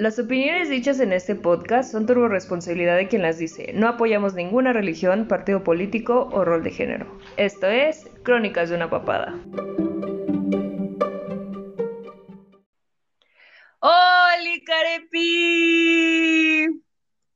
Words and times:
Las 0.00 0.18
opiniones 0.18 0.70
dichas 0.70 0.98
en 1.00 1.12
este 1.12 1.34
podcast 1.34 1.92
son 1.92 2.06
turbo 2.06 2.26
responsabilidad 2.26 2.96
de 2.96 3.06
quien 3.06 3.20
las 3.20 3.36
dice. 3.36 3.74
No 3.74 3.86
apoyamos 3.86 4.32
ninguna 4.32 4.72
religión, 4.72 5.28
partido 5.28 5.62
político 5.62 6.26
o 6.32 6.42
rol 6.42 6.62
de 6.62 6.70
género. 6.70 7.18
Esto 7.36 7.66
es 7.66 8.10
Crónicas 8.22 8.70
de 8.70 8.76
una 8.76 8.88
papada. 8.88 9.38
¡Hola, 13.80 14.54
Carepi! 14.64 16.00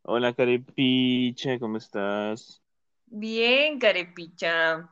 Hola, 0.00 0.32
Carepicha, 0.32 1.58
¿cómo 1.58 1.76
estás? 1.76 2.62
Bien, 3.04 3.78
Carepicha. 3.78 4.88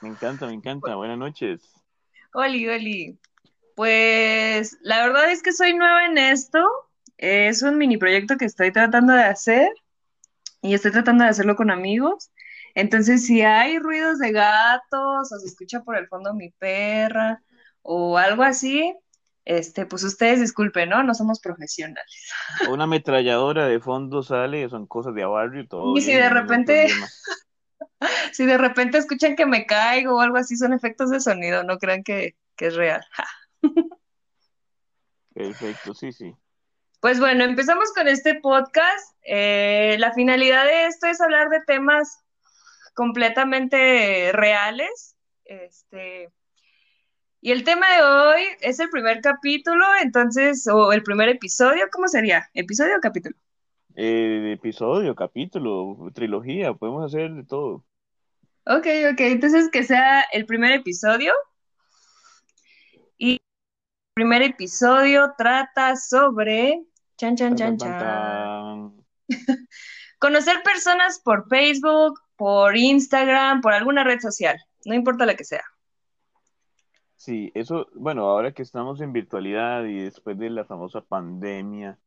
Me 0.00 0.08
encanta, 0.08 0.48
me 0.48 0.54
encanta. 0.54 0.96
Buenas 0.96 1.18
noches. 1.18 1.72
Oli, 2.32 2.68
Oli. 2.68 3.16
Pues 3.74 4.78
la 4.82 5.06
verdad 5.06 5.30
es 5.30 5.42
que 5.42 5.52
soy 5.52 5.74
nueva 5.74 6.06
en 6.06 6.18
esto. 6.18 6.66
Es 7.16 7.62
un 7.62 7.78
mini 7.78 7.96
proyecto 7.96 8.36
que 8.36 8.44
estoy 8.44 8.72
tratando 8.72 9.12
de 9.12 9.22
hacer 9.22 9.68
y 10.62 10.74
estoy 10.74 10.92
tratando 10.92 11.24
de 11.24 11.30
hacerlo 11.30 11.56
con 11.56 11.70
amigos. 11.70 12.30
Entonces, 12.74 13.26
si 13.26 13.42
hay 13.42 13.78
ruidos 13.78 14.18
de 14.18 14.32
gatos 14.32 15.32
o 15.32 15.38
se 15.38 15.46
escucha 15.46 15.82
por 15.82 15.96
el 15.96 16.08
fondo 16.08 16.34
mi 16.34 16.50
perra 16.50 17.42
o 17.82 18.18
algo 18.18 18.42
así, 18.42 18.96
este, 19.44 19.86
pues 19.86 20.02
ustedes 20.04 20.40
disculpen, 20.40 20.88
¿no? 20.88 21.02
No 21.02 21.14
somos 21.14 21.40
profesionales. 21.40 22.30
Una 22.70 22.84
ametralladora 22.84 23.66
de 23.66 23.78
fondo 23.78 24.22
sale, 24.22 24.68
son 24.68 24.86
cosas 24.86 25.14
de 25.14 25.24
barrio 25.24 25.62
y 25.62 25.68
todo. 25.68 25.96
Y 25.96 26.00
si 26.00 26.14
de 26.14 26.30
repente, 26.30 26.88
si 28.32 28.46
de 28.46 28.58
repente 28.58 28.98
escuchan 28.98 29.36
que 29.36 29.46
me 29.46 29.66
caigo 29.66 30.16
o 30.16 30.20
algo 30.20 30.36
así, 30.36 30.56
son 30.56 30.72
efectos 30.72 31.10
de 31.10 31.20
sonido, 31.20 31.62
no 31.62 31.78
crean 31.78 32.02
que, 32.02 32.36
que 32.56 32.66
es 32.66 32.74
real. 32.74 33.04
Perfecto, 35.34 35.94
sí, 35.94 36.12
sí. 36.12 36.34
Pues 37.00 37.20
bueno, 37.20 37.44
empezamos 37.44 37.92
con 37.92 38.08
este 38.08 38.40
podcast. 38.40 39.16
Eh, 39.22 39.96
la 39.98 40.12
finalidad 40.12 40.64
de 40.64 40.86
esto 40.86 41.06
es 41.06 41.20
hablar 41.20 41.48
de 41.50 41.60
temas 41.66 42.24
completamente 42.94 44.30
reales. 44.32 45.16
Este, 45.44 46.32
y 47.40 47.52
el 47.52 47.62
tema 47.62 47.86
de 47.94 48.02
hoy 48.02 48.42
es 48.60 48.80
el 48.80 48.88
primer 48.88 49.20
capítulo, 49.20 49.84
entonces, 50.00 50.66
o 50.66 50.92
el 50.92 51.02
primer 51.02 51.28
episodio, 51.28 51.88
¿cómo 51.92 52.08
sería? 52.08 52.48
¿Episodio 52.54 52.96
o 52.96 53.00
capítulo? 53.00 53.36
Eh, 53.96 54.52
episodio, 54.54 55.14
capítulo, 55.14 56.10
trilogía, 56.14 56.72
podemos 56.72 57.04
hacer 57.04 57.32
de 57.32 57.44
todo. 57.44 57.84
Ok, 58.66 58.86
ok, 59.12 59.20
entonces 59.20 59.68
que 59.68 59.82
sea 59.82 60.22
el 60.32 60.46
primer 60.46 60.72
episodio. 60.72 61.34
Primer 64.14 64.42
episodio 64.42 65.34
trata 65.36 65.96
sobre... 65.96 66.84
Chan, 67.16 67.34
chan, 67.34 67.56
chan, 67.56 67.76
chan. 67.76 68.94
Conocer 70.20 70.62
personas 70.62 71.20
por 71.20 71.48
Facebook, 71.48 72.20
por 72.36 72.76
Instagram, 72.76 73.60
por 73.60 73.72
alguna 73.72 74.04
red 74.04 74.20
social, 74.20 74.56
no 74.84 74.94
importa 74.94 75.26
la 75.26 75.34
que 75.34 75.42
sea. 75.42 75.64
Sí, 77.16 77.50
eso, 77.56 77.88
bueno, 77.94 78.30
ahora 78.30 78.52
que 78.52 78.62
estamos 78.62 79.00
en 79.00 79.12
virtualidad 79.12 79.84
y 79.84 80.02
después 80.02 80.38
de 80.38 80.50
la 80.50 80.64
famosa 80.64 81.00
pandemia, 81.00 81.98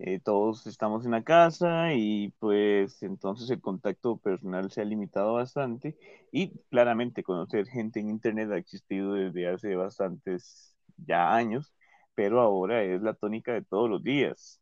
eh, 0.00 0.18
todos 0.18 0.66
estamos 0.66 1.04
en 1.04 1.12
la 1.12 1.22
casa 1.22 1.94
y 1.94 2.30
pues 2.40 3.04
entonces 3.04 3.48
el 3.50 3.60
contacto 3.60 4.16
personal 4.16 4.72
se 4.72 4.80
ha 4.80 4.84
limitado 4.84 5.34
bastante 5.34 5.96
y 6.32 6.58
claramente 6.70 7.22
conocer 7.22 7.68
gente 7.68 8.00
en 8.00 8.10
Internet 8.10 8.50
ha 8.50 8.56
existido 8.56 9.12
desde 9.12 9.48
hace 9.48 9.76
bastantes 9.76 10.72
ya 10.96 11.34
años, 11.34 11.72
pero 12.14 12.40
ahora 12.40 12.82
es 12.82 13.02
la 13.02 13.14
tónica 13.14 13.52
de 13.52 13.62
todos 13.62 13.88
los 13.90 14.02
días. 14.02 14.60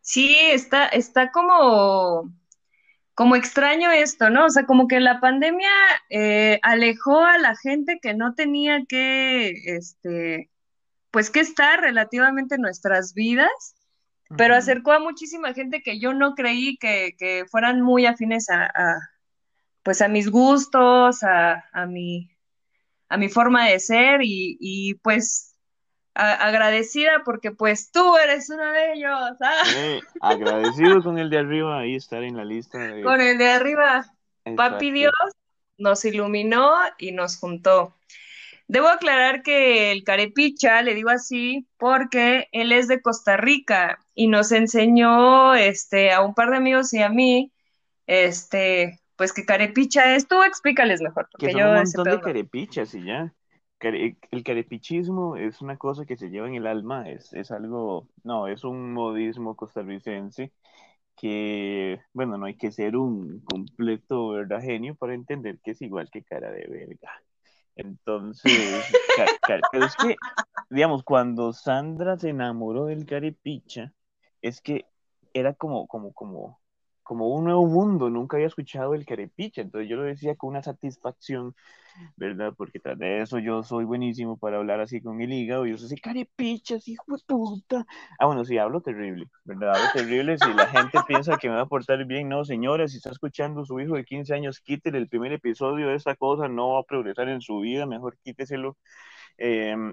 Sí, 0.00 0.36
está, 0.36 0.86
está 0.88 1.30
como, 1.30 2.32
como 3.14 3.36
extraño 3.36 3.90
esto, 3.92 4.30
¿no? 4.30 4.46
O 4.46 4.50
sea, 4.50 4.66
como 4.66 4.88
que 4.88 5.00
la 5.00 5.20
pandemia 5.20 5.70
eh, 6.10 6.58
alejó 6.62 7.20
a 7.24 7.38
la 7.38 7.54
gente 7.56 8.00
que 8.02 8.14
no 8.14 8.34
tenía 8.34 8.84
que, 8.88 9.50
este, 9.76 10.50
pues 11.10 11.30
que 11.30 11.40
estar 11.40 11.80
relativamente 11.80 12.56
en 12.56 12.62
nuestras 12.62 13.14
vidas, 13.14 13.76
pero 14.36 14.56
acercó 14.56 14.92
a 14.92 14.98
muchísima 14.98 15.54
gente 15.54 15.82
que 15.82 16.00
yo 16.00 16.14
no 16.14 16.34
creí 16.34 16.78
que, 16.78 17.14
que 17.18 17.44
fueran 17.50 17.82
muy 17.82 18.06
afines 18.06 18.50
a, 18.50 18.64
a, 18.64 18.96
pues 19.82 20.02
a 20.02 20.08
mis 20.08 20.30
gustos, 20.30 21.22
a, 21.22 21.64
a 21.72 21.86
mi, 21.86 22.31
a 23.12 23.18
mi 23.18 23.28
forma 23.28 23.68
de 23.68 23.78
ser 23.78 24.20
y, 24.22 24.94
pues 25.02 25.50
agradecida 26.14 27.22
porque 27.24 27.52
pues 27.52 27.90
tú 27.90 28.16
eres 28.16 28.48
uno 28.48 28.70
de 28.72 28.92
ellos. 28.94 29.36
¿ah? 29.40 29.62
agradecido 30.20 31.02
con 31.02 31.18
el 31.18 31.28
de 31.28 31.38
arriba, 31.38 31.80
ahí 31.80 31.94
estar 31.94 32.22
en 32.22 32.38
la 32.38 32.44
lista. 32.44 32.78
Con 33.02 33.20
el 33.20 33.36
de 33.36 33.48
arriba. 33.50 34.06
Papi 34.56 34.90
Dios 34.90 35.12
nos 35.76 36.04
iluminó 36.06 36.72
y 36.98 37.12
nos 37.12 37.36
juntó. 37.36 37.94
Debo 38.66 38.88
aclarar 38.88 39.42
que 39.42 39.92
el 39.92 40.04
carepicha, 40.04 40.80
le 40.80 40.94
digo 40.94 41.10
así, 41.10 41.66
porque 41.76 42.48
él 42.52 42.72
es 42.72 42.88
de 42.88 43.02
Costa 43.02 43.36
Rica 43.36 43.98
y 44.14 44.28
nos 44.28 44.52
enseñó 44.52 45.54
este, 45.54 46.12
a 46.12 46.22
un 46.22 46.34
par 46.34 46.50
de 46.50 46.56
amigos 46.56 46.94
y 46.94 47.02
a 47.02 47.10
mí, 47.10 47.52
este, 48.06 49.01
pues 49.22 49.32
que 49.32 49.44
carepicha 49.44 50.16
es, 50.16 50.26
tú 50.26 50.42
explícales 50.42 51.00
mejor. 51.00 51.28
Porque 51.30 51.46
que 51.46 51.52
son 51.52 51.62
un 51.62 51.74
montón 51.76 52.04
de 52.04 52.20
carepichas 52.20 52.92
y 52.96 53.04
ya. 53.04 53.32
El 53.78 54.42
carepichismo 54.44 55.36
es 55.36 55.60
una 55.60 55.76
cosa 55.76 56.04
que 56.04 56.16
se 56.16 56.28
lleva 56.28 56.48
en 56.48 56.56
el 56.56 56.66
alma, 56.66 57.08
es, 57.08 57.32
es 57.32 57.52
algo, 57.52 58.08
no, 58.24 58.48
es 58.48 58.64
un 58.64 58.92
modismo 58.92 59.54
costarricense 59.54 60.52
que, 61.16 62.00
bueno, 62.12 62.36
no 62.36 62.46
hay 62.46 62.56
que 62.56 62.72
ser 62.72 62.96
un 62.96 63.44
completo 63.44 64.30
verdad 64.30 64.60
genio 64.60 64.96
para 64.96 65.14
entender 65.14 65.60
que 65.62 65.70
es 65.70 65.82
igual 65.82 66.10
que 66.10 66.24
cara 66.24 66.50
de 66.50 66.66
verga. 66.66 67.12
Entonces, 67.76 68.42
pero 69.70 69.86
es 69.86 69.94
que, 69.94 70.16
digamos, 70.68 71.04
cuando 71.04 71.52
Sandra 71.52 72.18
se 72.18 72.30
enamoró 72.30 72.86
del 72.86 73.06
carepicha, 73.06 73.92
es 74.40 74.60
que 74.60 74.84
era 75.32 75.54
como, 75.54 75.86
como, 75.86 76.12
como, 76.12 76.61
como 77.02 77.28
un 77.28 77.44
nuevo 77.44 77.66
mundo, 77.66 78.10
nunca 78.10 78.36
había 78.36 78.46
escuchado 78.46 78.94
el 78.94 79.06
carepicha, 79.06 79.60
entonces 79.62 79.88
yo 79.88 79.96
lo 79.96 80.04
decía 80.04 80.36
con 80.36 80.50
una 80.50 80.62
satisfacción, 80.62 81.54
¿verdad? 82.16 82.52
Porque 82.56 82.80
tras 82.80 82.98
de 82.98 83.22
eso 83.22 83.38
yo 83.38 83.62
soy 83.62 83.84
buenísimo 83.84 84.36
para 84.36 84.58
hablar 84.58 84.80
así 84.80 85.00
con 85.00 85.16
mi 85.16 85.24
hígado, 85.24 85.66
y 85.66 85.70
yo 85.70 85.78
soy 85.78 85.96
carepichas, 85.96 86.86
hijo 86.88 87.04
de 87.08 87.22
puta. 87.26 87.86
Ah, 88.18 88.26
bueno, 88.26 88.44
sí, 88.44 88.58
hablo 88.58 88.80
terrible, 88.80 89.26
¿verdad? 89.44 89.76
Hablo 89.76 89.88
terrible, 89.94 90.38
si 90.38 90.52
la 90.52 90.66
gente 90.68 90.98
piensa 91.08 91.36
que 91.38 91.48
me 91.48 91.56
va 91.56 91.62
a 91.62 91.66
portar 91.66 92.04
bien, 92.06 92.28
no, 92.28 92.44
señora, 92.44 92.88
si 92.88 92.98
está 92.98 93.10
escuchando 93.10 93.64
su 93.64 93.78
hijo 93.80 93.94
de 93.96 94.04
15 94.04 94.34
años, 94.34 94.60
quítele 94.60 94.98
el 94.98 95.08
primer 95.08 95.32
episodio 95.32 95.88
de 95.88 95.96
esta 95.96 96.14
cosa, 96.16 96.48
no 96.48 96.70
va 96.74 96.80
a 96.80 96.84
progresar 96.84 97.28
en 97.28 97.40
su 97.40 97.60
vida, 97.60 97.86
mejor 97.86 98.16
quíteselo. 98.22 98.76
Em, 99.38 99.92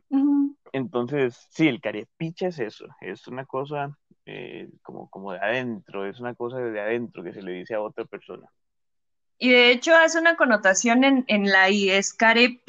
entonces, 0.74 1.48
sí, 1.50 1.68
el 1.68 1.82
carepicha 1.82 2.48
es 2.48 2.60
eso, 2.60 2.86
es 3.02 3.28
una 3.28 3.46
cosa 3.46 3.98
eh, 4.32 4.70
como, 4.84 5.10
como 5.10 5.32
de 5.32 5.40
adentro, 5.40 6.06
es 6.06 6.20
una 6.20 6.36
cosa 6.36 6.58
de 6.58 6.80
adentro 6.80 7.24
que 7.24 7.34
se 7.34 7.42
le 7.42 7.54
dice 7.54 7.74
a 7.74 7.82
otra 7.82 8.06
persona. 8.06 8.48
Y 9.40 9.50
de 9.50 9.72
hecho 9.72 9.96
hace 9.96 10.20
una 10.20 10.36
connotación 10.36 11.04
en, 11.04 11.26
en 11.28 11.50
la 11.50 11.70
I, 11.70 11.90
es 11.90 12.14
carepicha. 12.14 12.62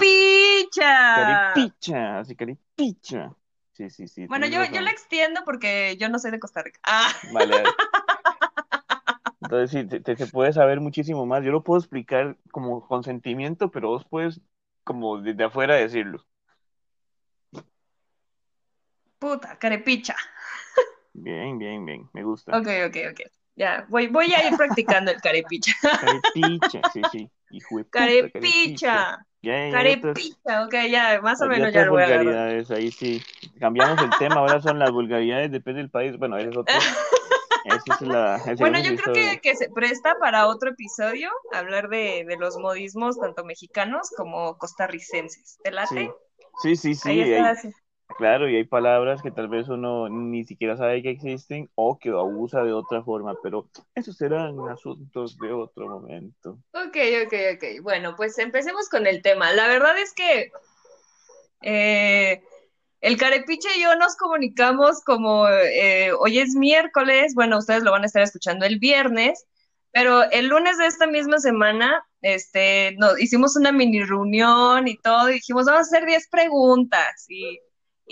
Carepicha, 1.15 2.20
así 2.20 2.34
carepicha. 2.34 3.34
Sí, 3.72 3.91
sí, 3.91 4.09
sí. 4.09 4.26
Bueno, 4.26 4.47
yo, 4.47 4.65
yo 4.65 4.81
la 4.81 4.91
extiendo 4.91 5.43
porque 5.44 5.97
yo 5.99 6.09
no 6.09 6.19
soy 6.19 6.31
de 6.31 6.41
Costa 6.41 6.62
Rica. 6.62 6.81
Ah. 6.84 7.12
Vale. 7.32 7.62
Entonces 9.43 9.70
sí, 9.70 10.00
te, 10.00 10.16
se 10.16 10.26
puede 10.28 10.53
saber 10.53 10.81
muchísimo 10.81 11.26
más. 11.26 11.44
Yo 11.44 11.50
lo 11.50 11.62
puedo 11.62 11.81
explicar 11.81 12.37
como 12.53 12.87
consentimiento, 12.87 13.70
pero 13.70 13.88
vos 13.88 14.06
puedes 14.09 14.41
como 14.84 15.20
desde 15.20 15.44
afuera 15.44 15.75
decirlo. 15.75 16.25
Puta, 19.19 19.58
carepicha. 19.58 20.17
Bien, 21.12 21.59
bien, 21.59 21.85
bien, 21.85 22.09
me 22.12 22.23
gusta. 22.23 22.57
Ok, 22.57 22.69
ok, 22.87 22.97
ok. 23.12 23.21
Ya, 23.57 23.85
voy, 23.89 24.07
voy 24.07 24.33
a 24.33 24.49
ir 24.49 24.57
practicando 24.57 25.11
el 25.11 25.21
carepicha. 25.21 25.73
Carepicha, 26.01 26.83
sí, 26.93 27.03
sí. 27.11 27.31
Hijo 27.51 27.79
de 27.79 27.91
carepicha. 27.91 29.27
carepicha, 29.43 30.65
ok, 30.65 30.75
ya, 30.89 31.21
más 31.21 31.43
o 31.43 31.47
menos 31.47 31.73
ya 31.73 31.85
lo 31.85 31.93
voy 31.93 32.03
a 32.05 32.07
vulgaridades, 32.07 32.71
ahí 32.71 32.91
sí. 32.91 33.21
Cambiamos 33.59 34.01
el 34.03 34.11
tema, 34.19 34.37
ahora 34.37 34.61
son 34.62 34.79
las 34.79 34.93
vulgaridades, 34.93 35.51
depende 35.51 35.81
del 35.83 35.91
país. 35.91 36.17
Bueno, 36.17 36.39
ese 36.39 36.51
es 36.51 36.57
otro. 36.57 36.75
es 37.65 38.01
la, 38.01 38.43
bueno, 38.59 38.81
yo 38.81 38.97
creo 38.97 39.15
que, 39.15 39.41
que, 39.43 39.57
se 39.57 39.69
presta 39.69 40.17
para 40.19 40.47
otro 40.47 40.71
episodio 40.71 41.31
hablar 41.53 41.89
de, 41.89 42.25
de, 42.27 42.37
los 42.37 42.57
modismos 42.57 43.19
tanto 43.19 43.45
mexicanos 43.45 44.11
como 44.17 44.57
costarricenses. 44.57 45.59
¿Te 45.62 45.71
late? 45.71 46.11
Sí, 46.62 46.77
sí, 46.77 46.95
sí. 46.95 46.95
sí 46.95 47.09
ahí 47.11 47.21
está, 47.21 47.51
ahí, 47.51 47.73
Claro, 48.17 48.49
y 48.49 48.57
hay 48.57 48.65
palabras 48.65 49.23
que 49.23 49.31
tal 49.31 49.49
vez 49.49 49.69
uno 49.69 50.09
ni 50.09 50.45
siquiera 50.45 50.77
sabe 50.77 51.03
que 51.03 51.11
existen 51.11 51.71
o 51.75 51.99
que 51.99 52.11
abusa 52.11 52.62
de 52.62 52.73
otra 52.73 53.03
forma, 53.03 53.35
pero 53.43 53.69
esos 53.95 54.17
serán 54.17 54.57
asuntos 54.69 55.39
de 55.39 55.53
otro 55.53 55.89
momento. 55.89 56.59
Ok, 56.73 56.97
ok, 57.25 57.35
ok. 57.55 57.83
Bueno, 57.83 58.15
pues 58.17 58.39
empecemos 58.39 58.89
con 58.89 59.07
el 59.07 59.23
tema. 59.23 59.53
La 59.53 59.69
verdad 59.69 59.99
es 59.99 60.12
que, 60.12 60.51
eh, 61.62 62.43
el 63.01 63.17
Carepiche 63.17 63.69
y 63.77 63.83
yo 63.83 63.97
nos 63.97 64.17
comunicamos 64.17 65.03
como 65.05 65.49
eh, 65.49 66.12
hoy 66.12 66.39
es 66.39 66.55
miércoles, 66.55 67.35
bueno, 67.35 67.59
ustedes 67.59 67.83
lo 67.83 67.93
van 67.93 68.03
a 68.03 68.07
estar 68.07 68.23
escuchando 68.23 68.67
el 68.67 68.79
viernes, 68.79 69.47
pero 69.93 70.31
el 70.31 70.49
lunes 70.49 70.77
de 70.77 70.87
esta 70.87 71.07
misma 71.07 71.39
semana, 71.39 72.05
este, 72.21 72.95
nos 72.99 73.19
hicimos 73.21 73.57
una 73.57 73.73
mini 73.73 74.03
reunión 74.05 74.87
y 74.87 74.99
todo, 74.99 75.31
y 75.31 75.35
dijimos, 75.35 75.65
vamos 75.65 75.81
a 75.81 75.97
hacer 75.97 76.07
10 76.07 76.29
preguntas, 76.29 77.25
y, 77.29 77.59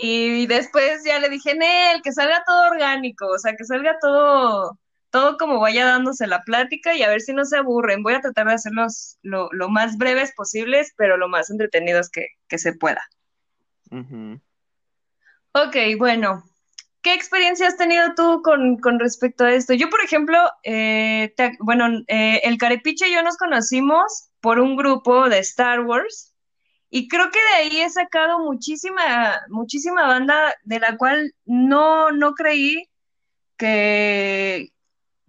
y 0.01 0.47
después 0.47 1.03
ya 1.03 1.19
le 1.19 1.27
dije, 1.27 1.55
Nel, 1.55 2.01
que 2.01 2.13
salga 2.13 2.43
todo 2.45 2.71
orgánico, 2.71 3.27
o 3.27 3.37
sea, 3.37 3.55
que 3.57 3.65
salga 3.65 3.97
todo, 3.99 4.79
todo 5.09 5.37
como 5.37 5.59
vaya 5.59 5.85
dándose 5.85 6.25
la 6.25 6.41
plática 6.43 6.95
y 6.95 7.03
a 7.03 7.09
ver 7.09 7.19
si 7.19 7.33
no 7.33 7.43
se 7.43 7.57
aburren. 7.57 8.01
Voy 8.01 8.13
a 8.13 8.21
tratar 8.21 8.47
de 8.47 8.53
hacerlos 8.53 9.17
lo, 9.23 9.49
lo 9.51 9.67
más 9.67 9.97
breves 9.97 10.31
posibles, 10.35 10.93
pero 10.95 11.17
lo 11.17 11.27
más 11.27 11.49
entretenidos 11.49 12.09
que, 12.09 12.27
que 12.47 12.57
se 12.57 12.73
pueda. 12.73 13.01
Ok, 15.51 15.75
bueno, 15.97 16.45
¿qué 17.01 17.13
experiencia 17.13 17.67
has 17.67 17.75
tenido 17.75 18.13
tú 18.15 18.41
con, 18.41 18.77
con 18.77 18.99
respecto 18.99 19.43
a 19.43 19.51
esto? 19.51 19.73
Yo, 19.73 19.89
por 19.89 20.01
ejemplo, 20.01 20.37
eh, 20.63 21.33
bueno, 21.59 21.89
eh, 22.07 22.39
el 22.43 22.57
Carepiche 22.57 23.09
y 23.09 23.13
yo 23.13 23.21
nos 23.21 23.35
conocimos 23.35 24.29
por 24.39 24.59
un 24.59 24.77
grupo 24.77 25.27
de 25.27 25.39
Star 25.39 25.81
Wars 25.81 26.28
y 26.89 27.07
creo 27.07 27.29
que 27.31 27.39
de 27.39 27.55
ahí 27.55 27.81
he 27.81 27.89
sacado 27.89 28.39
muchísima, 28.39 29.41
muchísima 29.49 30.07
banda 30.07 30.55
de 30.63 30.79
la 30.79 30.97
cual 30.97 31.33
no, 31.45 32.11
no 32.11 32.33
creí 32.33 32.89
que, 33.57 34.71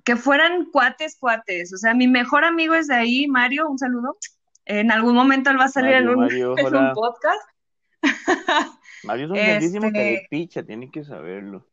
que 0.04 0.16
fueran 0.16 0.70
cuates, 0.70 1.18
cuates. 1.18 1.74
O 1.74 1.76
sea, 1.76 1.92
mi 1.94 2.08
mejor 2.08 2.44
amigo 2.44 2.74
es 2.74 2.86
de 2.86 2.94
ahí, 2.94 3.26
Mario, 3.26 3.68
un 3.68 3.78
saludo. 3.78 4.16
En 4.64 4.90
algún 4.90 5.14
momento 5.14 5.50
él 5.50 5.60
va 5.60 5.64
a 5.64 5.68
salir 5.68 5.92
en, 5.94 6.08
un, 6.08 6.30
en 6.32 6.74
un 6.74 6.92
podcast. 6.94 7.42
Mario 9.04 9.26
es 9.26 9.30
un 9.30 9.36
grandísimo 9.46 9.86
este... 9.86 10.26
picha, 10.30 10.62
tiene 10.62 10.90
que 10.90 11.04
saberlo. 11.04 11.69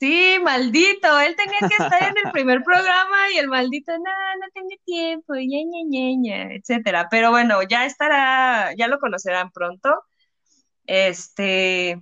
Sí, 0.00 0.38
maldito, 0.42 1.20
él 1.20 1.36
tenía 1.36 1.58
que 1.68 1.82
estar 1.82 2.02
en 2.02 2.14
el 2.24 2.30
primer 2.32 2.62
programa 2.62 3.30
y 3.34 3.38
el 3.38 3.48
maldito, 3.48 3.92
no, 3.92 4.04
no 4.40 4.46
tengo 4.52 4.68
tiempo, 4.84 5.34
ña, 5.34 5.60
ña, 5.64 6.16
ña, 6.16 6.54
etcétera. 6.54 7.08
Pero 7.10 7.30
bueno, 7.30 7.62
ya 7.62 7.86
estará, 7.86 8.74
ya 8.76 8.88
lo 8.88 8.98
conocerán 8.98 9.50
pronto. 9.50 9.90
Este, 10.86 11.98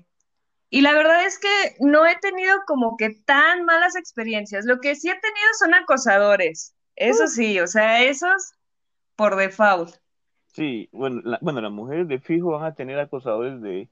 y 0.71 0.81
la 0.81 0.93
verdad 0.93 1.25
es 1.27 1.39
que 1.39 1.77
no 1.81 2.07
he 2.07 2.17
tenido 2.17 2.61
como 2.67 2.97
que 2.97 3.11
tan 3.11 3.65
malas 3.65 3.95
experiencias. 3.95 4.65
Lo 4.65 4.81
que 4.81 4.95
sí 4.95 5.09
he 5.09 5.21
tenido 5.21 5.49
son 5.59 5.75
acosadores. 5.75 6.75
Eso 6.97 7.27
sí, 7.27 7.61
o 7.61 7.67
sea, 7.67 8.03
esos 8.03 8.53
por 9.17 9.37
default. 9.37 9.95
Sí, 10.47 10.89
bueno, 10.93 11.21
la, 11.25 11.39
bueno, 11.43 11.61
las 11.61 11.73
mujeres 11.73 12.09
de 12.09 12.21
fijo 12.21 12.53
van 12.53 12.65
a 12.65 12.75
tener 12.75 12.99
acosadores 12.99 13.61
de, 13.63 13.89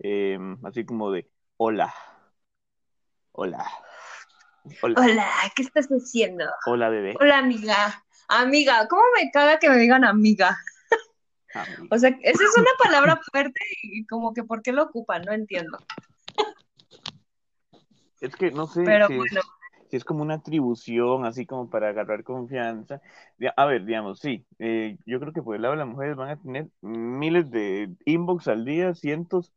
eh, 0.00 0.38
así 0.64 0.84
como 0.84 1.10
de, 1.10 1.30
hola, 1.56 1.94
hola, 3.34 3.64
hola. 4.80 5.00
Hola, 5.00 5.28
¿qué 5.54 5.62
estás 5.62 5.88
haciendo? 5.88 6.44
Hola, 6.66 6.88
bebé. 6.88 7.14
Hola, 7.20 7.38
amiga. 7.38 8.04
Amiga, 8.28 8.86
¿cómo 8.88 9.02
me 9.16 9.30
caga 9.30 9.58
que 9.58 9.68
me 9.68 9.76
digan 9.76 10.04
amiga? 10.04 10.56
amiga. 11.52 11.88
o 11.90 11.98
sea, 11.98 12.10
esa 12.22 12.44
es 12.44 12.56
una 12.56 12.70
palabra 12.82 13.20
fuerte 13.30 13.60
y 13.82 14.06
como 14.06 14.32
que 14.32 14.44
¿por 14.44 14.62
qué 14.62 14.72
lo 14.72 14.84
ocupan? 14.84 15.22
No 15.22 15.32
entiendo. 15.32 15.78
Es 18.20 18.34
que 18.36 18.50
no 18.52 18.66
sé 18.66 18.84
Pero 18.84 19.08
si, 19.08 19.16
bueno. 19.16 19.40
es, 19.40 19.90
si 19.90 19.96
es 19.96 20.04
como 20.04 20.22
una 20.22 20.34
atribución, 20.34 21.26
así 21.26 21.44
como 21.44 21.68
para 21.68 21.88
agarrar 21.88 22.22
confianza. 22.22 23.02
A 23.56 23.64
ver, 23.66 23.84
digamos, 23.84 24.20
sí, 24.20 24.46
eh, 24.60 24.96
yo 25.04 25.18
creo 25.18 25.32
que 25.32 25.42
por 25.42 25.56
el 25.56 25.62
lado 25.62 25.72
de 25.72 25.78
las 25.78 25.88
mujeres 25.88 26.16
van 26.16 26.30
a 26.30 26.40
tener 26.40 26.68
miles 26.80 27.50
de 27.50 27.90
inbox 28.06 28.46
al 28.46 28.64
día, 28.64 28.94
cientos, 28.94 29.52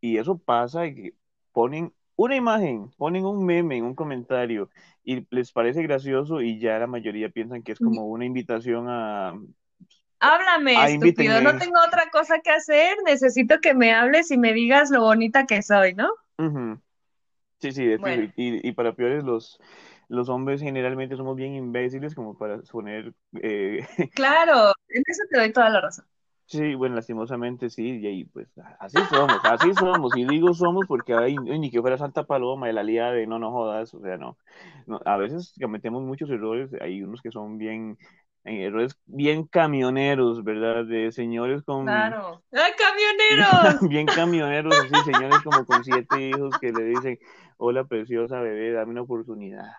y 0.00 0.16
eso 0.16 0.38
pasa 0.38 0.86
y 0.86 0.94
que 0.94 1.14
ponen 1.52 1.94
una 2.24 2.36
imagen, 2.36 2.90
ponen 2.96 3.24
un 3.26 3.44
meme, 3.44 3.82
un 3.82 3.94
comentario, 3.94 4.70
y 5.04 5.26
les 5.34 5.52
parece 5.52 5.82
gracioso 5.82 6.40
y 6.42 6.58
ya 6.60 6.78
la 6.78 6.86
mayoría 6.86 7.30
piensan 7.30 7.62
que 7.62 7.72
es 7.72 7.80
como 7.80 8.06
una 8.06 8.24
invitación 8.26 8.86
a... 8.88 9.34
Háblame, 10.18 10.82
Ah, 10.82 10.84
estúpido, 10.84 11.34
invítenme. 11.34 11.42
no 11.42 11.56
tengo 11.58 11.78
otra 11.86 12.08
cosa 12.10 12.40
que 12.42 12.50
hacer, 12.50 12.96
necesito 13.04 13.60
que 13.60 13.74
me 13.74 13.92
hables 13.92 14.30
y 14.30 14.38
me 14.38 14.52
digas 14.54 14.90
lo 14.90 15.02
bonita 15.02 15.44
que 15.46 15.62
soy, 15.62 15.92
¿no? 15.94 16.08
Sí, 17.60 17.72
sí, 17.72 17.94
Bueno. 17.96 18.32
Y, 18.36 18.66
y 18.68 18.72
para 18.72 18.94
peores, 18.94 19.22
los, 19.22 19.60
los 20.08 20.28
hombres 20.30 20.62
generalmente 20.62 21.16
somos 21.16 21.36
bien 21.36 21.54
imbéciles 21.54 22.14
como 22.14 22.36
para 22.38 22.60
poner... 22.62 23.12
eh, 23.42 23.86
Claro, 24.14 24.72
en 24.88 25.02
eso 25.06 25.22
te 25.30 25.38
doy 25.38 25.52
toda 25.52 25.68
la 25.70 25.80
razón. 25.80 26.06
Sí, 26.50 26.74
bueno, 26.74 26.96
lastimosamente 26.96 27.70
sí, 27.70 28.00
y 28.00 28.06
ahí 28.08 28.24
pues 28.24 28.48
así 28.80 28.98
somos, 29.08 29.38
así 29.44 29.72
somos, 29.72 30.16
y 30.16 30.24
digo 30.24 30.52
somos 30.52 30.84
porque 30.88 31.14
hay 31.14 31.36
ni 31.36 31.70
que 31.70 31.80
fuera 31.80 31.96
Santa 31.96 32.24
Paloma 32.24 32.66
de 32.66 32.72
la 32.72 32.82
liga 32.82 33.12
de 33.12 33.24
no, 33.28 33.38
no 33.38 33.52
jodas, 33.52 33.94
o 33.94 34.00
sea, 34.00 34.16
no, 34.16 34.36
no, 34.88 35.00
a 35.04 35.16
veces 35.16 35.54
cometemos 35.62 36.02
muchos 36.02 36.28
errores, 36.28 36.68
hay 36.80 37.04
unos 37.04 37.22
que 37.22 37.30
son 37.30 37.56
bien, 37.56 37.96
eh, 38.42 38.64
errores 38.64 38.98
bien 39.06 39.46
camioneros, 39.46 40.42
¿verdad? 40.42 40.84
De 40.84 41.12
señores 41.12 41.62
con, 41.62 41.84
Claro. 41.84 42.42
¡Ay, 42.50 42.72
camioneros! 42.76 43.80
bien 43.88 44.06
camioneros, 44.06 44.74
así, 44.74 45.12
señores 45.12 45.40
como 45.44 45.64
con 45.64 45.84
siete 45.84 46.30
hijos 46.30 46.58
que 46.60 46.72
le 46.72 46.82
dicen, 46.82 47.16
hola 47.58 47.84
preciosa 47.84 48.40
bebé, 48.40 48.72
dame 48.72 48.90
una 48.90 49.02
oportunidad. 49.02 49.70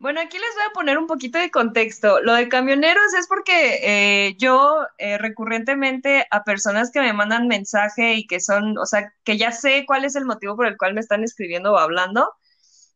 Bueno, 0.00 0.22
aquí 0.22 0.38
les 0.38 0.54
voy 0.54 0.64
a 0.66 0.72
poner 0.72 0.96
un 0.96 1.06
poquito 1.06 1.38
de 1.38 1.50
contexto. 1.50 2.22
Lo 2.22 2.32
de 2.32 2.48
camioneros 2.48 3.12
es 3.18 3.28
porque 3.28 3.80
eh, 3.82 4.34
yo 4.38 4.86
eh, 4.96 5.18
recurrentemente 5.18 6.26
a 6.30 6.42
personas 6.42 6.90
que 6.90 7.00
me 7.00 7.12
mandan 7.12 7.48
mensaje 7.48 8.14
y 8.14 8.26
que 8.26 8.40
son, 8.40 8.78
o 8.78 8.86
sea, 8.86 9.12
que 9.24 9.36
ya 9.36 9.52
sé 9.52 9.84
cuál 9.86 10.06
es 10.06 10.16
el 10.16 10.24
motivo 10.24 10.56
por 10.56 10.66
el 10.66 10.78
cual 10.78 10.94
me 10.94 11.00
están 11.00 11.22
escribiendo 11.22 11.74
o 11.74 11.78
hablando. 11.78 12.32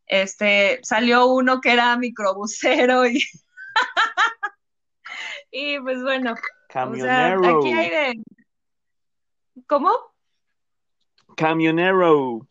Este, 0.06 0.81
salió 0.83 1.27
uno 1.27 1.61
que 1.61 1.73
era 1.73 1.95
microbusero 1.99 3.07
y, 3.07 3.23
y 5.50 5.79
pues 5.81 6.03
bueno, 6.03 6.33
o 6.33 6.37
sea, 6.37 6.47
Camionero, 6.71 7.59
aquí 7.61 7.71
hay 7.71 7.91
de... 7.91 8.23
¿Cómo? 9.67 9.93
camionero. 11.37 12.49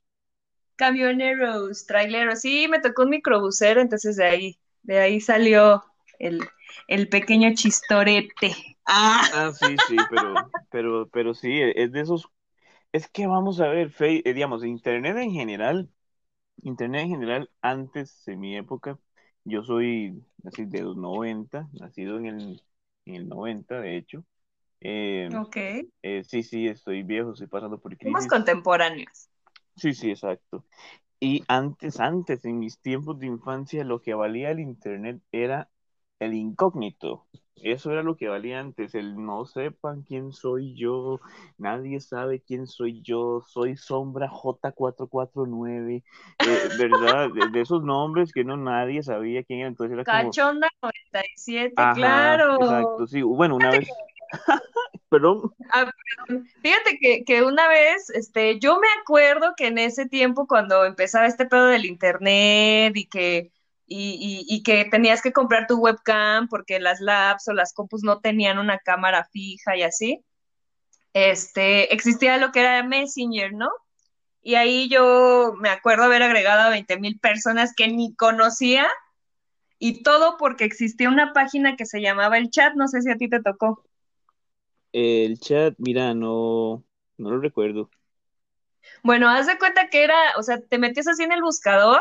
Camioneros, 0.76 1.86
traileros. 1.86 2.42
Sí, 2.42 2.68
me 2.68 2.80
tocó 2.80 3.04
un 3.04 3.10
microbusero, 3.12 3.82
entonces 3.82 4.16
de 4.18 4.26
ahí, 4.26 4.60
de 4.84 5.00
ahí 5.00 5.22
salió 5.22 5.84
el, 6.20 6.42
el 6.88 7.10
pequeño 7.10 7.54
chistorete. 7.56 8.56
Ah, 8.86 9.24
Ah, 9.30 9.52
sí, 9.54 9.80
sí, 9.80 10.04
pero, 10.04 10.46
pero, 10.70 11.10
pero 11.10 11.34
sí, 11.34 11.60
es 11.62 11.92
de 11.92 12.02
esos, 12.02 12.28
es 12.94 13.10
que 13.10 13.28
vamos 13.28 13.62
a 13.62 13.68
ver, 13.70 13.92
Fe- 13.92 14.28
eh, 14.30 14.34
digamos, 14.34 14.64
Internet 14.66 15.18
en 15.18 15.32
general, 15.32 15.92
Internet 16.64 17.04
en 17.06 17.10
general, 17.12 17.52
antes 17.62 18.24
de 18.26 18.38
mi 18.38 18.58
época, 18.58 19.00
yo 19.46 19.64
soy 19.64 20.24
así 20.46 20.66
de 20.66 20.82
los 20.84 20.98
90, 20.98 21.70
nacido 21.74 22.18
en 22.20 22.28
el, 22.28 22.64
en 23.06 23.16
el 23.16 23.30
90, 23.30 23.82
de 23.82 23.98
hecho, 23.98 24.26
eh, 24.82 25.32
ok. 25.34 25.58
eh, 26.04 26.24
sí, 26.26 26.44
sí, 26.44 26.68
estoy 26.68 27.04
viejo, 27.04 27.34
estoy 27.34 27.48
pasando 27.48 27.80
por 27.80 27.98
Somos 28.04 28.28
crisis, 28.28 28.34
contemporáneos. 28.34 29.30
Sí, 29.76 29.94
sí, 29.94 30.12
exacto, 30.12 30.66
y 31.20 31.44
antes, 31.48 32.00
antes, 32.00 32.46
en 32.46 32.60
mis 32.60 32.80
tiempos 32.80 33.20
de 33.20 33.28
infancia, 33.28 33.84
lo 33.86 34.02
que 34.02 34.14
valía 34.14 34.52
el 34.52 34.60
Internet 34.60 35.22
era 35.32 35.70
el 36.20 36.34
incógnito. 36.34 37.28
Eso 37.58 37.92
era 37.92 38.04
lo 38.04 38.18
que 38.18 38.28
valía 38.28 38.60
antes, 38.60 38.96
el 38.96 39.16
no 39.16 39.46
sepan 39.46 40.04
quién 40.04 40.34
soy 40.34 40.76
yo, 40.76 41.22
nadie 41.58 42.02
sabe 42.02 42.42
quién 42.42 42.68
soy 42.68 43.02
yo, 43.04 43.42
soy 43.48 43.78
Sombra 43.78 44.30
J449, 44.30 45.96
eh, 45.96 46.04
¿verdad? 46.78 47.30
De, 47.34 47.50
de 47.50 47.62
esos 47.62 47.84
nombres 47.84 48.34
que 48.34 48.44
no 48.44 48.58
nadie 48.58 49.02
sabía 49.02 49.44
quién 49.44 49.60
era, 49.60 49.70
entonces 49.70 49.94
era 49.94 50.04
como, 50.04 50.30
Cachonda 50.30 50.68
97, 50.82 51.74
ajá, 51.78 51.94
claro. 51.96 52.56
exacto, 52.60 53.08
sí, 53.08 53.22
bueno, 53.22 53.56
una 53.56 53.72
vez, 53.72 53.88
perdón, 55.14 55.54
Ah, 55.70 55.90
perdón. 56.28 56.48
Fíjate 56.62 56.98
que, 57.00 57.24
que 57.26 57.44
una 57.44 57.68
vez, 57.68 58.10
este, 58.12 58.60
yo 58.60 58.80
me 58.80 58.88
acuerdo 59.02 59.54
que 59.58 59.68
en 59.68 59.78
ese 59.80 60.08
tiempo 60.08 60.48
cuando 60.48 60.86
empezaba 60.86 61.26
este 61.28 61.46
pedo 61.46 61.68
del 61.68 61.86
internet 61.86 62.94
y 62.96 63.08
que, 63.08 63.52
y, 63.88 64.46
y- 64.48 64.56
y 64.56 64.64
que 64.64 64.86
tenías 64.86 65.22
que 65.22 65.34
comprar 65.34 65.68
tu 65.68 65.78
webcam 65.80 66.48
porque 66.48 66.80
las 66.80 67.00
labs 67.02 67.48
o 67.48 67.54
las 67.54 67.74
compus 67.74 68.04
no 68.04 68.20
tenían 68.22 68.60
una 68.60 68.78
cámara 68.80 69.26
fija 69.32 69.76
y 69.78 69.84
así, 69.84 70.24
este, 71.14 71.94
existía 71.94 72.38
lo 72.38 72.52
que 72.52 72.62
era 72.62 72.84
Messenger, 72.84 73.54
¿no? 73.54 73.70
Y 74.44 74.56
ahí 74.56 74.90
yo 74.90 75.54
me 75.60 75.70
acuerdo 75.70 76.06
haber 76.06 76.24
agregado 76.24 76.62
a 76.64 76.70
20 76.70 77.00
mil 77.00 77.20
personas 77.20 77.74
que 77.76 77.88
ni 77.90 78.16
conocía 78.16 78.88
y 79.80 80.04
todo 80.04 80.38
porque 80.38 80.66
existía 80.66 81.10
una 81.10 81.34
página 81.34 81.76
que 81.76 81.86
se 81.86 82.02
llamaba 82.02 82.38
El 82.38 82.50
Chat, 82.50 82.74
no 82.76 82.88
sé 82.88 83.02
si 83.02 83.12
a 83.12 83.18
ti 83.18 83.30
te 83.30 83.42
tocó. 83.42 83.84
El 84.94 85.40
chat, 85.40 85.76
mira, 85.80 86.14
no, 86.14 86.84
no 87.18 87.32
lo 87.32 87.40
recuerdo, 87.40 87.90
Bueno, 89.04 89.30
haz 89.30 89.48
de 89.48 89.58
cuenta 89.58 89.90
que 89.90 90.04
era, 90.04 90.16
o 90.38 90.44
sea, 90.44 90.60
te 90.62 90.78
metías 90.78 91.08
así 91.08 91.24
en 91.24 91.32
el 91.32 91.42
buscador. 91.42 92.00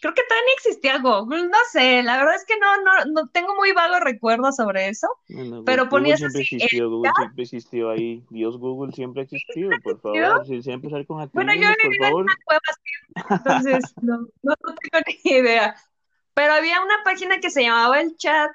Creo 0.00 0.14
que 0.14 0.22
todavía 0.26 0.54
existía 0.56 0.98
Google, 0.98 1.48
no 1.48 1.58
sé, 1.70 2.02
la 2.02 2.16
verdad 2.16 2.34
es 2.34 2.46
que 2.46 2.54
no, 2.58 2.82
no, 2.82 3.12
no 3.12 3.28
tengo 3.28 3.54
muy 3.54 3.72
vago 3.72 4.00
recuerdo 4.00 4.50
sobre 4.50 4.88
eso, 4.88 5.06
pero 5.66 5.90
ponías 5.90 6.18
siempre 6.20 6.40
así, 6.40 6.56
existió, 6.56 6.88
Google 6.88 7.12
siempre 7.14 7.42
existió 7.42 7.90
ahí, 7.90 8.24
Dios 8.30 8.56
Google 8.56 8.92
siempre 8.92 9.20
ha 9.20 9.24
existido, 9.24 9.70
por 9.82 10.00
favor, 10.00 10.46
si 10.46 10.56
desea 10.56 10.72
empezar 10.72 11.06
con 11.06 11.30
bueno, 11.34 11.52
yo 11.52 11.68
he 11.68 11.76
vivido 11.82 12.06
en 12.08 12.14
una 12.14 12.34
cueva 12.46 12.60
siempre, 12.82 13.34
entonces 13.36 13.94
no, 14.00 14.20
no, 14.42 14.54
no 14.66 14.74
tengo 14.74 15.04
ni 15.06 15.32
idea, 15.32 15.76
pero 16.32 16.54
había 16.54 16.80
una 16.80 17.04
página 17.04 17.38
que 17.40 17.50
se 17.50 17.62
llamaba 17.62 18.00
El 18.00 18.16
Chat 18.16 18.52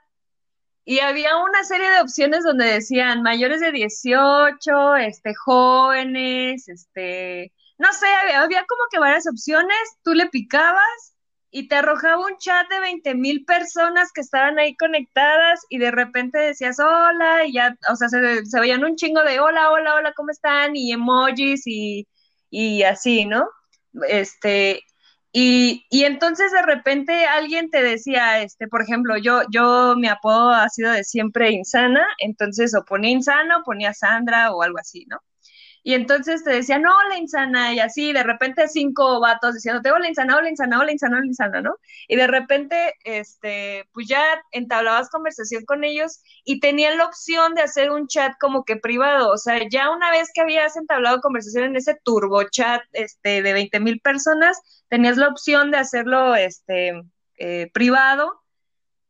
y 0.85 0.99
había 0.99 1.35
una 1.37 1.63
serie 1.63 1.89
de 1.89 2.01
opciones 2.01 2.43
donde 2.43 2.65
decían 2.65 3.23
mayores 3.23 3.59
de 3.59 3.71
18, 3.71 4.95
este, 4.97 5.33
jóvenes, 5.33 6.69
este, 6.69 7.51
no 7.79 7.91
sé, 7.91 8.05
había, 8.23 8.41
había 8.41 8.65
como 8.67 8.83
que 8.91 8.99
varias 8.99 9.27
opciones, 9.27 9.77
tú 10.03 10.13
le 10.13 10.27
picabas 10.27 11.15
y 11.49 11.67
te 11.67 11.75
arrojaba 11.75 12.25
un 12.25 12.37
chat 12.37 12.69
de 12.69 12.79
20 12.81 13.15
mil 13.15 13.45
personas 13.45 14.11
que 14.13 14.21
estaban 14.21 14.59
ahí 14.59 14.75
conectadas 14.75 15.65
y 15.69 15.79
de 15.79 15.89
repente 15.89 16.37
decías 16.37 16.79
hola 16.79 17.45
y 17.45 17.53
ya, 17.53 17.75
o 17.91 17.95
sea, 17.95 18.09
se, 18.09 18.59
veían 18.59 18.83
un 18.83 18.95
chingo 18.95 19.23
de 19.23 19.39
hola, 19.39 19.71
hola, 19.71 19.95
hola, 19.95 20.13
¿cómo 20.15 20.31
están? 20.31 20.75
Y 20.75 20.91
emojis 20.91 21.63
y, 21.65 22.07
y 22.49 22.83
así, 22.83 23.25
¿no? 23.25 23.47
Este, 24.07 24.83
y, 25.37 25.85
y 25.89 26.05
entonces 26.05 26.49
de 26.53 26.61
repente 26.61 27.25
alguien 27.25 27.69
te 27.69 27.83
decía, 27.83 28.41
este, 28.41 28.69
por 28.69 28.81
ejemplo, 28.81 29.17
yo, 29.17 29.41
yo, 29.51 29.95
mi 29.97 30.07
apodo 30.07 30.51
ha 30.51 30.69
sido 30.69 30.91
de 30.93 31.03
siempre 31.03 31.51
Insana, 31.51 32.05
entonces 32.19 32.73
o 32.73 32.85
ponía 32.85 33.11
Insana 33.11 33.57
o 33.57 33.63
ponía 33.63 33.93
Sandra 33.93 34.53
o 34.55 34.61
algo 34.63 34.77
así, 34.79 35.05
¿no? 35.09 35.19
Y 35.87 35.93
entonces 35.93 36.43
te 36.43 36.49
decían, 36.49 36.83
hola 36.83 37.19
insana, 37.19 37.71
y 37.71 37.79
así, 37.79 38.11
de 38.11 38.23
repente 38.23 38.67
cinco 38.67 39.19
vatos 39.19 39.53
diciéndote, 39.53 39.91
hola 39.91 40.09
insana, 40.09 40.35
hola 40.35 40.49
insana, 40.49 40.79
hola 40.79 40.91
insana, 40.91 41.17
hola 41.19 41.27
insana, 41.27 41.61
¿no? 41.61 41.75
Y 42.07 42.15
de 42.15 42.25
repente, 42.25 42.95
este, 43.03 43.87
pues 43.93 44.07
ya 44.07 44.23
entablabas 44.51 45.11
conversación 45.11 45.63
con 45.63 45.83
ellos 45.83 46.23
y 46.43 46.59
tenían 46.59 46.97
la 46.97 47.05
opción 47.05 47.53
de 47.53 47.61
hacer 47.61 47.91
un 47.91 48.07
chat 48.07 48.33
como 48.39 48.65
que 48.65 48.77
privado, 48.77 49.29
o 49.29 49.37
sea, 49.37 49.59
ya 49.69 49.91
una 49.91 50.09
vez 50.09 50.31
que 50.33 50.41
habías 50.41 50.75
entablado 50.75 51.21
conversación 51.21 51.65
en 51.65 51.75
ese 51.75 51.93
turbo 52.03 52.41
chat, 52.49 52.81
este, 52.93 53.43
de 53.43 53.53
20 53.53 53.79
mil 53.79 53.99
personas, 53.99 54.59
tenías 54.87 55.17
la 55.17 55.27
opción 55.27 55.69
de 55.69 55.77
hacerlo, 55.77 56.35
este, 56.35 56.99
eh, 57.37 57.69
privado. 57.73 58.41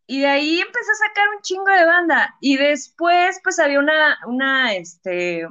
Y 0.07 0.19
de 0.21 0.27
ahí 0.27 0.59
empecé 0.59 0.91
a 0.91 1.07
sacar 1.07 1.29
un 1.35 1.41
chingo 1.41 1.71
de 1.71 1.85
banda. 1.85 2.35
Y 2.41 2.57
después, 2.57 3.39
pues 3.43 3.59
había 3.59 3.79
una, 3.79 4.19
una, 4.27 4.75
este, 4.75 5.47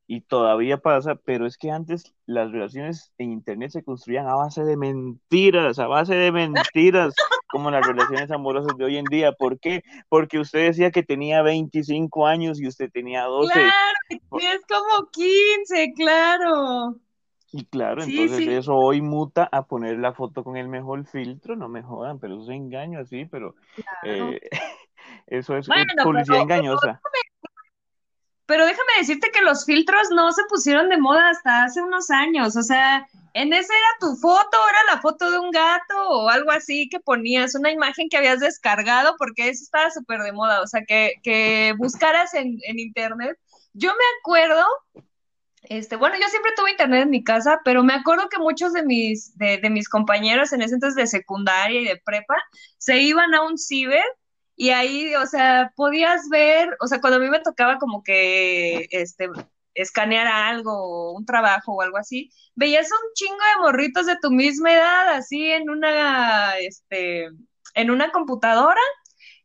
y 0.06 0.22
todavía 0.22 0.78
pasa, 0.78 1.16
pero 1.16 1.46
es 1.46 1.58
que 1.58 1.70
antes 1.70 2.14
las 2.26 2.50
relaciones 2.50 3.12
en 3.18 3.32
internet 3.32 3.70
se 3.72 3.84
construían 3.84 4.26
a 4.26 4.34
base 4.34 4.64
de 4.64 4.76
mentiras, 4.76 5.78
a 5.78 5.86
base 5.86 6.14
de 6.14 6.32
mentiras, 6.32 7.16
como 7.50 7.70
las 7.70 7.84
relaciones 7.86 8.30
amorosas 8.30 8.76
de 8.76 8.84
hoy 8.86 8.96
en 8.96 9.08
día. 9.10 9.32
¿Por 9.32 9.60
qué? 9.60 9.82
Porque 10.08 10.38
usted 10.40 10.66
decía 10.68 10.90
que 10.90 11.02
tenía 11.02 11.42
25 11.42 12.26
años 12.26 12.60
y 12.60 12.66
usted 12.68 12.90
tenía 12.90 13.24
12. 13.24 13.76
Claro, 13.76 13.98
es 14.36 14.60
como 14.68 15.10
15, 15.10 15.92
claro. 15.94 17.00
Y 17.52 17.64
claro, 17.64 18.02
Sí, 18.02 18.18
entonces 18.18 18.44
sí, 18.44 18.50
eso 18.52 18.74
hoy 18.74 19.00
muta 19.00 19.48
a 19.50 19.66
poner 19.66 19.98
la 19.98 20.12
foto 20.12 20.44
con 20.44 20.56
el 20.56 20.68
mejor 20.68 21.06
filtro, 21.06 21.56
no 21.56 21.68
me 21.68 21.82
jodan, 21.82 22.18
pero 22.18 22.34
eso 22.34 22.42
es 22.44 22.56
engaño 22.56 23.00
así, 23.00 23.24
pero 23.24 23.54
claro. 23.74 24.32
eh, 24.32 24.40
eso 25.26 25.56
es 25.56 25.66
Bueno, 25.66 25.84
publicidad 26.02 26.40
pero, 26.40 26.42
engañosa. 26.42 27.00
pero 28.46 28.64
déjame 28.66 28.92
decirte 28.98 29.30
que 29.30 29.42
los 29.42 29.64
filtros 29.64 30.08
no 30.10 30.32
se 30.32 30.42
pusieron 30.48 30.88
de 30.88 30.98
moda 30.98 31.30
hasta 31.30 31.64
hace 31.64 31.82
unos 31.82 32.10
años. 32.10 32.56
O 32.56 32.62
sea, 32.62 33.06
en 33.34 33.52
ese 33.52 33.72
era 33.72 33.98
tu 34.00 34.16
foto, 34.16 34.58
era 34.70 34.94
la 34.94 35.00
foto 35.00 35.30
de 35.30 35.38
un 35.38 35.50
gato 35.50 36.08
o 36.10 36.28
algo 36.28 36.50
así 36.50 36.88
que 36.88 36.98
ponías, 37.00 37.54
una 37.54 37.70
imagen 37.70 38.08
que 38.08 38.16
habías 38.16 38.40
descargado 38.40 39.16
porque 39.18 39.48
eso 39.50 39.62
estaba 39.64 39.90
súper 39.90 40.20
de 40.22 40.32
moda. 40.32 40.62
O 40.62 40.66
sea, 40.66 40.82
que, 40.86 41.14
que 41.22 41.74
buscaras 41.78 42.34
en, 42.34 42.58
en 42.66 42.78
internet. 42.78 43.38
Yo 43.74 43.90
me 43.90 44.04
acuerdo 44.20 44.64
Este, 45.64 45.96
bueno, 45.96 46.16
yo 46.20 46.28
siempre 46.28 46.52
tuve 46.56 46.70
internet 46.70 47.02
en 47.02 47.10
mi 47.10 47.24
casa, 47.24 47.60
pero 47.64 47.82
me 47.82 47.94
acuerdo 47.94 48.28
que 48.28 48.38
muchos 48.38 48.72
de 48.72 48.84
mis, 48.84 49.36
de, 49.36 49.58
de 49.58 49.70
mis 49.70 49.88
compañeros 49.88 50.52
en 50.52 50.62
ese 50.62 50.74
entonces 50.74 50.96
de 50.96 51.06
secundaria 51.06 51.80
y 51.80 51.84
de 51.84 52.00
prepa 52.04 52.36
se 52.78 52.98
iban 52.98 53.34
a 53.34 53.42
un 53.42 53.58
ciber 53.58 54.04
y 54.56 54.70
ahí, 54.70 55.14
o 55.14 55.26
sea, 55.26 55.72
podías 55.76 56.28
ver, 56.28 56.76
o 56.80 56.88
sea, 56.88 57.00
cuando 57.00 57.18
a 57.18 57.20
mí 57.20 57.28
me 57.28 57.40
tocaba 57.40 57.78
como 57.78 58.02
que, 58.02 58.88
este, 58.90 59.28
escanear 59.74 60.26
algo, 60.26 61.12
un 61.12 61.24
trabajo 61.24 61.74
o 61.74 61.82
algo 61.82 61.96
así, 61.96 62.30
veías 62.56 62.90
un 62.90 63.12
chingo 63.14 63.36
de 63.36 63.62
morritos 63.62 64.06
de 64.06 64.16
tu 64.20 64.30
misma 64.32 64.72
edad, 64.72 65.08
así 65.10 65.52
en 65.52 65.70
una, 65.70 66.58
este, 66.58 67.28
en 67.74 67.90
una 67.92 68.10
computadora 68.10 68.80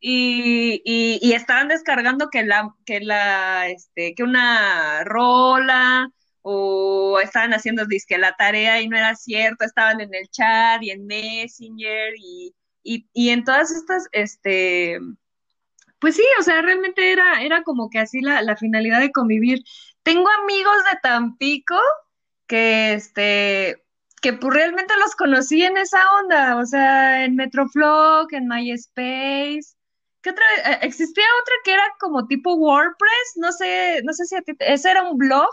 y, 0.05 0.81
y, 0.83 1.19
y 1.21 1.33
estaban 1.33 1.69
descargando 1.69 2.29
que 2.29 2.43
la, 2.43 2.75
que 2.85 2.99
la, 2.99 3.69
este, 3.69 4.13
que 4.15 4.23
una 4.23 5.03
rola, 5.05 6.09
o 6.41 7.19
estaban 7.21 7.53
haciendo 7.53 7.85
disque 7.85 8.17
la 8.17 8.35
tarea 8.35 8.81
y 8.81 8.89
no 8.89 8.97
era 8.97 9.15
cierto, 9.15 9.63
estaban 9.63 10.01
en 10.01 10.13
el 10.13 10.27
chat 10.29 10.83
y 10.83 10.91
en 10.91 11.05
Messenger 11.07 12.13
y, 12.17 12.53
y, 12.83 13.07
y 13.13 13.29
en 13.29 13.45
todas 13.45 13.71
estas, 13.71 14.07
este, 14.11 14.99
pues 15.99 16.17
sí, 16.17 16.23
o 16.37 16.43
sea, 16.43 16.61
realmente 16.61 17.13
era, 17.13 17.41
era 17.41 17.63
como 17.63 17.89
que 17.89 17.99
así 17.99 18.19
la, 18.19 18.41
la 18.41 18.57
finalidad 18.57 18.99
de 18.99 19.13
convivir. 19.13 19.63
Tengo 20.03 20.27
amigos 20.43 20.75
de 20.91 20.99
Tampico 21.01 21.79
que, 22.47 22.93
este, 22.93 23.81
que 24.21 24.33
pues 24.33 24.53
realmente 24.53 24.93
los 24.99 25.15
conocí 25.15 25.63
en 25.63 25.77
esa 25.77 25.99
onda, 26.19 26.57
o 26.57 26.65
sea, 26.65 27.23
en 27.23 27.37
Metroflog, 27.37 28.27
en 28.33 28.47
MySpace. 28.49 29.77
¿Qué 30.23 30.31
otra? 30.31 30.45
Eh, 30.65 30.79
Existía 30.83 31.25
otra 31.43 31.55
que 31.65 31.73
era 31.73 31.83
como 31.99 32.27
tipo 32.27 32.55
WordPress, 32.55 33.33
no 33.37 33.51
sé, 33.53 34.01
no 34.05 34.13
sé 34.13 34.25
si 34.25 34.35
a 34.37 34.41
ti, 34.43 34.53
ese 34.59 34.91
era 34.91 35.03
un 35.09 35.17
blog 35.19 35.49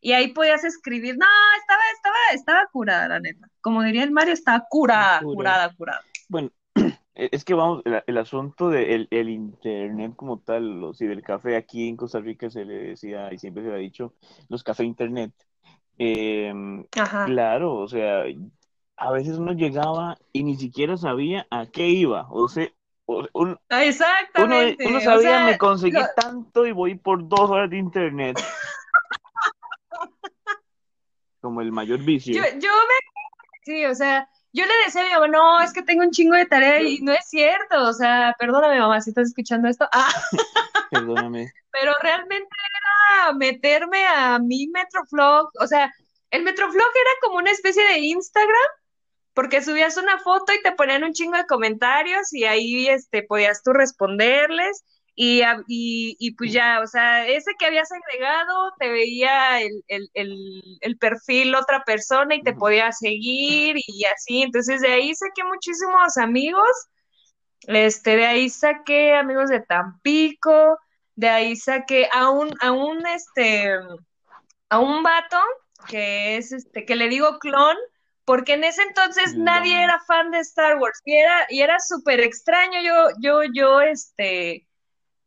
y 0.00 0.12
ahí 0.12 0.28
podías 0.34 0.64
escribir. 0.64 1.16
No, 1.18 1.26
estaba, 1.60 1.82
estaba, 1.94 2.16
estaba 2.34 2.66
curada, 2.72 3.08
la 3.08 3.20
neta. 3.20 3.48
Como 3.60 3.82
diría 3.82 4.04
el 4.04 4.12
Mario, 4.12 4.34
estaba 4.34 4.64
curada, 4.70 5.26
curada, 5.32 5.74
curada. 5.76 6.02
Bueno, 6.28 6.50
e- 7.14 7.28
es 7.32 7.44
que 7.44 7.54
vamos, 7.54 7.82
el, 7.84 8.02
el 8.06 8.18
asunto 8.18 8.68
del 8.70 9.08
el 9.10 9.28
internet 9.30 10.14
como 10.16 10.40
tal, 10.40 10.80
los 10.80 10.98
cibercafé 10.98 11.56
aquí 11.56 11.88
en 11.88 11.96
Costa 11.96 12.20
Rica 12.20 12.50
se 12.50 12.64
le 12.64 12.74
decía 12.90 13.32
y 13.32 13.38
siempre 13.38 13.62
se 13.62 13.68
le 13.70 13.74
ha 13.76 13.78
dicho 13.78 14.14
los 14.48 14.62
café 14.64 14.84
internet. 14.84 15.32
Em, 15.98 16.86
Ajá. 16.96 17.24
claro, 17.24 17.74
o 17.76 17.88
sea, 17.88 18.24
a 18.96 19.12
veces 19.12 19.38
uno 19.38 19.52
llegaba 19.52 20.18
y 20.32 20.44
ni 20.44 20.56
siquiera 20.56 20.96
sabía 20.96 21.46
a 21.50 21.66
qué 21.66 21.88
iba, 21.88 22.26
o 22.30 22.48
sea, 22.48 22.68
uno, 23.18 23.28
uno 23.34 23.60
Exactamente. 23.68 24.86
O 24.96 25.00
sabía, 25.00 25.44
me 25.44 25.58
conseguí 25.58 25.92
lo- 25.92 26.06
tanto 26.16 26.66
y 26.66 26.72
voy 26.72 26.94
por 26.96 27.26
dos 27.28 27.50
horas 27.50 27.70
de 27.70 27.78
internet, 27.78 28.36
como 31.40 31.60
el 31.60 31.72
mayor 31.72 31.98
yo, 32.00 32.04
vicio. 32.04 32.34
yo 32.58 32.68
me, 32.70 33.64
sí, 33.64 33.84
o 33.86 33.94
sea, 33.94 34.28
yo 34.52 34.64
le 34.66 34.72
decía 34.84 35.02
a 35.02 35.04
mi 35.04 35.10
mamá, 35.12 35.28
no, 35.28 35.60
es 35.60 35.72
que 35.72 35.82
tengo 35.82 36.02
un 36.02 36.10
chingo 36.10 36.34
de 36.34 36.46
tarea 36.46 36.80
y 36.82 36.98
no 37.00 37.12
es 37.12 37.28
cierto. 37.28 37.82
O 37.84 37.92
sea, 37.92 38.34
perdóname, 38.38 38.78
mamá, 38.80 39.00
si 39.00 39.10
estás 39.10 39.28
escuchando 39.28 39.68
esto. 39.68 39.88
Ah, 39.92 40.08
Perdóname. 40.90 41.52
pero 41.70 41.92
realmente 42.02 42.48
era 42.48 43.32
meterme 43.32 44.04
a 44.08 44.40
mi 44.40 44.66
Metroflog. 44.66 45.50
O 45.60 45.66
sea, 45.68 45.92
el 46.32 46.42
Metroflog 46.42 46.74
era 46.82 47.10
como 47.22 47.36
una 47.36 47.52
especie 47.52 47.84
de 47.84 47.98
Instagram 47.98 48.70
porque 49.40 49.62
subías 49.62 49.96
una 49.96 50.18
foto 50.18 50.52
y 50.52 50.60
te 50.60 50.72
ponían 50.72 51.02
un 51.02 51.14
chingo 51.14 51.38
de 51.38 51.46
comentarios 51.46 52.30
y 52.34 52.44
ahí 52.44 52.88
este, 52.88 53.22
podías 53.22 53.62
tú 53.62 53.72
responderles 53.72 54.84
y, 55.14 55.40
y, 55.66 56.14
y 56.18 56.34
pues 56.34 56.52
ya, 56.52 56.80
o 56.82 56.86
sea, 56.86 57.26
ese 57.26 57.52
que 57.58 57.64
habías 57.64 57.88
agregado 57.90 58.74
te 58.78 58.90
veía 58.90 59.62
el, 59.62 59.82
el, 59.88 60.10
el, 60.12 60.62
el 60.82 60.98
perfil 60.98 61.54
otra 61.54 61.84
persona 61.84 62.34
y 62.34 62.42
te 62.42 62.52
podía 62.52 62.92
seguir 62.92 63.76
y 63.78 64.04
así, 64.04 64.42
entonces 64.42 64.82
de 64.82 64.92
ahí 64.92 65.14
saqué 65.14 65.42
muchísimos 65.44 66.18
amigos, 66.18 66.70
este, 67.62 68.16
de 68.16 68.26
ahí 68.26 68.50
saqué 68.50 69.14
amigos 69.14 69.48
de 69.48 69.60
Tampico, 69.60 70.78
de 71.14 71.30
ahí 71.30 71.56
saqué 71.56 72.10
a 72.12 72.28
un, 72.28 72.50
a 72.60 72.72
un, 72.72 73.06
este, 73.06 73.70
a 74.68 74.78
un 74.78 75.02
vato 75.02 75.38
que 75.88 76.36
es, 76.36 76.52
este, 76.52 76.84
que 76.84 76.94
le 76.94 77.08
digo 77.08 77.38
clon, 77.38 77.78
porque 78.30 78.52
en 78.52 78.62
ese 78.62 78.82
entonces 78.82 79.34
nadie 79.34 79.82
era 79.82 79.98
fan 80.06 80.30
de 80.30 80.38
Star 80.38 80.78
Wars 80.78 81.02
y 81.04 81.14
era, 81.14 81.46
y 81.48 81.62
era 81.62 81.80
súper 81.80 82.20
extraño 82.20 82.80
yo, 82.80 83.08
yo, 83.20 83.40
yo, 83.52 83.80
este, 83.80 84.68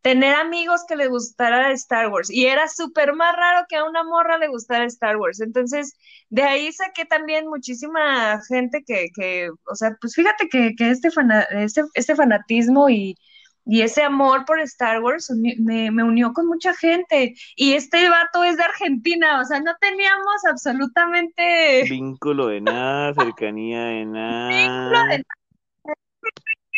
tener 0.02 0.34
amigos 0.36 0.86
que 0.88 0.96
le 0.96 1.10
gustara 1.10 1.74
Star 1.74 2.08
Wars 2.08 2.32
y 2.32 2.46
era 2.46 2.70
súper 2.70 3.14
más 3.14 3.36
raro 3.36 3.66
que 3.68 3.76
a 3.76 3.84
una 3.84 4.06
morra 4.06 4.38
le 4.38 4.48
gustara 4.48 4.86
Star 4.86 5.18
Wars. 5.18 5.42
Entonces, 5.42 5.98
de 6.30 6.44
ahí 6.44 6.72
saqué 6.72 7.04
también 7.04 7.50
muchísima 7.50 8.42
gente 8.48 8.86
que, 8.88 9.10
que 9.14 9.50
o 9.50 9.76
sea, 9.76 9.98
pues 10.00 10.16
fíjate 10.16 10.48
que, 10.48 10.74
que 10.74 10.90
este, 10.90 11.10
este, 11.58 11.82
este 11.96 12.16
fanatismo 12.16 12.88
y, 12.88 13.18
y 13.66 13.82
ese 13.82 14.04
amor 14.04 14.46
por 14.46 14.60
Star 14.62 15.02
Wars 15.02 15.32
me, 15.32 15.56
me, 15.92 16.04
unió 16.04 16.34
con 16.34 16.48
mucha 16.48 16.74
gente. 16.74 17.36
Y 17.56 17.74
este 17.74 18.10
vato 18.10 18.44
es 18.44 18.58
de 18.58 18.64
Argentina, 18.64 19.40
o 19.42 19.46
sea, 19.46 19.60
no 19.62 19.76
teníamos 19.80 20.46
absolutamente... 20.50 21.84
Vínculo 21.90 22.48
de 22.48 22.62
nada, 22.62 23.14
cercanía 23.14 23.86
de 23.86 24.06
nada. 24.06 24.48
Vínculo 24.50 25.04
de 25.06 25.18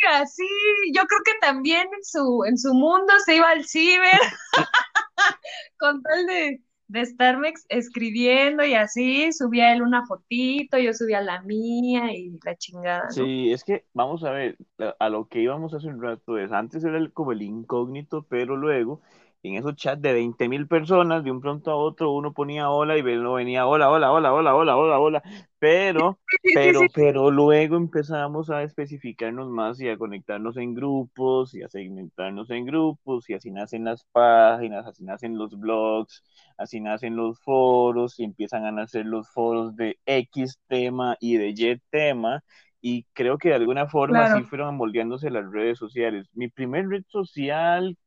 nada. 0.01 0.25
Sí, 0.27 0.45
yo 0.93 1.01
creo 1.05 1.21
que 1.25 1.33
también 1.41 1.87
en 1.91 2.03
su, 2.03 2.43
en 2.45 2.57
su 2.59 2.73
mundo 2.73 3.11
se 3.25 3.37
iba 3.37 3.49
al 3.49 3.65
ciber 3.65 4.19
con 5.79 6.01
tal 6.03 6.25
de, 6.27 6.61
de 6.87 7.01
estarme 7.01 7.53
escribiendo 7.69 8.63
y 8.63 8.75
así, 8.75 9.31
subía 9.31 9.73
él 9.73 9.81
una 9.81 10.05
fotito, 10.05 10.77
yo 10.77 10.93
subía 10.93 11.21
la 11.21 11.41
mía 11.41 12.13
y 12.13 12.37
la 12.43 12.55
chingada. 12.55 13.09
Sí, 13.09 13.51
es 13.51 13.63
que 13.63 13.85
vamos 13.93 14.23
a 14.23 14.31
ver, 14.31 14.57
a 14.99 15.09
lo 15.09 15.27
que 15.27 15.41
íbamos 15.41 15.73
hace 15.73 15.87
un 15.87 16.01
rato 16.01 16.37
es, 16.37 16.51
antes 16.51 16.83
era 16.83 16.99
como 17.11 17.31
el 17.31 17.41
incógnito, 17.41 18.25
pero 18.29 18.55
luego 18.55 19.01
en 19.47 19.55
esos 19.55 19.75
chats 19.75 20.01
de 20.01 20.13
20 20.13 20.49
mil 20.49 20.67
personas, 20.67 21.23
de 21.23 21.31
un 21.31 21.39
pronto 21.41 21.71
a 21.71 21.75
otro, 21.75 22.11
uno 22.11 22.33
ponía 22.33 22.69
hola 22.69 22.97
y 22.97 23.03
no 23.03 23.33
venía 23.33 23.67
hola, 23.67 23.89
hola, 23.89 24.11
hola, 24.11 24.33
hola, 24.33 24.55
hola, 24.55 24.77
hola, 24.77 24.99
hola, 24.99 25.23
pero, 25.59 26.19
pero, 26.53 26.81
pero 26.93 27.31
luego 27.31 27.75
empezamos 27.75 28.49
a 28.49 28.63
especificarnos 28.63 29.49
más 29.49 29.79
y 29.79 29.89
a 29.89 29.97
conectarnos 29.97 30.57
en 30.57 30.73
grupos 30.73 31.53
y 31.53 31.63
a 31.63 31.69
segmentarnos 31.69 32.49
en 32.49 32.65
grupos 32.65 33.29
y 33.29 33.33
así 33.33 33.51
nacen 33.51 33.83
las 33.83 34.03
páginas, 34.11 34.85
así 34.87 35.03
nacen 35.03 35.37
los 35.37 35.59
blogs, 35.59 36.23
así 36.57 36.79
nacen 36.81 37.15
los 37.15 37.39
foros 37.39 38.19
y 38.19 38.23
empiezan 38.23 38.65
a 38.65 38.71
nacer 38.71 39.05
los 39.05 39.29
foros 39.29 39.75
de 39.75 39.99
X 40.05 40.59
tema 40.67 41.17
y 41.19 41.37
de 41.37 41.49
Y 41.49 41.81
tema. 41.89 42.43
Y 42.81 43.05
creo 43.13 43.39
que 43.39 43.49
de 43.49 43.55
alguna 43.55 43.87
forma 43.87 44.25
así 44.25 44.43
fueron 44.43 44.75
moldeándose 44.75 45.31
las 45.31 45.51
redes 45.51 45.79
sociales. 45.79 46.29
Mi 46.33 46.49
primer 46.49 46.87
red 46.87 47.03
social 47.07 47.97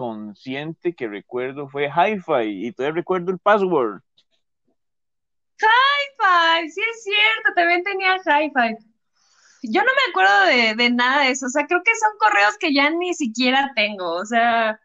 consciente 0.00 0.94
que 0.94 1.06
recuerdo 1.06 1.68
fue 1.68 1.90
Hi-Fi 1.90 2.66
y 2.66 2.72
todavía 2.72 2.94
recuerdo 2.94 3.32
el 3.32 3.38
password. 3.38 4.00
Hi-Fi, 5.60 6.70
sí 6.70 6.80
es 6.80 7.02
cierto, 7.04 7.52
también 7.54 7.82
tenía 7.82 8.16
Hi-Fi. 8.16 8.76
Yo 9.64 9.82
no 9.82 9.90
me 9.92 10.08
acuerdo 10.08 10.44
de, 10.46 10.74
de, 10.74 10.90
nada 10.90 11.24
de 11.24 11.32
eso, 11.32 11.44
o 11.44 11.48
sea, 11.50 11.66
creo 11.66 11.82
que 11.84 11.94
son 11.96 12.16
correos 12.18 12.56
que 12.58 12.72
ya 12.72 12.88
ni 12.88 13.12
siquiera 13.12 13.72
tengo, 13.76 14.10
o 14.14 14.24
sea, 14.24 14.80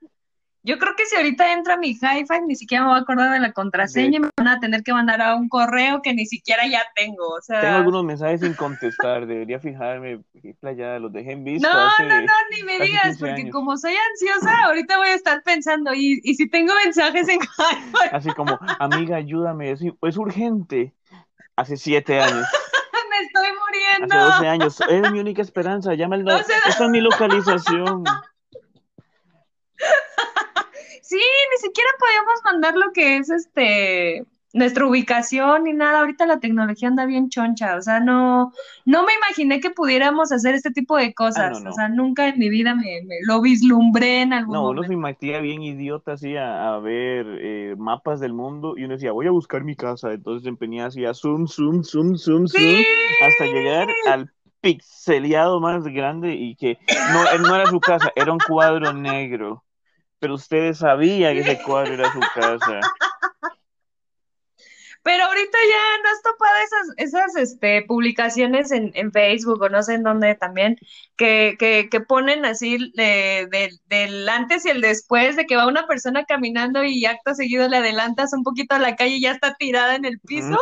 yo 0.65 0.79
creo 0.79 0.95
que 0.95 1.05
si 1.05 1.15
ahorita 1.15 1.53
entra 1.53 1.77
mi 1.77 1.91
hi-fi, 1.91 2.41
ni 2.47 2.55
siquiera 2.55 2.83
me 2.83 2.89
voy 2.89 2.97
a 2.97 3.01
acordar 3.03 3.31
de 3.31 3.39
la 3.39 3.53
contraseña 3.53 4.17
y 4.17 4.19
me 4.19 4.29
van 4.35 4.47
a 4.47 4.59
tener 4.59 4.81
que 4.81 4.93
mandar 4.93 5.21
a 5.21 5.35
un 5.35 5.47
correo 5.47 6.01
que 6.01 6.11
ni 6.15 6.25
siquiera 6.25 6.67
ya 6.67 6.83
tengo. 6.95 7.27
O 7.27 7.41
sea... 7.41 7.61
Tengo 7.61 7.75
algunos 7.75 8.03
mensajes 8.03 8.41
sin 8.41 8.55
contestar, 8.55 9.27
debería 9.27 9.59
fijarme 9.59 10.21
playa 10.59 10.97
los 10.97 11.13
dejé 11.13 11.33
en 11.33 11.43
visto. 11.43 11.69
No, 11.69 11.85
no, 11.99 12.21
no, 12.21 12.33
ni 12.51 12.63
me 12.63 12.83
digas, 12.83 13.17
porque 13.19 13.47
como 13.51 13.77
soy 13.77 13.93
ansiosa, 14.11 14.65
ahorita 14.65 14.97
voy 14.97 15.09
a 15.09 15.13
estar 15.13 15.43
pensando, 15.43 15.93
y, 15.93 16.19
y 16.23 16.33
si 16.33 16.49
tengo 16.49 16.73
mensajes 16.83 17.27
en 17.27 17.39
hi-fi. 17.41 18.09
Así 18.11 18.29
como, 18.31 18.57
amiga, 18.79 19.17
ayúdame, 19.17 19.69
es, 19.69 19.81
es 20.01 20.17
urgente. 20.17 20.95
Hace 21.55 21.77
siete 21.77 22.19
años. 22.19 22.47
me 23.09 23.25
estoy 23.25 23.49
muriendo. 23.59 24.15
Hace 24.15 24.33
12 24.37 24.47
años, 24.47 24.81
es 24.89 25.11
mi 25.11 25.19
única 25.19 25.43
esperanza, 25.43 25.93
llama 25.93 26.15
el... 26.15 26.27
Esta 26.27 26.85
es 26.85 26.89
mi 26.89 27.01
localización. 27.01 28.03
Sí, 31.07 31.17
ni 31.17 31.57
siquiera 31.57 31.89
podíamos 31.99 32.41
mandar 32.43 32.75
lo 32.75 32.91
que 32.91 33.17
es 33.17 33.29
este 33.29 34.25
nuestra 34.53 34.87
ubicación 34.87 35.65
ni 35.65 35.73
nada. 35.73 35.99
Ahorita 35.99 36.25
la 36.25 36.39
tecnología 36.39 36.87
anda 36.87 37.05
bien 37.05 37.29
choncha, 37.29 37.75
o 37.75 37.81
sea, 37.81 37.99
no, 37.99 38.51
no 38.85 39.03
me 39.03 39.13
imaginé 39.13 39.59
que 39.59 39.69
pudiéramos 39.69 40.31
hacer 40.31 40.55
este 40.55 40.71
tipo 40.71 40.97
de 40.97 41.13
cosas. 41.13 41.61
Ah, 41.63 41.69
o 41.69 41.73
sea, 41.73 41.89
nunca 41.89 42.27
en 42.27 42.39
mi 42.39 42.49
vida 42.49 42.73
me, 42.73 43.01
lo 43.27 43.41
vislumbré 43.41 44.21
en 44.21 44.33
algún 44.33 44.55
No, 44.55 44.69
uno 44.69 44.83
se 44.83 44.93
imaginaba 44.93 45.41
bien 45.41 45.61
idiota 45.61 46.13
así 46.13 46.35
a, 46.37 46.79
ver 46.79 47.27
eh, 47.39 47.75
mapas 47.77 48.19
del 48.19 48.33
mundo 48.33 48.73
y 48.75 48.85
uno 48.85 48.95
decía, 48.95 49.11
voy 49.11 49.27
a 49.27 49.31
buscar 49.31 49.63
mi 49.63 49.75
casa. 49.75 50.11
Entonces 50.11 50.47
empeñaba 50.47 50.87
así 50.87 51.05
a 51.05 51.13
zoom, 51.13 51.47
zoom, 51.47 51.83
zoom, 51.83 52.15
zoom, 52.15 52.47
zoom, 52.47 52.83
hasta 53.27 53.45
llegar 53.45 53.89
al 54.07 54.31
pixeleado 54.61 55.59
más 55.59 55.83
grande 55.83 56.33
y 56.33 56.55
que 56.55 56.79
no, 57.13 57.47
no 57.47 57.55
era 57.55 57.67
su 57.67 57.79
casa, 57.79 58.11
era 58.15 58.31
un 58.31 58.39
cuadro 58.39 58.93
negro 58.93 59.64
pero 60.25 60.33
ustedes 60.33 60.79
sabían 60.79 61.35
que 61.35 61.41
ese 61.41 61.61
cuadro 61.63 61.93
era 61.93 62.11
su 62.11 62.19
casa. 62.33 62.79
Pero 65.03 65.23
ahorita 65.23 65.57
ya 65.69 66.01
no 66.01 66.09
has 66.09 66.21
topado 66.23 66.55
esas, 66.63 66.87
esas 66.97 67.35
este, 67.35 67.83
publicaciones 67.83 68.71
en, 68.71 68.91
en 68.95 69.11
Facebook 69.11 69.61
o 69.61 69.69
no 69.69 69.83
sé 69.83 69.93
en 69.93 70.01
dónde 70.01 70.33
también, 70.33 70.79
que, 71.15 71.57
que, 71.59 71.89
que 71.91 72.01
ponen 72.01 72.43
así 72.43 72.91
de, 72.95 73.47
del 73.85 74.27
antes 74.27 74.65
y 74.65 74.69
el 74.69 74.81
después, 74.81 75.35
de 75.35 75.45
que 75.45 75.57
va 75.57 75.67
una 75.67 75.85
persona 75.85 76.25
caminando 76.25 76.83
y 76.83 77.05
acto 77.05 77.35
seguido 77.35 77.69
le 77.69 77.77
adelantas 77.77 78.33
un 78.33 78.41
poquito 78.41 78.73
a 78.73 78.79
la 78.79 78.95
calle 78.95 79.17
y 79.17 79.21
ya 79.21 79.33
está 79.33 79.53
tirada 79.53 79.93
en 79.93 80.05
el 80.05 80.19
piso. 80.19 80.57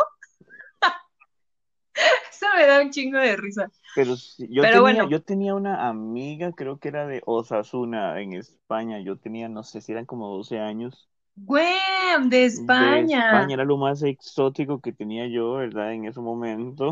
Eso 2.30 2.46
me 2.56 2.66
da 2.66 2.80
un 2.80 2.90
chingo 2.90 3.18
de 3.18 3.36
risa. 3.36 3.70
Pero 3.94 4.14
yo, 4.38 4.62
tenía, 4.62 5.08
yo 5.08 5.22
tenía 5.22 5.54
una 5.54 5.88
amiga, 5.88 6.52
creo 6.52 6.78
que 6.78 6.88
era 6.88 7.06
de 7.06 7.22
Osasuna, 7.26 8.20
en 8.20 8.32
España. 8.32 9.00
Yo 9.00 9.16
tenía, 9.16 9.48
no 9.48 9.62
sé 9.62 9.80
si 9.80 9.92
eran 9.92 10.04
como 10.04 10.28
12 10.36 10.58
años. 10.58 11.08
¡Güey! 11.36 11.74
De 12.28 12.44
España. 12.44 13.26
España 13.26 13.54
era 13.54 13.64
lo 13.64 13.76
más 13.76 14.02
exótico 14.02 14.80
que 14.80 14.92
tenía 14.92 15.26
yo, 15.26 15.54
¿verdad? 15.54 15.92
En 15.92 16.04
ese 16.06 16.20
momento. 16.20 16.90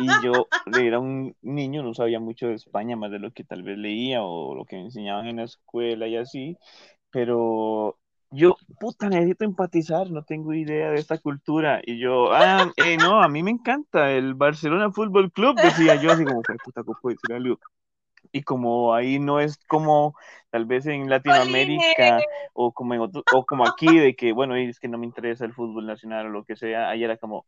Y 0.00 0.06
yo 0.24 0.46
era 0.80 0.98
un 1.00 1.34
niño, 1.42 1.82
no 1.82 1.92
sabía 1.92 2.20
mucho 2.20 2.46
de 2.48 2.54
España, 2.54 2.96
más 2.96 3.10
de 3.10 3.18
lo 3.18 3.32
que 3.32 3.44
tal 3.44 3.62
vez 3.62 3.76
leía 3.78 4.22
o 4.22 4.54
lo 4.54 4.64
que 4.64 4.76
me 4.76 4.82
enseñaban 4.82 5.26
en 5.26 5.36
la 5.36 5.44
escuela 5.44 6.06
y 6.06 6.16
así. 6.16 6.56
Pero 7.10 7.98
yo, 8.30 8.56
puta, 8.78 9.08
necesito 9.08 9.44
empatizar, 9.44 10.10
no 10.10 10.22
tengo 10.22 10.52
idea 10.52 10.90
de 10.90 10.96
esta 10.96 11.18
cultura. 11.18 11.80
Y 11.84 11.98
yo, 11.98 12.32
ah, 12.32 12.70
eh, 12.76 12.96
no, 12.96 13.22
a 13.22 13.28
mí 13.28 13.42
me 13.42 13.50
encanta 13.50 14.10
el 14.12 14.34
Barcelona 14.34 14.92
Fútbol 14.92 15.32
Club, 15.32 15.56
decía 15.56 15.94
yo, 15.96 16.12
así 16.12 16.24
como, 16.24 16.42
puta, 16.42 16.82
¿cómo 16.84 16.98
decir 17.04 17.32
algo? 17.34 17.58
Y 18.30 18.42
como 18.42 18.94
ahí 18.94 19.18
no 19.18 19.40
es 19.40 19.58
como 19.68 20.14
tal 20.50 20.66
vez 20.66 20.86
en 20.86 21.08
Latinoamérica 21.08 22.20
o 22.52 22.72
como 22.72 22.94
en 22.94 23.00
o 23.00 23.46
como 23.46 23.66
aquí 23.66 23.98
de 23.98 24.14
que, 24.14 24.32
bueno, 24.32 24.56
es 24.56 24.78
que 24.78 24.88
no 24.88 24.98
me 24.98 25.06
interesa 25.06 25.44
el 25.44 25.54
fútbol 25.54 25.86
nacional 25.86 26.26
o 26.26 26.30
lo 26.30 26.44
que 26.44 26.56
sea, 26.56 26.90
ahí 26.90 27.04
era 27.04 27.16
como, 27.16 27.46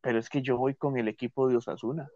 pero 0.00 0.18
es 0.18 0.28
que 0.28 0.42
yo 0.42 0.56
voy 0.56 0.74
con 0.74 0.96
el 0.98 1.08
equipo 1.08 1.48
de 1.48 1.56
Osasuna. 1.56 2.08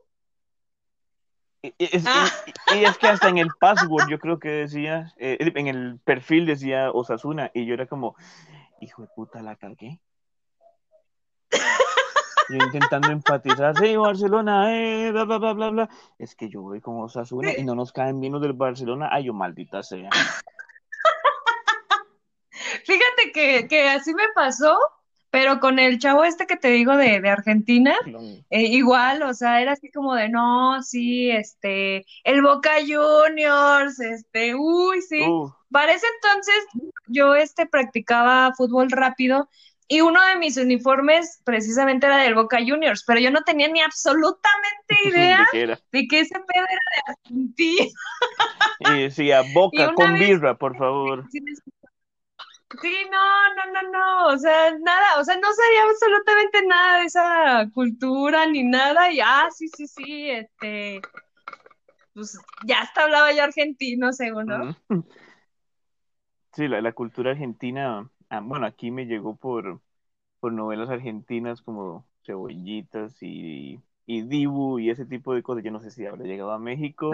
Y 1.60 1.74
es, 1.78 2.04
ah. 2.06 2.28
y, 2.74 2.84
es, 2.84 2.96
que 2.98 3.08
hasta 3.08 3.28
en 3.28 3.38
el 3.38 3.48
password 3.58 4.08
yo 4.08 4.20
creo 4.20 4.38
que 4.38 4.48
decía, 4.48 5.12
eh, 5.16 5.38
en 5.40 5.66
el 5.66 5.98
perfil 6.04 6.46
decía 6.46 6.92
Osasuna 6.92 7.50
y 7.52 7.66
yo 7.66 7.74
era 7.74 7.86
como, 7.86 8.14
hijo 8.80 9.02
de 9.02 9.08
puta, 9.08 9.42
la 9.42 9.56
cargué. 9.56 10.00
Yo 12.50 12.56
intentando 12.56 13.10
empatizar, 13.10 13.76
sí, 13.76 13.96
Barcelona, 13.96 14.74
eh, 14.74 15.12
bla, 15.12 15.24
bla, 15.24 15.38
bla, 15.38 15.52
bla, 15.52 15.70
bla. 15.70 15.88
Es 16.18 16.34
que 16.34 16.48
yo 16.48 16.62
voy 16.62 16.80
con 16.80 16.98
Osasuna 17.02 17.52
y 17.56 17.62
no 17.62 17.74
nos 17.74 17.92
caen 17.92 18.20
bien 18.20 18.32
los 18.32 18.40
del 18.40 18.54
Barcelona. 18.54 19.10
Ay, 19.12 19.24
yo 19.24 19.34
maldita 19.34 19.82
sea. 19.82 20.08
Fíjate 22.84 23.32
que, 23.34 23.68
que 23.68 23.88
así 23.88 24.14
me 24.14 24.28
pasó 24.34 24.78
pero 25.30 25.60
con 25.60 25.78
el 25.78 25.98
chavo 25.98 26.24
este 26.24 26.46
que 26.46 26.56
te 26.56 26.68
digo 26.68 26.96
de, 26.96 27.20
de 27.20 27.28
Argentina, 27.28 27.94
eh, 28.50 28.62
igual, 28.62 29.22
o 29.22 29.34
sea, 29.34 29.60
era 29.60 29.72
así 29.72 29.90
como 29.90 30.14
de, 30.14 30.28
no, 30.28 30.82
sí, 30.82 31.30
este, 31.30 32.06
el 32.24 32.42
Boca 32.42 32.72
Juniors, 32.80 34.00
este, 34.00 34.54
uy, 34.54 35.02
sí. 35.02 35.20
Para 35.70 35.92
ese 35.92 36.06
entonces 36.16 36.66
yo, 37.08 37.34
este, 37.34 37.66
practicaba 37.66 38.54
fútbol 38.56 38.90
rápido 38.90 39.48
y 39.90 40.02
uno 40.02 40.22
de 40.26 40.36
mis 40.36 40.58
uniformes 40.58 41.40
precisamente 41.44 42.06
era 42.06 42.18
del 42.18 42.34
Boca 42.34 42.58
Juniors, 42.58 43.04
pero 43.06 43.20
yo 43.20 43.30
no 43.30 43.40
tenía 43.42 43.68
ni 43.68 43.80
absolutamente 43.80 44.94
idea 45.04 45.46
de, 45.52 46.06
que 46.06 46.20
ese 46.20 46.34
pedo 46.34 46.64
era 46.64 46.82
de 46.94 47.12
Argentina. 47.12 47.86
Y 48.80 49.02
decía, 49.02 49.42
Boca 49.54 49.92
con 49.94 50.14
birra, 50.14 50.56
por 50.56 50.76
favor. 50.76 51.24
Sí, 51.32 51.40
no, 52.74 53.54
no, 53.54 53.72
no, 53.72 53.90
no, 53.90 54.26
o 54.34 54.38
sea, 54.38 54.76
nada, 54.78 55.20
o 55.20 55.24
sea, 55.24 55.36
no 55.36 55.48
sabía 55.52 55.82
absolutamente 55.84 56.66
nada 56.66 56.98
de 56.98 57.04
esa 57.06 57.70
cultura 57.72 58.46
ni 58.46 58.64
nada, 58.64 59.10
y 59.10 59.20
ah, 59.20 59.48
sí, 59.50 59.68
sí, 59.68 59.86
sí, 59.86 60.30
este, 60.30 61.00
pues 62.14 62.38
ya 62.66 62.82
hasta 62.82 63.04
hablaba 63.04 63.32
yo 63.32 63.44
argentino, 63.44 64.12
según, 64.12 64.46
¿no? 64.46 64.76
Sí, 66.52 66.68
la, 66.68 66.80
la 66.80 66.92
cultura 66.92 67.30
argentina, 67.30 68.10
ah, 68.28 68.40
bueno, 68.40 68.66
aquí 68.66 68.90
me 68.90 69.06
llegó 69.06 69.36
por, 69.36 69.80
por 70.40 70.52
novelas 70.52 70.90
argentinas 70.90 71.62
como 71.62 72.06
Cebollitas 72.24 73.22
y, 73.22 73.80
y 74.08 74.22
Dibu 74.22 74.78
y 74.78 74.88
ese 74.88 75.04
tipo 75.04 75.34
de 75.34 75.42
cosas. 75.42 75.62
Yo 75.62 75.70
no 75.70 75.80
sé 75.80 75.90
si 75.90 76.06
habrá 76.06 76.24
llegado 76.24 76.50
a 76.50 76.58
México, 76.58 77.10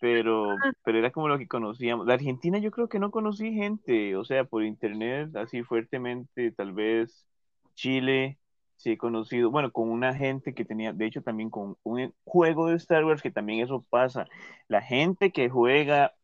pero, 0.00 0.56
pero 0.84 0.98
era 0.98 1.10
como 1.10 1.26
lo 1.26 1.36
que 1.36 1.48
conocíamos. 1.48 2.06
De 2.06 2.12
Argentina 2.12 2.58
yo 2.58 2.70
creo 2.70 2.88
que 2.88 3.00
no 3.00 3.10
conocí 3.10 3.52
gente, 3.52 4.14
o 4.14 4.24
sea, 4.24 4.44
por 4.44 4.62
internet, 4.62 5.34
así 5.34 5.64
fuertemente, 5.64 6.52
tal 6.52 6.72
vez 6.72 7.26
Chile, 7.74 8.38
sí 8.76 8.92
he 8.92 8.98
conocido, 8.98 9.50
bueno, 9.50 9.72
con 9.72 9.90
una 9.90 10.14
gente 10.14 10.54
que 10.54 10.64
tenía, 10.64 10.92
de 10.92 11.06
hecho 11.06 11.22
también 11.22 11.50
con 11.50 11.76
un 11.82 12.14
juego 12.22 12.68
de 12.68 12.76
Star 12.76 13.04
Wars, 13.04 13.20
que 13.20 13.32
también 13.32 13.58
eso 13.58 13.84
pasa. 13.90 14.28
La 14.68 14.80
gente 14.80 15.32
que 15.32 15.48
juega 15.48 16.14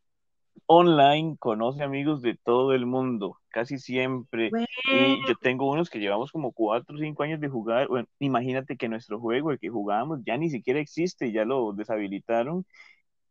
online 0.66 1.36
conoce 1.38 1.82
amigos 1.82 2.22
de 2.22 2.36
todo 2.44 2.72
el 2.74 2.86
mundo, 2.86 3.38
casi 3.50 3.78
siempre. 3.78 4.54
Bueno, 4.54 4.66
Y 4.90 5.24
yo 5.26 5.34
tengo 5.36 5.70
unos 5.70 5.90
que 5.90 5.98
llevamos 5.98 6.32
como 6.32 6.52
cuatro 6.52 6.96
o 6.96 6.98
cinco 6.98 7.22
años 7.22 7.40
de 7.40 7.48
jugar. 7.48 7.88
Bueno, 7.88 8.08
imagínate 8.18 8.76
que 8.76 8.88
nuestro 8.88 9.20
juego, 9.20 9.50
el 9.52 9.58
que 9.58 9.68
jugábamos, 9.68 10.20
ya 10.24 10.36
ni 10.38 10.50
siquiera 10.50 10.80
existe, 10.80 11.32
ya 11.32 11.44
lo 11.44 11.72
deshabilitaron. 11.72 12.64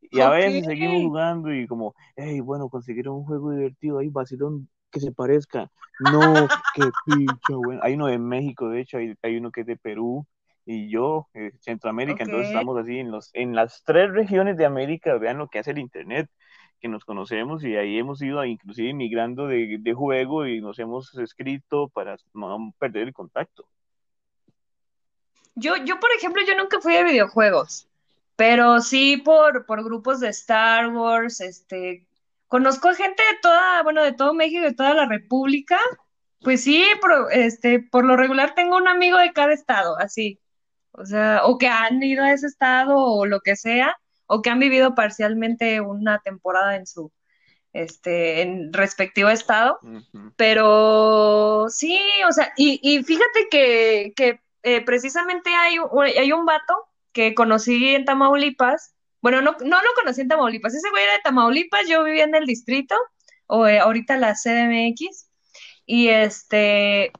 Y 0.09 0.21
a 0.21 0.29
ok. 0.29 0.47
veces 0.49 0.65
seguimos 0.65 0.97
jugando 1.01 1.53
y 1.53 1.67
como, 1.67 1.95
hey, 2.15 2.39
bueno, 2.41 2.69
conseguir 2.69 3.09
un 3.09 3.25
juego 3.25 3.51
divertido 3.51 3.99
ahí, 3.99 4.09
vacilón, 4.09 4.69
que 4.91 4.99
se 5.01 5.11
parezca. 5.11 5.69
No, 5.99 6.49
qué 6.71 6.91
picha, 7.03 7.55
bueno. 7.57 7.81
Hay 7.83 7.93
uno 7.95 8.07
de 8.07 8.17
México, 8.19 8.69
de 8.69 8.81
hecho, 8.81 8.97
hay, 8.97 9.15
hay 9.21 9.37
uno 9.37 9.51
que 9.51 9.61
es 9.61 9.67
de 9.67 9.77
Perú. 9.77 10.25
Y 10.65 10.89
yo, 10.89 11.29
eh, 11.33 11.51
Centroamérica, 11.61 12.23
Ok. 12.23 12.25
entonces 12.25 12.47
estamos 12.47 12.77
así 12.77 12.99
en 12.99 13.09
los, 13.11 13.29
en 13.33 13.55
las 13.55 13.83
tres 13.85 14.11
regiones 14.11 14.57
de 14.57 14.65
América, 14.65 15.17
vean 15.17 15.37
lo 15.37 15.47
que 15.49 15.59
hace 15.59 15.71
el 15.71 15.79
Internet 15.79 16.29
que 16.79 16.87
nos 16.87 17.05
conocemos 17.05 17.63
y 17.63 17.75
ahí 17.75 17.97
hemos 17.97 18.21
ido 18.21 18.43
inclusive 18.45 18.93
migrando 18.93 19.47
de, 19.47 19.93
juego 19.95 20.45
y 20.45 20.61
nos 20.61 20.79
hemos 20.79 21.15
escrito 21.17 21.89
para 21.89 22.17
no 22.33 22.73
perder 22.77 23.07
el 23.07 23.13
contacto. 23.13 23.67
Yo, 25.55 25.75
yo, 25.77 25.99
por 25.99 26.11
ejemplo, 26.15 26.41
yo 26.47 26.55
nunca 26.55 26.79
fui 26.79 26.93
de 26.93 27.03
videojuegos, 27.03 27.87
pero 28.35 28.79
sí 28.81 29.17
por, 29.17 29.65
por 29.65 29.83
grupos 29.83 30.19
de 30.19 30.29
Star 30.29 30.89
Wars, 30.89 31.41
este, 31.41 32.05
conozco 32.47 32.93
gente 32.93 33.23
de 33.23 33.39
toda, 33.41 33.81
bueno, 33.83 34.03
de 34.03 34.13
todo 34.13 34.33
México, 34.33 34.61
de 34.61 34.73
toda 34.73 34.93
la 34.93 35.07
República, 35.07 35.79
pues 36.41 36.63
sí, 36.63 36.85
por, 37.01 37.31
este, 37.31 37.79
por 37.79 38.05
lo 38.05 38.15
regular 38.15 38.53
tengo 38.53 38.77
un 38.77 38.87
amigo 38.87 39.17
de 39.17 39.33
cada 39.33 39.53
estado, 39.53 39.97
así, 39.97 40.39
o 40.91 41.05
sea, 41.05 41.41
o 41.45 41.57
que 41.57 41.67
han 41.67 42.01
ido 42.03 42.23
a 42.23 42.31
ese 42.31 42.47
estado 42.47 42.95
o 42.95 43.25
lo 43.25 43.39
que 43.41 43.55
sea, 43.55 43.95
o 44.27 44.41
que 44.41 44.49
han 44.49 44.59
vivido 44.59 44.93
parcialmente 44.95 45.81
una 45.81 46.19
temporada 46.19 46.75
en 46.75 46.85
su, 46.85 47.11
este, 47.73 48.41
en 48.41 48.71
respectivo 48.73 49.29
estado. 49.29 49.79
Pero 50.35 51.67
sí, 51.69 51.99
o 52.27 52.31
sea, 52.31 52.53
y, 52.57 52.79
y 52.83 53.03
fíjate 53.03 53.47
que, 53.49 54.13
que 54.15 54.39
eh, 54.63 54.81
precisamente 54.81 55.49
hay, 55.53 55.79
un- 55.79 55.89
hay 56.03 56.31
un 56.31 56.45
vato 56.45 56.73
que 57.11 57.33
conocí 57.33 57.95
en 57.95 58.05
Tamaulipas. 58.05 58.93
Bueno, 59.21 59.41
no, 59.41 59.55
no 59.65 59.77
lo 59.81 59.89
conocí 59.95 60.21
en 60.21 60.27
Tamaulipas, 60.27 60.75
ese 60.75 60.89
güey 60.91 61.03
era 61.03 61.13
de 61.13 61.19
Tamaulipas, 61.23 61.87
yo 61.87 62.03
vivía 62.03 62.23
en 62.25 62.35
el 62.35 62.45
distrito, 62.45 62.95
o 63.47 63.65
eh, 63.67 63.79
ahorita 63.79 64.17
la 64.17 64.35
CDMX, 64.35 65.29
y 65.85 66.09
este, 66.09 67.11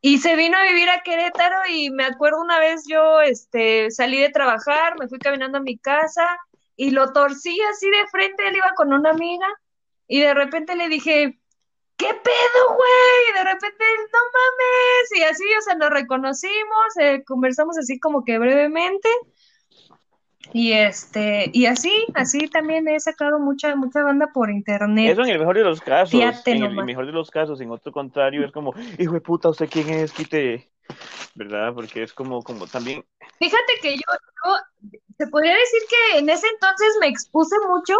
y 0.00 0.18
se 0.18 0.34
vino 0.34 0.56
a 0.58 0.62
vivir 0.64 0.90
a 0.90 1.02
Querétaro 1.02 1.58
y 1.70 1.90
me 1.90 2.04
acuerdo 2.04 2.40
una 2.40 2.58
vez 2.58 2.84
yo, 2.88 3.20
este, 3.20 3.90
salí 3.90 4.18
de 4.20 4.30
trabajar, 4.30 4.98
me 4.98 5.08
fui 5.08 5.18
caminando 5.18 5.58
a 5.58 5.62
mi 5.62 5.78
casa 5.78 6.26
y 6.76 6.90
lo 6.90 7.12
torcí 7.12 7.58
así 7.70 7.88
de 7.90 8.06
frente, 8.10 8.48
él 8.48 8.56
iba 8.56 8.72
con 8.76 8.92
una 8.92 9.10
amiga 9.10 9.46
y 10.08 10.20
de 10.20 10.34
repente 10.34 10.76
le 10.76 10.88
dije, 10.88 11.38
¿qué 11.96 12.06
pedo, 12.06 12.68
güey? 12.68 13.30
Y 13.30 13.38
de 13.38 13.44
repente, 13.44 13.84
no 14.12 14.18
mames, 14.34 15.18
y 15.18 15.22
así, 15.22 15.44
o 15.58 15.62
sea, 15.62 15.74
nos 15.76 15.90
reconocimos, 15.90 16.96
eh, 17.00 17.22
conversamos 17.24 17.78
así 17.78 17.98
como 17.98 18.24
que 18.24 18.38
brevemente 18.38 19.08
y 20.52 20.72
este, 20.72 21.50
y 21.52 21.66
así, 21.66 21.92
así 22.14 22.48
también 22.48 22.86
he 22.88 23.00
sacado 23.00 23.38
mucha, 23.38 23.74
mucha 23.76 24.02
banda 24.02 24.28
por 24.32 24.50
internet. 24.50 25.12
Eso 25.12 25.22
en 25.22 25.30
el 25.30 25.38
mejor 25.38 25.56
de 25.56 25.64
los 25.64 25.80
casos, 25.80 26.10
Fíjate 26.10 26.52
en 26.52 26.64
el 26.64 26.84
mejor 26.84 27.06
de 27.06 27.12
los 27.12 27.30
casos, 27.30 27.60
en 27.60 27.70
otro 27.70 27.92
contrario 27.92 28.44
es 28.44 28.52
como, 28.52 28.74
hijo 28.98 29.14
de 29.14 29.20
puta, 29.20 29.48
¿usted 29.48 29.68
quién 29.70 29.88
es? 29.88 30.12
Quite, 30.12 30.70
¿verdad? 31.34 31.72
Porque 31.74 32.02
es 32.02 32.12
como, 32.12 32.42
como 32.42 32.66
también, 32.66 33.04
Fíjate 33.38 33.72
que 33.82 33.96
yo, 33.96 34.02
yo, 34.44 34.56
se 35.18 35.26
podría 35.28 35.54
decir 35.54 35.82
que 35.88 36.18
en 36.18 36.28
ese 36.28 36.46
entonces 36.48 36.96
me 37.00 37.08
expuse 37.08 37.56
mucho, 37.68 37.96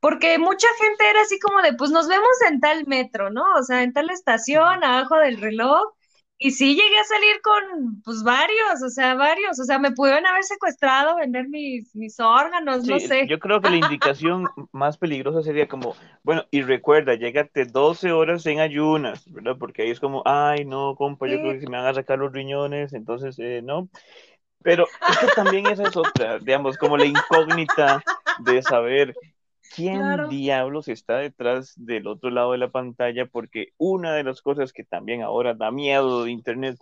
porque 0.00 0.38
mucha 0.38 0.66
gente 0.80 1.08
era 1.08 1.22
así 1.22 1.38
como 1.38 1.62
de, 1.62 1.74
pues 1.74 1.90
nos 1.90 2.08
vemos 2.08 2.42
en 2.48 2.60
tal 2.60 2.86
metro, 2.86 3.30
¿no? 3.30 3.44
O 3.58 3.62
sea, 3.62 3.82
en 3.82 3.92
tal 3.92 4.10
estación, 4.10 4.82
abajo 4.82 5.16
del 5.16 5.40
reloj. 5.40 5.92
Y 6.44 6.50
sí 6.50 6.74
llegué 6.74 6.98
a 6.98 7.04
salir 7.04 7.40
con, 7.40 8.02
pues 8.02 8.24
varios, 8.24 8.82
o 8.84 8.88
sea, 8.88 9.14
varios, 9.14 9.60
o 9.60 9.64
sea, 9.64 9.78
me 9.78 9.92
pudieron 9.92 10.26
haber 10.26 10.42
secuestrado, 10.42 11.14
vender 11.14 11.48
mis, 11.48 11.94
mis 11.94 12.18
órganos, 12.18 12.84
no 12.84 12.98
sé. 12.98 13.28
yo 13.28 13.38
creo 13.38 13.60
que 13.60 13.70
la 13.70 13.76
indicación 13.76 14.48
más 14.72 14.98
peligrosa 14.98 15.42
sería 15.42 15.68
como, 15.68 15.94
bueno, 16.24 16.44
y 16.50 16.62
recuerda, 16.62 17.14
llégate 17.14 17.66
12 17.66 18.10
horas 18.10 18.44
en 18.46 18.58
ayunas, 18.58 19.30
¿verdad? 19.32 19.56
Porque 19.56 19.82
ahí 19.82 19.90
es 19.90 20.00
como, 20.00 20.22
ay, 20.24 20.64
no, 20.64 20.96
compa, 20.96 21.28
yo 21.28 21.38
creo 21.38 21.52
que 21.52 21.60
se 21.60 21.70
me 21.70 21.76
van 21.76 21.86
a 21.86 21.94
sacar 21.94 22.18
los 22.18 22.32
riñones, 22.32 22.92
entonces, 22.92 23.38
eh, 23.38 23.60
no. 23.62 23.88
Pero 24.64 24.86
es 25.08 25.18
que 25.18 25.26
también 25.36 25.68
esa 25.68 25.84
es 25.84 25.96
otra, 25.96 26.40
digamos, 26.40 26.76
como 26.76 26.96
la 26.96 27.04
incógnita 27.04 28.02
de 28.40 28.62
saber 28.62 29.14
quién 29.74 29.98
claro. 29.98 30.28
diablos 30.28 30.88
está 30.88 31.18
detrás 31.18 31.72
del 31.76 32.06
otro 32.06 32.30
lado 32.30 32.52
de 32.52 32.58
la 32.58 32.70
pantalla, 32.70 33.26
porque 33.26 33.68
una 33.78 34.14
de 34.14 34.24
las 34.24 34.42
cosas 34.42 34.72
que 34.72 34.84
también 34.84 35.22
ahora 35.22 35.54
da 35.54 35.70
miedo 35.70 36.24
de 36.24 36.30
Internet 36.30 36.78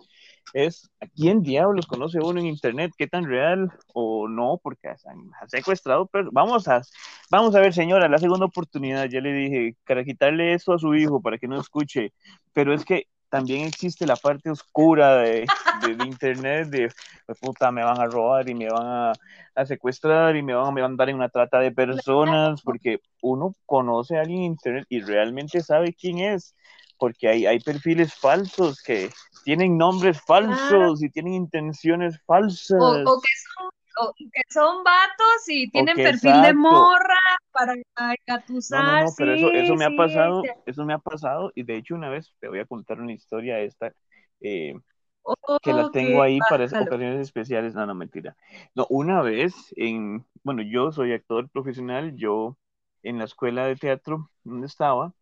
es 0.53 0.89
a 0.99 1.07
quién 1.07 1.41
diablos 1.41 1.87
conoce 1.87 2.19
uno 2.19 2.39
en 2.39 2.47
Internet, 2.47 2.91
qué 2.97 3.07
tan 3.07 3.25
real 3.25 3.71
o 3.93 4.27
no, 4.27 4.59
porque 4.61 4.89
han, 4.89 5.31
han 5.39 5.49
secuestrado, 5.49 6.07
pero 6.07 6.29
vamos 6.31 6.67
a, 6.67 6.81
vamos 7.29 7.55
a 7.55 7.59
ver, 7.59 7.73
señora, 7.73 8.09
la 8.09 8.17
segunda 8.17 8.45
oportunidad, 8.45 9.07
ya 9.09 9.21
le 9.21 9.33
dije, 9.33 9.75
para 9.85 10.03
quitarle 10.03 10.53
eso 10.53 10.73
a 10.73 10.79
su 10.79 10.93
hijo, 10.95 11.21
para 11.21 11.37
que 11.37 11.47
no 11.47 11.59
escuche, 11.59 12.13
pero 12.53 12.73
es 12.73 12.85
que 12.85 13.07
también 13.31 13.65
existe 13.65 14.05
la 14.05 14.17
parte 14.17 14.51
oscura 14.51 15.15
de, 15.15 15.47
de, 15.81 15.95
de 15.95 16.05
internet, 16.05 16.67
de 16.67 16.91
pues, 17.25 17.39
puta, 17.39 17.71
me 17.71 17.83
van 17.83 17.99
a 17.99 18.05
robar 18.05 18.47
y 18.49 18.53
me 18.53 18.69
van 18.69 18.85
a, 18.85 19.13
a, 19.55 19.65
secuestrar 19.65 20.35
y 20.35 20.43
me 20.43 20.53
van 20.53 20.67
a 20.67 20.71
mandar 20.71 21.09
en 21.09 21.15
una 21.15 21.29
trata 21.29 21.59
de 21.59 21.71
personas, 21.71 22.61
porque 22.61 22.99
uno 23.21 23.55
conoce 23.65 24.17
a 24.17 24.21
alguien 24.21 24.39
en 24.39 24.51
internet 24.51 24.85
y 24.89 24.99
realmente 24.99 25.61
sabe 25.61 25.93
quién 25.93 26.19
es, 26.19 26.55
porque 26.99 27.29
hay, 27.29 27.45
hay 27.45 27.59
perfiles 27.61 28.13
falsos 28.13 28.83
que 28.83 29.09
tienen 29.45 29.77
nombres 29.77 30.21
falsos 30.21 30.67
Claro. 30.67 30.93
y 30.99 31.09
tienen 31.09 31.33
intenciones 31.33 32.19
falsas. 32.25 32.79
O, 32.79 33.13
o 33.13 33.21
que 33.21 33.31
son, 33.55 33.69
o 33.99 34.13
que 34.17 34.41
son 34.49 34.83
vatos 34.83 35.47
y 35.47 35.69
tienen 35.71 36.01
perfil 36.01 36.41
de 36.41 36.53
morra 36.53 37.19
para 37.51 37.73
No, 38.69 38.83
engatusar, 38.83 38.83
no, 38.83 38.95
no, 38.97 39.15
pero 39.15 39.33
eso, 39.33 39.51
sí, 39.51 39.53
eso 39.53 39.75
me 39.75 39.83
ha 39.85 39.91
pasado, 39.91 40.49
sí. 40.49 40.49
eso 40.65 40.85
me 40.85 40.93
ha 40.93 40.97
pasado, 40.99 41.51
y 41.55 41.63
de 41.63 41.75
hecho 41.77 41.93
una 41.95 42.09
vez 42.09 42.33
te 42.39 42.47
voy 42.47 42.59
a 42.59 42.65
contar 42.65 43.01
una 43.01 43.11
historia 43.13 43.59
esta, 43.59 43.93
eh, 44.39 44.75
Oh, 45.23 45.57
que 45.61 45.73
la 45.73 45.85
tengo 45.85 46.21
ahí 46.23 46.43
para 46.43 46.65
esas 46.65 46.79
bájalo. 46.79 46.81
ocasiones 46.81 47.21
especiales, 47.21 47.75
no, 47.75 47.85
no, 47.87 47.95
mentira. 47.95 48.35
No, 48.75 48.87
una 48.89 49.21
vez 49.21 49.55
en, 49.77 50.25
bueno, 50.43 50.63
yo 50.63 50.91
soy 50.91 51.13
actor 51.13 51.49
profesional, 51.51 52.15
yo 52.17 52.57
en 53.03 53.19
la 53.19 53.25
escuela 53.25 53.65
de 53.67 53.75
teatro 53.77 54.31
donde 54.43 54.67
estaba, 54.67 55.13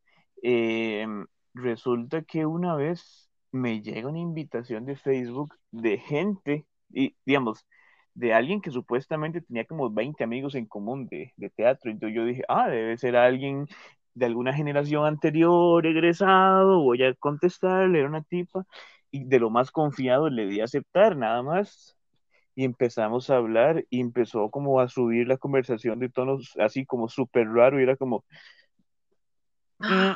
eh, 0.43 1.07
resulta 1.53 2.23
que 2.23 2.45
una 2.45 2.75
vez 2.75 3.29
me 3.51 3.81
llega 3.81 4.09
una 4.09 4.19
invitación 4.19 4.85
de 4.85 4.95
Facebook 4.95 5.55
de 5.71 5.97
gente, 5.99 6.65
y 6.91 7.15
digamos, 7.25 7.65
de 8.13 8.33
alguien 8.33 8.61
que 8.61 8.71
supuestamente 8.71 9.41
tenía 9.41 9.65
como 9.65 9.89
20 9.89 10.23
amigos 10.23 10.55
en 10.55 10.65
común 10.65 11.07
de, 11.07 11.33
de 11.37 11.49
teatro. 11.49 11.91
Entonces 11.91 12.15
yo 12.15 12.25
dije, 12.25 12.43
ah, 12.49 12.69
debe 12.69 12.97
ser 12.97 13.15
alguien 13.15 13.67
de 14.13 14.25
alguna 14.25 14.53
generación 14.53 15.05
anterior, 15.05 15.85
egresado, 15.85 16.81
voy 16.81 17.03
a 17.03 17.13
contestarle, 17.15 17.99
era 17.99 18.09
una 18.09 18.23
tipa, 18.23 18.65
y 19.11 19.23
de 19.25 19.39
lo 19.39 19.49
más 19.49 19.71
confiado 19.71 20.29
le 20.29 20.45
di 20.47 20.59
a 20.61 20.65
aceptar, 20.65 21.15
nada 21.17 21.41
más. 21.43 21.95
Y 22.55 22.65
empezamos 22.65 23.29
a 23.29 23.37
hablar 23.37 23.85
y 23.89 24.01
empezó 24.01 24.49
como 24.51 24.79
a 24.81 24.89
subir 24.89 25.27
la 25.27 25.37
conversación 25.37 25.99
de 25.99 26.09
tonos 26.09 26.53
así 26.59 26.85
como 26.85 27.07
súper 27.09 27.47
raro 27.49 27.79
y 27.79 27.83
era 27.83 27.95
como, 27.97 28.25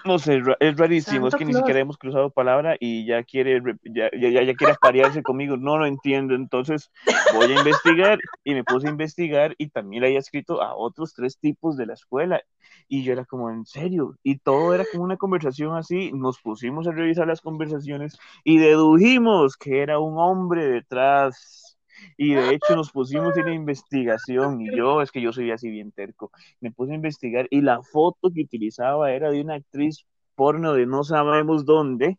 no 0.06 0.20
sé, 0.20 0.42
es 0.60 0.78
rarísimo, 0.78 1.30
Santo 1.30 1.36
es 1.36 1.36
que 1.36 1.46
ni 1.46 1.54
siquiera 1.54 1.80
hemos 1.80 1.98
cruzado 1.98 2.30
palabra 2.30 2.76
y 2.80 3.06
ya 3.06 3.24
quiere, 3.24 3.62
ya, 3.84 4.10
ya, 4.12 4.44
ya 4.44 4.54
quiere 4.56 4.74
aparearse 4.74 5.24
conmigo, 5.24 5.56
no 5.56 5.78
lo 5.78 5.86
entiendo, 5.86 6.36
entonces 6.36 6.92
voy 7.34 7.52
a 7.52 7.58
investigar 7.58 8.20
y 8.44 8.54
me 8.56 8.64
puse 8.66 8.88
a 8.88 8.92
investigar 8.92 9.56
y 9.58 9.70
también 9.70 10.02
le 10.02 10.08
había 10.08 10.20
escrito 10.20 10.62
a 10.62 10.76
otros 10.76 11.14
tres 11.14 11.38
tipos 11.40 11.78
de 11.78 11.86
la 11.86 11.94
escuela. 11.94 12.42
Y 12.88 13.04
yo 13.04 13.14
era 13.14 13.26
como, 13.26 13.50
en 13.50 13.66
serio, 13.66 14.18
y 14.24 14.38
todo 14.40 14.74
era 14.74 14.84
como 14.92 15.04
una 15.04 15.18
conversación 15.18 15.76
así, 15.76 16.12
nos 16.14 16.42
pusimos 16.42 16.88
a 16.88 16.92
revisar 16.92 17.28
las 17.28 17.42
conversaciones 17.42 18.18
y 18.44 18.58
dedujimos 18.58 19.56
que 19.58 19.82
era 19.82 20.00
un 20.00 20.18
hombre 20.18 20.68
detrás. 20.68 21.73
Y 22.18 22.34
de 22.34 22.54
hecho 22.54 22.76
nos 22.76 22.92
pusimos 22.94 23.36
en 23.38 23.54
investigación 23.54 24.62
y 24.62 24.76
yo, 24.76 25.02
es 25.02 25.12
que 25.12 25.22
yo 25.22 25.34
soy 25.34 25.52
así 25.52 25.70
bien 25.70 25.92
terco, 25.92 26.32
me 26.60 26.72
puse 26.72 26.94
a 26.94 26.96
investigar 26.96 27.48
y 27.50 27.62
la 27.62 27.82
foto 27.82 28.32
que 28.34 28.42
utilizaba 28.42 29.12
era 29.12 29.32
de 29.32 29.42
una 29.42 29.56
actriz 29.56 30.06
porno 30.36 30.74
de 30.74 30.86
no 30.86 31.04
sabemos 31.04 31.66
dónde, 31.66 32.18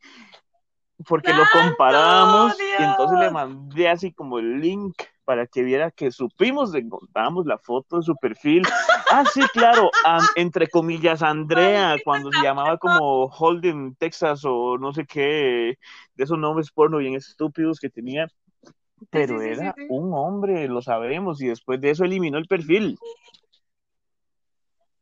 porque 1.06 1.32
lo 1.32 1.42
comparamos 1.52 2.56
y 2.78 2.82
entonces 2.82 3.18
le 3.18 3.30
mandé 3.30 3.88
así 3.88 4.12
como 4.12 4.38
el 4.38 4.60
link 4.60 4.94
para 5.24 5.46
que 5.46 5.62
viera 5.62 5.90
que 5.90 6.10
supimos, 6.10 6.74
encontramos 6.74 7.46
la 7.46 7.58
foto 7.58 7.96
de 7.96 8.02
su 8.02 8.14
perfil. 8.16 8.62
Ah, 9.10 9.24
sí, 9.32 9.40
claro, 9.52 9.90
entre 10.36 10.68
comillas, 10.68 11.22
Andrea, 11.22 11.96
cuando 12.04 12.30
se 12.30 12.42
llamaba 12.42 12.76
como 12.78 13.26
Holden, 13.26 13.94
Texas 13.96 14.42
o 14.44 14.76
no 14.78 14.92
sé 14.92 15.06
qué, 15.06 15.78
de 16.14 16.24
esos 16.24 16.38
nombres 16.38 16.70
porno 16.70 16.98
bien 16.98 17.14
estúpidos 17.14 17.80
que 17.80 17.90
tenía. 17.90 18.28
Pero 19.10 19.40
era 19.42 19.74
un 19.88 20.12
hombre, 20.14 20.68
lo 20.68 20.82
sabemos, 20.82 21.40
y 21.40 21.48
después 21.48 21.80
de 21.80 21.90
eso 21.90 22.04
eliminó 22.04 22.38
el 22.38 22.46
perfil. 22.46 22.98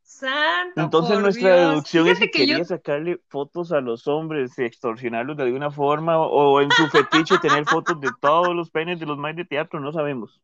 Santo, 0.02 0.80
Entonces 0.80 1.18
nuestra 1.18 1.56
deducción 1.56 2.06
es 2.06 2.18
que, 2.18 2.30
quería 2.30 2.64
sacarle 2.64 3.20
fotos 3.28 3.72
a 3.72 3.80
los 3.80 4.06
hombres, 4.06 4.56
extorsionarlos 4.58 5.36
de 5.36 5.42
alguna 5.42 5.70
forma, 5.70 6.18
o, 6.18 6.60
en 6.60 6.70
su 6.70 6.86
fetiche 6.88 7.38
tener 7.38 7.64
fotos 7.64 8.00
de 8.00 8.10
todos 8.20 8.54
los 8.54 8.70
penes 8.70 9.00
de 9.00 9.06
los 9.06 9.18
más 9.18 9.34
de 9.34 9.44
teatro, 9.44 9.80
no 9.80 9.90
sabemos, 9.90 10.40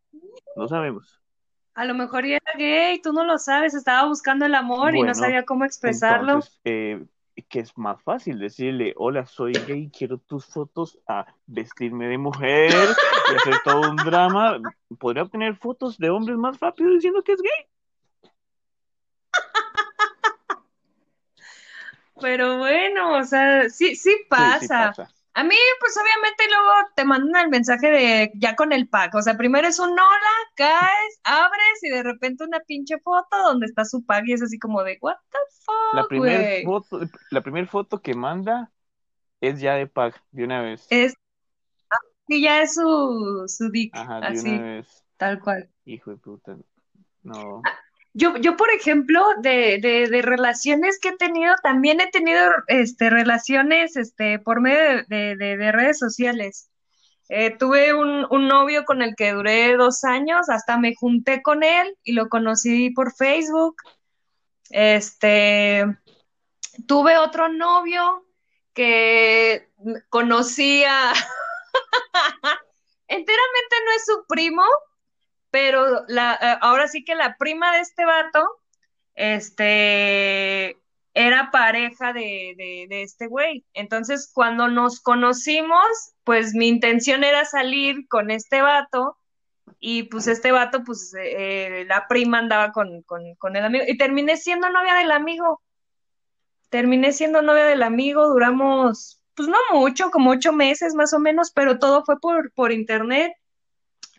no 0.57 0.67
sabemos. 0.67 1.21
A 1.75 1.85
lo 1.85 1.95
mejor 1.95 2.25
era 2.25 2.41
gay, 2.57 3.01
tú 3.01 3.13
no 3.13 3.25
lo 3.25 3.39
sabes, 3.39 3.75
estaba 3.75 4.09
buscando 4.09 4.47
el 4.47 4.55
amor 4.57 4.97
y 4.97 5.03
no 5.03 5.15
sabía 5.15 5.45
cómo 5.45 5.65
expresarlo. 5.65 6.33
Entonces, 6.33 6.61
eh, 6.65 7.07
que 7.43 7.61
es 7.61 7.77
más 7.77 8.03
fácil 8.03 8.39
decirle, 8.39 8.95
hola, 8.97 9.27
soy 9.27 9.53
gay, 9.53 9.91
quiero 9.97 10.19
tus 10.19 10.47
fotos 10.47 10.99
a 11.07 11.27
vestirme 11.47 12.09
de 12.09 12.19
mujer 12.19 12.73
y 13.31 13.35
hacer 13.35 13.55
todo 13.65 13.91
un 13.91 13.97
drama. 13.97 14.59
Podría 14.99 15.23
obtener 15.23 15.57
fotos 15.57 15.99
de 15.99 16.11
hombres 16.11 16.37
más 16.37 16.59
rápido 16.59 16.91
diciendo 16.91 17.23
que 17.23 17.33
es 17.33 17.43
gay. 17.43 17.67
Pero 22.21 22.59
bueno, 22.59 23.17
o 23.19 23.25
sea, 23.25 23.69
sí, 23.69 23.95
sí 23.95 24.17
pasa. 24.29 24.93
A 25.35 25.45
mí, 25.45 25.57
pues 25.79 25.97
obviamente 25.97 26.45
luego 26.49 26.73
te 26.97 27.05
mandan 27.05 27.45
el 27.45 27.49
mensaje 27.49 27.89
de 27.89 28.33
ya 28.35 28.57
con 28.57 28.73
el 28.73 28.89
pack. 28.89 29.15
O 29.15 29.23
sea, 29.23 29.37
primero 29.37 29.69
es 29.69 29.79
un 29.79 29.93
hola, 29.93 30.35
caes, 30.57 31.21
abres 31.23 31.78
y 31.89 31.91
de 31.91 32.03
repente 32.03 32.45
una 32.45 32.61
pinche 32.61 32.99
foto 32.99 33.37
donde 33.45 33.67
está 33.67 33.85
su 33.85 34.05
pack 34.05 34.25
y 34.27 34.35
es 34.35 34.43
así 34.43 34.59
como 34.59 34.83
de, 34.83 34.99
what 35.01 35.17
the 35.31 35.39
fuck, 35.65 35.95
La 35.95 36.07
primera 36.07 36.63
foto, 36.65 37.01
la 37.31 37.41
primera 37.43 37.67
foto 37.67 38.01
que 38.01 38.15
manda 38.15 38.71
es 39.41 39.61
ya 39.61 39.75
de 39.75 39.87
pack, 39.87 40.23
de 40.31 40.45
una 40.45 40.63
vez. 40.63 40.87
Es, 40.91 41.15
y 42.29 42.43
ya 42.43 42.63
es 42.63 42.75
su, 42.75 43.45
su 43.47 43.71
dick, 43.71 43.95
Ajá, 43.97 44.21
de 44.21 44.27
así, 44.27 44.51
una 44.51 44.63
vez. 44.63 45.05
tal 45.17 45.41
cual. 45.41 45.69
Hijo 45.85 46.11
de 46.11 46.17
puta. 46.19 46.57
No. 47.23 47.63
Yo, 48.15 48.37
yo, 48.37 48.57
por 48.57 48.71
ejemplo, 48.71 49.25
de, 49.43 49.79
de, 49.81 50.09
de, 50.09 50.23
relaciones 50.23 50.99
que 50.99 51.11
he 51.11 51.17
tenido, 51.17 51.55
también 51.63 52.01
he 52.01 52.11
tenido 52.11 52.41
este, 52.67 53.11
relaciones 53.11 53.97
este, 53.97 54.39
por 54.39 54.61
medio 54.61 55.05
de, 55.09 55.37
de 55.37 55.73
redes 55.73 55.99
sociales. 55.99 56.71
Eh, 57.29 57.57
tuve 57.59 57.95
un, 57.95 58.27
un, 58.31 58.49
novio 58.49 58.85
con 58.85 59.03
el 59.03 59.15
que 59.15 59.33
duré 59.33 59.77
dos 59.77 60.05
años, 60.05 60.49
hasta 60.49 60.79
me 60.79 60.95
junté 60.95 61.43
con 61.43 61.63
él 61.63 61.97
y 62.03 62.13
lo 62.13 62.29
conocí 62.29 62.91
por 62.91 63.15
Facebook. 63.15 63.77
Este, 64.71 65.85
tuve 66.87 67.19
otro 67.19 67.49
novio 67.49 68.25
que 68.73 69.69
conocía, 70.09 71.13
enteramente 73.09 73.77
no 73.85 73.93
es 73.97 74.05
su 74.07 74.27
primo, 74.27 74.63
pero 75.51 76.05
la, 76.09 76.39
eh, 76.41 76.59
ahora 76.61 76.89
sí 76.89 77.05
que 77.05 77.15
la 77.15 77.37
prima 77.37 77.75
de 77.75 77.81
este 77.81 78.05
vato, 78.05 78.47
este, 79.15 80.79
era 81.15 81.51
pareja 81.51 82.13
de, 82.13 82.55
de, 82.89 83.03
este 83.03 83.27
güey. 83.27 83.65
Entonces, 83.75 84.31
cuando 84.33 84.69
nos 84.69 85.01
conocimos, 85.01 86.15
pues 86.29 86.53
mi 86.53 86.69
intención 86.69 87.25
era 87.25 87.47
salir 87.47 88.07
con 88.07 88.31
este 88.31 88.61
vato 88.61 89.17
y 89.81 90.03
pues 90.03 90.27
este 90.27 90.53
vato, 90.53 90.85
pues 90.85 91.15
eh, 91.19 91.87
la 91.89 92.07
prima 92.07 92.39
andaba 92.39 92.71
con, 92.71 93.01
con, 93.05 93.35
con, 93.37 93.57
el 93.57 93.65
amigo 93.65 93.87
y 93.89 93.97
terminé 93.97 94.37
siendo 94.37 94.69
novia 94.69 94.93
del 94.97 95.11
amigo. 95.11 95.63
Terminé 96.69 97.15
siendo 97.15 97.41
novia 97.41 97.65
del 97.65 97.83
amigo, 97.83 98.29
duramos, 98.29 99.23
pues 99.35 99.49
no 99.49 99.57
mucho, 99.73 100.11
como 100.11 100.33
ocho 100.33 100.53
meses 100.53 100.93
más 100.95 101.15
o 101.15 101.19
menos, 101.19 101.51
pero 101.51 101.79
todo 101.79 102.05
fue 102.05 102.21
por, 102.21 102.53
por 102.53 102.73
internet. 102.73 103.33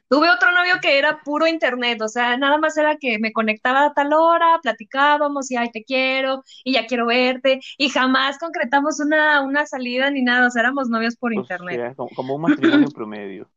Tuve 0.09 0.29
otro 0.29 0.51
novio 0.51 0.75
que 0.81 0.97
era 0.97 1.21
puro 1.23 1.47
internet, 1.47 2.01
o 2.01 2.07
sea, 2.09 2.35
nada 2.37 2.57
más 2.57 2.77
era 2.77 2.97
que 2.97 3.19
me 3.19 3.31
conectaba 3.31 3.85
a 3.85 3.93
tal 3.93 4.11
hora, 4.13 4.59
platicábamos 4.61 5.51
y 5.51 5.55
ay, 5.57 5.71
te 5.71 5.83
quiero 5.83 6.43
y 6.63 6.73
ya 6.73 6.87
quiero 6.87 7.05
verte 7.07 7.59
y 7.77 7.89
jamás 7.89 8.39
concretamos 8.39 8.99
una, 8.99 9.41
una 9.41 9.65
salida 9.67 10.09
ni 10.11 10.23
nada, 10.23 10.47
o 10.47 10.51
sea, 10.51 10.61
éramos 10.63 10.89
novios 10.89 11.15
por 11.15 11.31
Pues, 11.33 11.45
internet. 11.45 11.95
como, 11.95 12.09
como 12.15 12.35
un 12.35 12.41
matrimonio 12.41 12.91
promedio. 12.91 13.49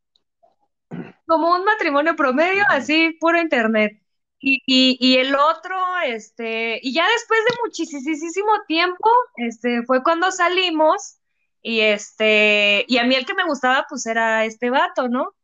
Como 1.27 1.53
un 1.55 1.65
matrimonio 1.65 2.17
promedio, 2.17 2.65
así, 2.69 3.17
puro 3.21 3.41
internet. 3.41 3.93
Y, 4.41 4.61
y, 4.67 4.99
y 5.01 5.19
el 5.19 5.35
otro, 5.37 5.77
este, 6.05 6.81
y 6.83 6.93
ya 6.93 7.05
después 7.09 7.41
de 7.49 7.57
muchísimo 7.65 8.51
tiempo, 8.67 9.09
este, 9.37 9.83
fue 9.85 10.03
cuando 10.03 10.31
salimos 10.33 11.19
y 11.63 11.81
este, 11.81 12.85
y 12.89 12.99
a 12.99 13.05
mí 13.05 13.15
el 13.15 13.25
que 13.25 13.35
me 13.35 13.45
gustaba 13.45 13.87
pues 13.89 14.05
era 14.07 14.45
este 14.45 14.69
vato, 14.71 15.09
¿no? 15.09 15.35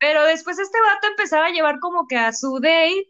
Pero 0.00 0.24
después 0.24 0.58
este 0.58 0.78
vato 0.80 1.08
empezaba 1.08 1.46
a 1.46 1.50
llevar 1.50 1.80
como 1.80 2.06
que 2.06 2.16
a 2.16 2.32
su 2.32 2.60
date 2.60 3.08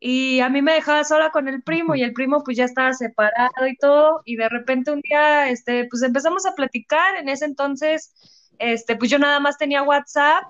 y 0.00 0.40
a 0.40 0.48
mí 0.48 0.62
me 0.62 0.72
dejaba 0.74 1.04
sola 1.04 1.30
con 1.30 1.48
el 1.48 1.62
primo 1.62 1.94
y 1.94 2.02
el 2.02 2.12
primo 2.12 2.42
pues 2.44 2.56
ya 2.56 2.64
estaba 2.64 2.92
separado 2.94 3.66
y 3.68 3.76
todo. 3.76 4.22
Y 4.24 4.36
de 4.36 4.48
repente 4.48 4.90
un 4.90 5.00
día 5.00 5.48
este 5.50 5.86
pues 5.90 6.02
empezamos 6.02 6.46
a 6.46 6.54
platicar. 6.54 7.16
En 7.16 7.28
ese 7.28 7.44
entonces 7.44 8.12
este 8.58 8.96
pues 8.96 9.10
yo 9.10 9.18
nada 9.18 9.40
más 9.40 9.58
tenía 9.58 9.82
WhatsApp 9.82 10.44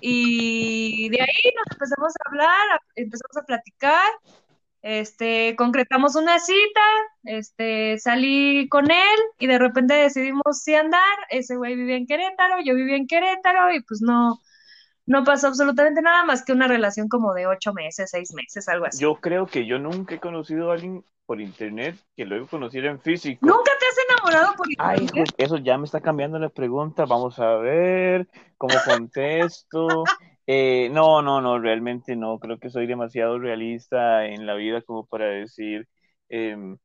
y 0.00 1.08
de 1.10 1.20
ahí 1.20 1.52
nos 1.56 1.66
empezamos 1.72 2.12
a 2.24 2.28
hablar, 2.30 2.68
a- 2.74 2.80
empezamos 2.96 3.36
a 3.36 3.42
platicar, 3.46 4.02
este 4.82 5.56
concretamos 5.56 6.14
una 6.16 6.38
cita, 6.38 6.80
este 7.24 7.98
salí 7.98 8.68
con 8.68 8.90
él 8.90 9.18
y 9.38 9.46
de 9.46 9.58
repente 9.58 9.94
decidimos 9.94 10.62
sí 10.62 10.74
andar, 10.74 11.16
ese 11.30 11.56
güey 11.56 11.74
vivía 11.76 11.96
en 11.96 12.06
Querétaro, 12.06 12.56
yo 12.64 12.74
vivía 12.74 12.96
en 12.96 13.06
Querétaro 13.06 13.72
y 13.74 13.82
pues 13.82 14.00
no 14.02 14.40
no 15.06 15.24
pasó 15.24 15.48
absolutamente 15.48 16.02
nada 16.02 16.24
más 16.24 16.44
que 16.44 16.52
una 16.52 16.68
relación 16.68 17.08
como 17.08 17.32
de 17.34 17.46
ocho 17.46 17.72
meses, 17.72 18.10
seis 18.10 18.32
meses, 18.34 18.68
algo 18.68 18.86
así. 18.86 19.00
Yo 19.02 19.16
creo 19.16 19.46
que 19.46 19.66
yo 19.66 19.78
nunca 19.78 20.14
he 20.16 20.20
conocido 20.20 20.70
a 20.70 20.74
alguien 20.74 21.04
por 21.26 21.40
internet 21.40 21.96
que 22.16 22.24
luego 22.24 22.46
conociera 22.46 22.90
en 22.90 23.00
físico. 23.00 23.46
¿Nunca 23.46 23.72
te 23.78 23.86
has 23.86 23.96
enamorado 24.10 24.56
por 24.56 24.66
Ay, 24.78 25.00
internet? 25.00 25.28
ju- 25.30 25.34
eso 25.38 25.56
ya 25.58 25.78
me 25.78 25.84
está 25.84 26.00
cambiando 26.00 26.38
la 26.38 26.48
pregunta. 26.48 27.04
Vamos 27.04 27.38
a 27.38 27.56
ver 27.56 28.28
cómo 28.58 28.74
contesto. 28.84 30.04
Eh, 30.48 30.90
no, 30.92 31.22
no, 31.22 31.40
no, 31.40 31.58
realmente 31.58 32.14
no. 32.14 32.38
Creo 32.38 32.60
que 32.60 32.70
soy 32.70 32.86
demasiado 32.86 33.36
realista 33.36 34.26
en 34.26 34.46
la 34.46 34.54
vida 34.54 34.80
como 34.80 35.04
para 35.04 35.24
decir, 35.26 35.88
em, 36.28 36.76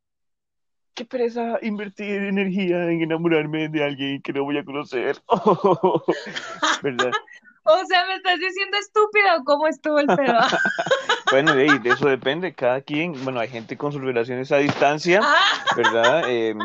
qué 0.96 1.06
pereza 1.06 1.60
invertir 1.62 2.24
energía 2.24 2.86
en 2.92 3.04
enamorarme 3.04 3.70
de 3.70 3.84
alguien 3.84 4.22
que 4.24 4.34
no 4.34 4.46
voy 4.46 4.58
a 4.58 4.66
conocer. 4.66 5.18
¿Verdad? 6.82 7.14
O 7.64 7.86
sea, 7.86 8.06
¿me 8.08 8.16
estás 8.16 8.40
diciendo 8.40 8.78
estúpida 8.78 9.38
o 9.38 9.44
cómo 9.44 9.68
estuvo 9.68 10.00
el 10.00 10.08
pedo? 10.08 10.38
Bueno, 11.32 11.54
de, 11.56 11.80
de 11.80 11.90
eso 11.92 12.08
depende. 12.08 12.54
Cada 12.54 12.82
quien, 12.82 13.14
bueno, 13.24 13.40
hay 13.40 13.48
gente 13.48 13.78
con 13.78 13.94
sus 13.94 14.02
relaciones 14.02 14.52
a 14.52 14.58
distancia, 14.58 15.22
Ah, 15.24 15.64
¿verdad? 15.78 16.24
Em, 16.30 16.58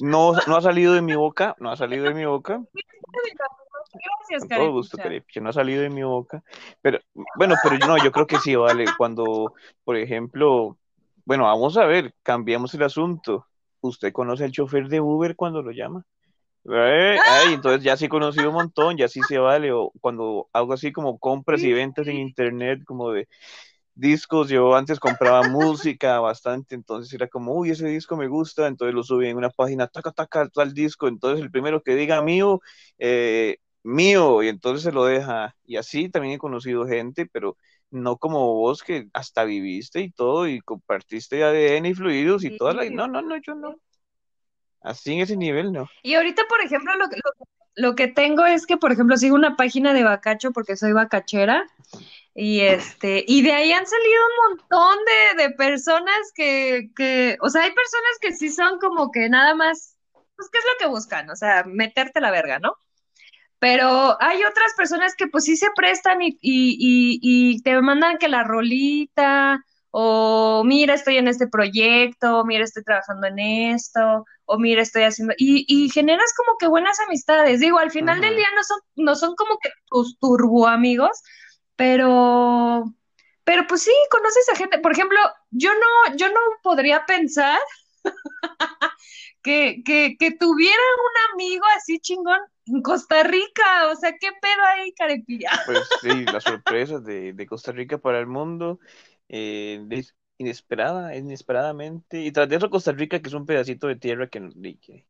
no, 0.00 0.32
no 0.46 0.56
ha 0.56 0.62
salido 0.62 0.94
de 0.94 1.02
mi 1.02 1.14
boca, 1.14 1.54
no 1.58 1.70
ha 1.70 1.76
salido 1.76 2.04
de 2.04 2.14
mi 2.14 2.24
boca. 2.24 2.62
gracias, 3.92 4.40
Con 4.40 4.48
todo 4.48 4.72
gusto, 4.72 4.96
Carepicha. 4.96 5.40
no 5.40 5.50
ha 5.50 5.52
salido 5.52 5.82
de 5.82 5.90
mi 5.90 6.02
boca. 6.02 6.42
Pero, 6.80 7.00
bueno, 7.36 7.54
pero 7.62 7.76
no, 7.86 7.98
yo 8.02 8.10
creo 8.12 8.26
que 8.26 8.38
sí, 8.38 8.54
vale. 8.56 8.86
Cuando, 8.96 9.52
por 9.84 9.96
ejemplo, 9.96 10.78
bueno, 11.26 11.44
vamos 11.44 11.76
a 11.76 11.84
ver, 11.84 12.14
cambiamos 12.22 12.72
el 12.74 12.82
asunto. 12.82 13.46
¿Usted 13.80 14.12
conoce 14.12 14.44
al 14.44 14.52
chofer 14.52 14.88
de 14.88 15.00
Uber 15.00 15.36
cuando 15.36 15.60
lo 15.62 15.70
llama? 15.70 16.04
Eh, 16.66 17.16
ay, 17.26 17.52
entonces 17.54 17.82
ya 17.84 17.96
sí 17.96 18.06
he 18.06 18.08
conocido 18.08 18.48
un 18.48 18.54
montón, 18.54 18.96
ya 18.96 19.08
sí 19.08 19.20
se 19.22 19.38
vale. 19.38 19.72
O 19.72 19.92
cuando 20.00 20.48
hago 20.52 20.72
así 20.72 20.92
como 20.92 21.18
compras 21.18 21.62
y 21.62 21.68
Sí, 21.68 21.72
ventas 21.72 22.06
en 22.08 22.14
sí. 22.14 22.20
internet, 22.22 22.80
como 22.84 23.10
de 23.12 23.28
discos, 23.94 24.48
yo 24.48 24.74
antes 24.74 24.98
compraba 25.00 25.44
música 25.44 26.20
bastante, 26.20 26.74
entonces 26.74 27.12
era 27.14 27.28
como, 27.28 27.54
uy, 27.54 27.70
ese 27.70 27.86
disco 27.88 28.16
me 28.16 28.28
gusta, 28.28 28.66
entonces 28.66 28.94
lo 28.94 29.02
subí 29.04 29.28
en 29.28 29.36
una 29.36 29.50
página, 29.50 29.86
taca, 29.88 30.12
taca, 30.12 30.48
tal 30.48 30.74
disco, 30.74 31.08
entonces 31.08 31.42
el 31.44 31.50
primero 31.50 31.82
que 31.82 31.94
diga 31.96 32.22
mío, 32.22 32.60
eh, 32.98 33.58
mío, 33.84 34.42
y 34.42 34.48
entonces 34.48 34.82
se 34.84 34.92
lo 34.92 35.04
deja. 35.04 35.56
Y 35.64 35.76
así 35.76 36.08
también 36.08 36.34
he 36.34 36.38
conocido 36.38 36.86
gente, 36.86 37.26
pero 37.26 37.56
no 37.90 38.16
como 38.18 38.54
vos 38.54 38.82
que 38.82 39.08
hasta 39.12 39.44
viviste 39.44 40.00
y 40.00 40.10
todo, 40.10 40.48
y 40.48 40.60
compartiste 40.60 41.44
ADN 41.44 41.88
y 41.90 41.94
fluidos 41.94 42.44
y 42.44 42.50
toda 42.50 42.74
la... 42.74 42.84
Sí. 42.84 42.90
No, 42.90 43.06
no, 43.08 43.22
no, 43.22 43.36
yo 43.38 43.54
no. 43.54 43.76
Así 44.84 45.14
en 45.14 45.20
ese 45.20 45.36
nivel, 45.36 45.72
no. 45.72 45.88
Y 46.02 46.14
ahorita, 46.14 46.42
por 46.48 46.60
ejemplo, 46.60 46.94
lo, 46.96 47.08
que- 47.08 47.16
lo, 47.16 47.32
lo 47.76 47.94
que 47.96 48.08
tengo 48.08 48.44
es 48.46 48.66
que, 48.66 48.76
por 48.76 48.92
ejemplo, 48.92 49.16
sigo 49.16 49.34
una 49.34 49.56
página 49.56 49.92
de 49.92 50.04
Bacacho 50.04 50.52
porque 50.52 50.76
soy 50.76 50.92
bacachera. 50.92 51.66
Y 52.34 52.60
este, 52.60 53.24
y 53.28 53.42
de 53.42 53.52
ahí 53.52 53.72
han 53.72 53.86
salido 53.86 54.22
un 54.26 54.58
montón 54.58 54.98
de, 55.36 55.44
de 55.44 55.50
personas 55.50 56.32
que, 56.34 56.90
que, 56.96 57.36
o 57.40 57.48
sea, 57.50 57.62
hay 57.62 57.70
personas 57.72 58.18
que 58.20 58.32
sí 58.32 58.50
son 58.50 58.78
como 58.80 59.12
que 59.12 59.28
nada 59.28 59.54
más 59.54 59.96
pues, 60.36 60.48
¿qué 60.50 60.58
es 60.58 60.64
lo 60.64 60.78
que 60.78 60.86
buscan? 60.92 61.30
O 61.30 61.36
sea, 61.36 61.64
meterte 61.64 62.20
la 62.20 62.30
verga, 62.32 62.58
¿no? 62.58 62.76
Pero 63.58 64.16
hay 64.22 64.44
otras 64.44 64.74
personas 64.76 65.14
que 65.16 65.26
pues 65.28 65.44
sí 65.44 65.56
se 65.56 65.68
prestan 65.74 66.20
y, 66.22 66.38
y, 66.40 67.18
y, 67.22 67.62
te 67.62 67.80
mandan 67.80 68.18
que 68.18 68.28
la 68.28 68.44
rolita, 68.44 69.64
o 69.96 70.64
mira, 70.64 70.94
estoy 70.94 71.18
en 71.18 71.28
este 71.28 71.46
proyecto, 71.46 72.44
mira, 72.44 72.64
estoy 72.64 72.82
trabajando 72.82 73.28
en 73.28 73.38
esto, 73.38 74.24
o 74.44 74.58
mira, 74.58 74.82
estoy 74.82 75.04
haciendo, 75.04 75.34
y, 75.38 75.64
y 75.68 75.88
generas 75.88 76.34
como 76.36 76.58
que 76.58 76.66
buenas 76.66 76.98
amistades. 76.98 77.60
Digo, 77.60 77.78
al 77.78 77.92
final 77.92 78.20
del 78.20 78.34
día 78.34 78.48
no 78.56 78.64
son, 78.64 78.80
no 78.96 79.14
son 79.14 79.36
como 79.36 79.56
que 79.62 79.70
tus 79.86 80.18
turbo 80.18 80.66
amigos, 80.66 81.22
pero, 81.76 82.92
pero 83.44 83.68
pues 83.68 83.82
sí, 83.82 83.92
conoces 84.10 84.48
a 84.48 84.56
gente. 84.56 84.80
Por 84.80 84.90
ejemplo, 84.90 85.16
yo 85.52 85.70
no, 85.72 86.16
yo 86.16 86.26
no 86.26 86.40
podría 86.64 87.06
pensar 87.06 87.60
que, 89.44 89.80
que, 89.84 90.16
que 90.18 90.32
tuviera 90.32 90.74
un 90.74 91.34
amigo 91.34 91.64
así 91.76 92.00
chingón 92.00 92.40
en 92.66 92.82
Costa 92.82 93.22
Rica, 93.22 93.88
o 93.92 93.96
sea, 93.96 94.12
¿qué 94.18 94.30
pedo 94.40 94.64
ahí, 94.74 94.92
carepilla? 94.94 95.50
Pues 95.66 95.80
sí, 96.00 96.24
las 96.32 96.44
sorpresas 96.44 97.04
de, 97.04 97.46
Costa 97.48 97.72
Rica 97.72 97.98
para 97.98 98.18
el 98.18 98.26
mundo, 98.26 98.80
eh, 99.28 99.80
inesperada, 100.38 101.16
inesperadamente, 101.16 102.20
y 102.22 102.32
tras 102.32 102.48
de 102.48 102.56
eso 102.56 102.70
Costa 102.70 102.92
Rica, 102.92 103.20
que 103.20 103.28
es 103.28 103.34
un 103.34 103.46
pedacito 103.46 103.86
de 103.86 103.96
tierra 103.96 104.28
que, 104.28 104.40
que 104.80 105.06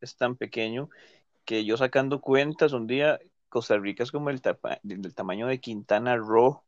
es 0.00 0.16
tan 0.16 0.36
pequeño, 0.36 0.90
que 1.44 1.64
yo 1.64 1.76
sacando 1.76 2.20
cuentas 2.20 2.72
un 2.72 2.86
día, 2.86 3.20
Costa 3.48 3.78
Rica 3.78 4.02
es 4.04 4.12
como 4.12 4.30
el 4.30 4.40
del 4.82 5.14
tamaño 5.14 5.46
de 5.48 5.60
Quintana 5.60 6.16
Roo, 6.16 6.64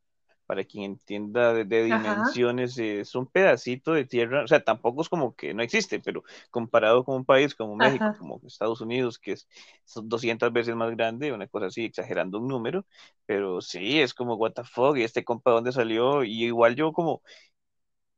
para 0.46 0.64
quien 0.64 0.84
entienda 0.84 1.52
de, 1.52 1.64
dimensiones, 1.64 2.78
es 2.78 3.14
un 3.14 3.26
pedacito 3.26 3.92
de 3.92 4.04
tierra, 4.04 4.44
o 4.44 4.46
sea, 4.46 4.62
tampoco 4.62 5.02
es 5.02 5.08
como 5.08 5.34
que 5.34 5.52
no 5.52 5.62
existe, 5.62 6.00
pero 6.00 6.22
comparado 6.50 7.04
con 7.04 7.16
un 7.16 7.24
país 7.24 7.54
como 7.54 7.76
México, 7.76 8.14
como 8.18 8.40
Estados 8.46 8.80
Unidos, 8.80 9.18
que 9.18 9.32
es 9.32 9.48
200 9.94 10.52
veces 10.52 10.76
más 10.76 10.90
grande, 10.92 11.32
una 11.32 11.48
cosa 11.48 11.66
así, 11.66 11.84
exagerando 11.84 12.38
un 12.38 12.48
número, 12.48 12.86
pero 13.26 13.60
sí, 13.60 14.00
es 14.00 14.14
como, 14.14 14.36
what 14.36 14.52
the 14.52 14.64
fuck, 14.64 14.96
y 14.96 15.02
este 15.02 15.24
compa, 15.24 15.50
¿dónde 15.50 15.72
salió? 15.72 16.24
Y 16.24 16.44
igual 16.44 16.76
yo 16.76 16.92
como, 16.92 17.22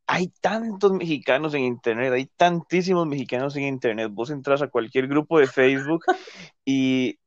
hay 0.07 0.29
tantos 0.41 0.93
mexicanos 0.93 1.55
en 1.55 1.65
internet, 1.65 2.13
hay 2.13 2.27
tantísimos 2.27 3.07
mexicanos 3.07 3.57
en 3.57 3.65
internet, 3.65 4.11
vos 4.13 4.31
entras 4.31 4.63
a 4.63 4.69
cualquier 4.69 5.07
grupo 5.07 5.39
de 5.39 5.47
Facebook 5.47 6.05
y 6.65 7.19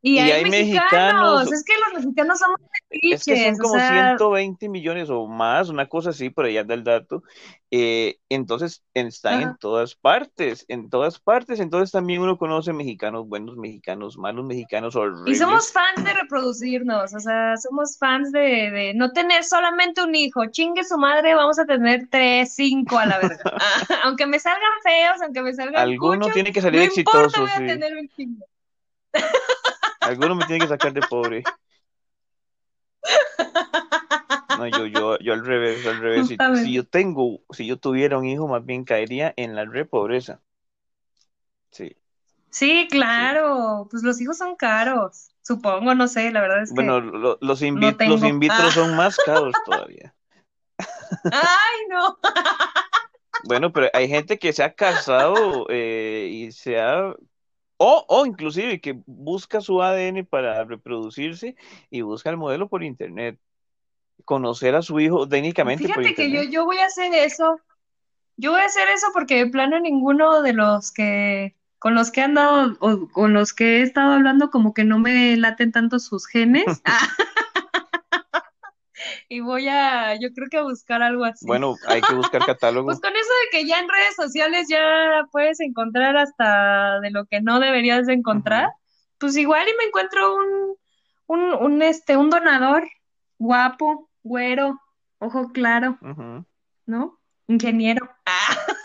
y, 0.00 0.18
hay, 0.18 0.44
mexicanos. 0.48 1.52
Es 1.52 1.64
que 1.64 1.72
los 1.78 2.04
mexicanos 2.04 2.38
somos 2.38 2.60
Es 2.90 3.24
que 3.24 3.46
son 3.46 3.58
como 3.58 3.74
120 3.74 4.68
millones 4.68 5.10
o 5.10 5.26
más, 5.26 5.70
una 5.70 5.88
cosa 5.88 6.10
así, 6.10 6.30
por 6.30 6.44
allá 6.44 6.62
del 6.62 6.84
dato. 6.84 7.24
Eh, 7.72 8.18
entonces 8.28 8.84
están 8.94 9.42
en 9.42 9.56
todas 9.58 9.96
partes, 9.96 10.64
en 10.68 10.88
todas 10.88 11.18
partes. 11.18 11.58
Entonces 11.58 11.90
también 11.90 12.20
uno 12.20 12.38
conoce 12.38 12.72
mexicanos 12.72 13.26
buenos, 13.26 13.56
mexicanos 13.56 14.16
malos, 14.16 14.44
mexicanos 14.44 14.94
horribles. 14.94 15.34
Y 15.34 15.38
somos 15.38 15.72
fans 15.72 16.04
de 16.04 16.14
reproducirnos, 16.14 17.12
o 17.12 17.18
sea, 17.18 17.56
somos 17.56 17.98
fans 17.98 18.30
de, 18.30 18.70
de 18.70 18.94
no 18.94 19.12
tener 19.12 19.42
solamente 19.42 20.02
un 20.02 20.14
hijo. 20.14 20.46
Chingue 20.46 20.84
su 20.84 20.96
madre, 20.96 21.34
vamos 21.34 21.58
a 21.58 21.66
tener 21.66 22.06
tres, 22.08 22.54
cinco 22.54 22.98
a 22.98 23.06
la 23.06 23.18
verdad. 23.18 23.40
aunque 24.04 24.26
me 24.26 24.38
salgan 24.38 24.62
feos, 24.84 25.20
aunque 25.22 25.42
me 25.42 25.52
salgan. 25.54 25.76
Alguno 25.76 26.28
tiene 26.28 26.52
que 26.52 26.62
salir 26.62 26.82
exitoso. 26.82 27.40
voy 27.40 27.50
a 27.50 27.56
tener 27.56 27.96
un 27.96 28.08
chingo. 28.10 28.46
Alguno 30.08 30.34
me 30.34 30.46
tiene 30.46 30.62
que 30.62 30.68
sacar 30.68 30.92
de 30.92 31.02
pobre. 31.02 31.42
No, 34.56 34.66
yo, 34.66 34.86
yo, 34.86 35.18
yo 35.18 35.34
al 35.34 35.44
revés, 35.44 35.86
al 35.86 36.00
revés. 36.00 36.28
Si, 36.28 36.72
yo 36.72 36.84
tengo, 36.84 37.40
si 37.50 37.66
yo 37.66 37.78
tuviera 37.78 38.16
un 38.16 38.24
hijo, 38.24 38.48
más 38.48 38.64
bien 38.64 38.84
caería 38.84 39.34
en 39.36 39.54
la 39.54 39.66
re 39.66 39.84
pobreza. 39.84 40.40
Sí. 41.70 41.94
Sí, 42.50 42.88
claro. 42.90 43.86
Pues 43.90 44.02
los 44.02 44.18
hijos 44.20 44.38
son 44.38 44.56
caros. 44.56 45.28
Supongo, 45.42 45.94
no 45.94 46.08
sé, 46.08 46.32
la 46.32 46.40
verdad 46.40 46.62
es 46.62 46.70
que. 46.70 46.74
Bueno, 46.74 47.00
los, 47.00 47.36
los 47.40 47.62
in 47.62 47.78
vitro 47.78 48.70
son 48.70 48.96
más 48.96 49.16
caros 49.18 49.54
todavía. 49.66 50.14
Ay, 51.24 51.86
no. 51.90 52.18
Bueno, 53.44 53.72
pero 53.72 53.88
hay 53.92 54.08
gente 54.08 54.38
que 54.38 54.52
se 54.52 54.64
ha 54.64 54.72
casado 54.74 55.66
eh, 55.68 56.28
y 56.32 56.50
se 56.52 56.80
ha 56.80 57.14
o, 57.78 58.04
o 58.08 58.26
inclusive 58.26 58.80
que 58.80 59.00
busca 59.06 59.60
su 59.60 59.80
ADN 59.82 60.24
para 60.24 60.64
reproducirse 60.64 61.56
y 61.90 62.02
busca 62.02 62.30
el 62.30 62.36
modelo 62.36 62.68
por 62.68 62.84
internet. 62.84 63.38
Conocer 64.24 64.74
a 64.74 64.82
su 64.82 64.98
hijo 64.98 65.28
técnicamente 65.28 65.84
Fíjate 65.84 66.14
que 66.14 66.30
yo, 66.30 66.42
yo 66.42 66.64
voy 66.64 66.78
a 66.78 66.86
hacer 66.86 67.14
eso. 67.14 67.60
Yo 68.36 68.50
voy 68.52 68.60
a 68.60 68.66
hacer 68.66 68.88
eso 68.88 69.06
porque 69.14 69.36
de 69.36 69.46
plano 69.46 69.78
ninguno 69.78 70.42
de 70.42 70.52
los 70.52 70.92
que 70.92 71.54
con 71.78 71.94
los 71.94 72.10
que 72.10 72.20
he 72.20 72.24
andado 72.24 72.76
o 72.80 73.08
con 73.08 73.32
los 73.32 73.52
que 73.52 73.78
he 73.78 73.82
estado 73.82 74.12
hablando 74.12 74.50
como 74.50 74.74
que 74.74 74.84
no 74.84 74.98
me 74.98 75.36
laten 75.36 75.70
tanto 75.70 76.00
sus 76.00 76.26
genes. 76.26 76.64
y 79.28 79.40
voy 79.40 79.68
a, 79.68 80.14
yo 80.14 80.32
creo 80.34 80.48
que 80.50 80.58
a 80.58 80.62
buscar 80.62 81.02
algo 81.02 81.24
así. 81.24 81.46
Bueno, 81.46 81.74
hay 81.86 82.00
que 82.00 82.14
buscar 82.14 82.40
catálogo. 82.46 82.86
pues 82.86 83.00
con 83.00 83.14
eso 83.14 83.30
de 83.44 83.58
que 83.58 83.66
ya 83.66 83.78
en 83.78 83.88
redes 83.88 84.14
sociales 84.16 84.66
ya 84.68 85.26
puedes 85.32 85.60
encontrar 85.60 86.16
hasta 86.16 87.00
de 87.00 87.10
lo 87.10 87.26
que 87.26 87.40
no 87.40 87.60
deberías 87.60 88.06
de 88.06 88.14
encontrar, 88.14 88.68
pues 89.18 89.36
igual 89.36 89.66
y 89.68 89.76
me 89.76 89.84
encuentro 89.84 90.36
un, 90.36 90.76
un, 91.26 91.54
un, 91.54 91.82
este, 91.82 92.16
un 92.16 92.30
donador 92.30 92.88
guapo, 93.38 94.10
güero, 94.22 94.80
ojo 95.18 95.52
claro, 95.52 95.98
¿no? 96.86 97.18
Ingeniero. 97.46 98.08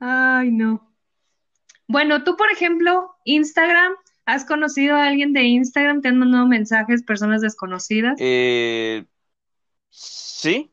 Ay, 0.00 0.50
no. 0.50 0.92
Bueno, 1.86 2.24
tú, 2.24 2.36
por 2.36 2.50
ejemplo, 2.50 3.14
Instagram, 3.24 3.94
¿Has 4.24 4.44
conocido 4.44 4.96
a 4.96 5.06
alguien 5.06 5.32
de 5.32 5.42
Instagram? 5.42 6.00
¿Te 6.00 6.08
han 6.08 6.18
mandado 6.18 6.46
mensajes, 6.46 7.02
personas 7.02 7.40
desconocidas? 7.40 8.16
Eh, 8.20 9.04
sí, 9.90 10.72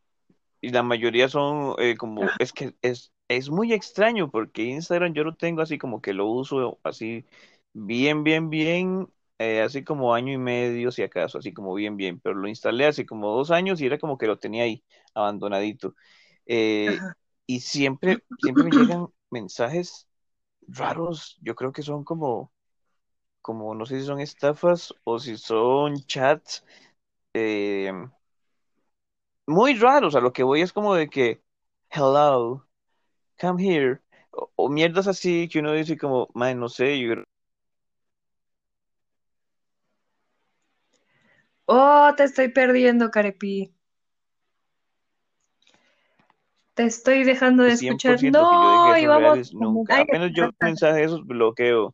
y 0.61 0.69
la 0.69 0.83
mayoría 0.83 1.29
son 1.29 1.75
eh, 1.79 1.95
como, 1.97 2.27
es 2.37 2.53
que 2.53 2.75
es, 2.81 3.11
es 3.27 3.49
muy 3.49 3.73
extraño 3.73 4.29
porque 4.29 4.63
Instagram 4.63 5.13
yo 5.13 5.23
lo 5.23 5.35
tengo 5.35 5.61
así 5.61 5.77
como 5.77 6.01
que 6.01 6.13
lo 6.13 6.27
uso 6.27 6.79
así 6.83 7.25
bien, 7.73 8.23
bien, 8.23 8.49
bien, 8.51 9.07
eh, 9.39 9.61
así 9.61 9.83
como 9.83 10.13
año 10.13 10.31
y 10.33 10.37
medio 10.37 10.91
si 10.91 11.01
acaso, 11.01 11.39
así 11.39 11.51
como 11.51 11.73
bien, 11.73 11.97
bien, 11.97 12.19
pero 12.19 12.35
lo 12.35 12.47
instalé 12.47 12.85
así 12.85 13.05
como 13.05 13.33
dos 13.35 13.49
años 13.49 13.81
y 13.81 13.87
era 13.87 13.97
como 13.97 14.17
que 14.17 14.27
lo 14.27 14.37
tenía 14.37 14.63
ahí 14.63 14.83
abandonadito. 15.15 15.95
y 16.45 17.59
siempre, 17.61 18.19
siempre 18.39 18.63
me 18.63 18.71
llegan 18.71 19.07
mensajes 19.31 20.07
raros, 20.67 21.39
yo 21.41 21.55
creo 21.55 21.71
que 21.71 21.81
son 21.81 22.03
como 22.03 22.51
como 23.41 23.75
no 23.75 23.85
sé 23.85 23.99
si 23.99 24.05
son 24.05 24.19
estafas 24.19 24.93
o 25.03 25.19
si 25.19 25.37
son 25.37 25.95
chats 26.05 26.65
eh, 27.33 27.91
muy 29.47 29.75
raros. 29.75 30.15
A 30.15 30.21
lo 30.21 30.31
que 30.33 30.43
voy 30.43 30.61
es 30.61 30.73
como 30.73 30.95
de 30.95 31.09
que, 31.09 31.41
hello, 31.89 32.67
come 33.39 33.63
here. 33.63 34.01
O, 34.55 34.69
mierdas 34.69 35.07
así 35.07 35.49
que 35.49 35.59
uno 35.59 35.73
dice 35.73 35.97
como, 35.97 36.29
man, 36.33 36.59
no 36.59 36.69
sé, 36.69 36.99
yo 36.99 37.15
Oh, 41.67 42.11
te 42.17 42.23
estoy 42.23 42.49
perdiendo, 42.49 43.11
Carepi. 43.11 43.73
Te 46.73 46.85
estoy 46.85 47.23
dejando 47.25 47.63
de 47.63 47.73
escuchar. 47.73 48.19
No, 48.23 48.97
y 48.97 49.05
vamos. 49.05 49.53
Apenas 49.89 50.31
yo 50.33 50.49
mensaje 50.61 51.03
esos 51.03 51.25
bloqueo. 51.25 51.93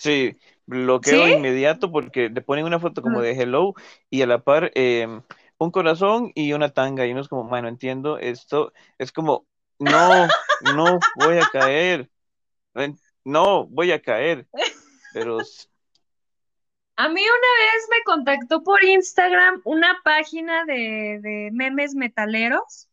Sí, 0.00 0.38
bloqueo 0.64 1.28
inmediato 1.28 1.92
porque 1.92 2.30
te 2.30 2.40
ponen 2.40 2.64
una 2.64 2.80
foto 2.80 3.02
como 3.02 3.20
de 3.20 3.32
hello 3.32 3.74
y 4.08 4.22
a 4.22 4.26
la 4.26 4.42
par 4.42 4.70
em, 4.74 5.20
un 5.58 5.70
corazón 5.70 6.32
y 6.34 6.54
una 6.54 6.70
tanga 6.70 7.06
y 7.06 7.12
uno 7.12 7.20
es 7.20 7.28
como, 7.28 7.44
bueno, 7.44 7.68
entiendo 7.68 8.16
esto, 8.16 8.72
es 8.96 9.12
como, 9.12 9.46
no, 9.78 10.26
no 10.74 10.98
voy 11.16 11.36
a 11.36 11.46
caer, 11.52 12.10
no 13.26 13.66
voy 13.66 13.92
a 13.92 14.00
caer, 14.00 14.48
pero... 15.12 15.36
A 16.96 17.08
mí 17.10 17.20
una 17.20 17.74
vez 17.74 17.88
me 17.90 18.02
contactó 18.04 18.62
por 18.62 18.82
Instagram 18.82 19.60
una 19.64 20.00
página 20.02 20.64
de, 20.64 21.18
de 21.20 21.50
memes 21.52 21.94
metaleros 21.94 22.89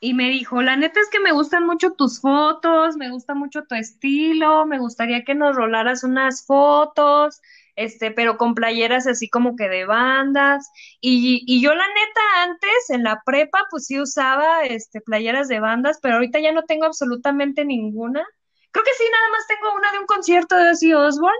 y 0.00 0.14
me 0.14 0.30
dijo, 0.30 0.62
la 0.62 0.76
neta 0.76 1.00
es 1.00 1.08
que 1.10 1.20
me 1.20 1.32
gustan 1.32 1.66
mucho 1.66 1.92
tus 1.92 2.20
fotos, 2.20 2.96
me 2.96 3.10
gusta 3.10 3.34
mucho 3.34 3.64
tu 3.64 3.74
estilo, 3.74 4.64
me 4.66 4.78
gustaría 4.78 5.24
que 5.24 5.34
nos 5.34 5.56
rolaras 5.56 6.04
unas 6.04 6.46
fotos, 6.46 7.40
este, 7.74 8.10
pero 8.12 8.36
con 8.38 8.54
playeras 8.54 9.06
así 9.08 9.28
como 9.28 9.56
que 9.56 9.68
de 9.68 9.86
bandas. 9.86 10.70
Y, 11.00 11.42
y 11.46 11.60
yo 11.62 11.74
la 11.74 11.86
neta 11.88 12.42
antes 12.44 12.90
en 12.90 13.02
la 13.04 13.22
prepa 13.24 13.66
pues 13.70 13.86
sí 13.86 14.00
usaba 14.00 14.62
este, 14.64 15.00
playeras 15.00 15.48
de 15.48 15.60
bandas, 15.60 15.98
pero 16.02 16.14
ahorita 16.16 16.38
ya 16.40 16.52
no 16.52 16.64
tengo 16.64 16.86
absolutamente 16.86 17.64
ninguna. 17.64 18.24
Creo 18.70 18.84
que 18.84 18.94
sí, 18.96 19.04
nada 19.10 19.28
más 19.30 19.46
tengo 19.48 19.74
una 19.74 19.92
de 19.92 19.98
un 19.98 20.06
concierto 20.06 20.56
de 20.56 20.70
Ozzy 20.70 20.92
Osbourne, 20.92 21.38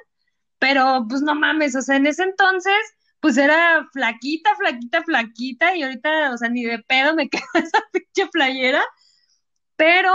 pero 0.59 1.07
pues 1.09 1.23
no 1.23 1.35
mames, 1.35 1.77
o 1.77 1.83
sea, 1.83 1.97
en 1.97 2.07
ese 2.07 2.25
entonces 2.25 2.75
pues 3.21 3.37
era 3.39 3.87
flaquita, 3.93 4.55
flaquita, 4.57 5.03
flaquita, 5.05 5.77
y 5.77 5.83
ahorita, 5.83 6.33
o 6.35 6.39
sea, 6.39 6.49
ni 6.49 6.65
de 6.65 6.79
pedo 6.81 7.15
me 7.15 7.29
queda 7.31 7.45
esa 7.55 7.81
pinche 7.93 8.29
playera. 8.33 8.83
pero 9.77 10.15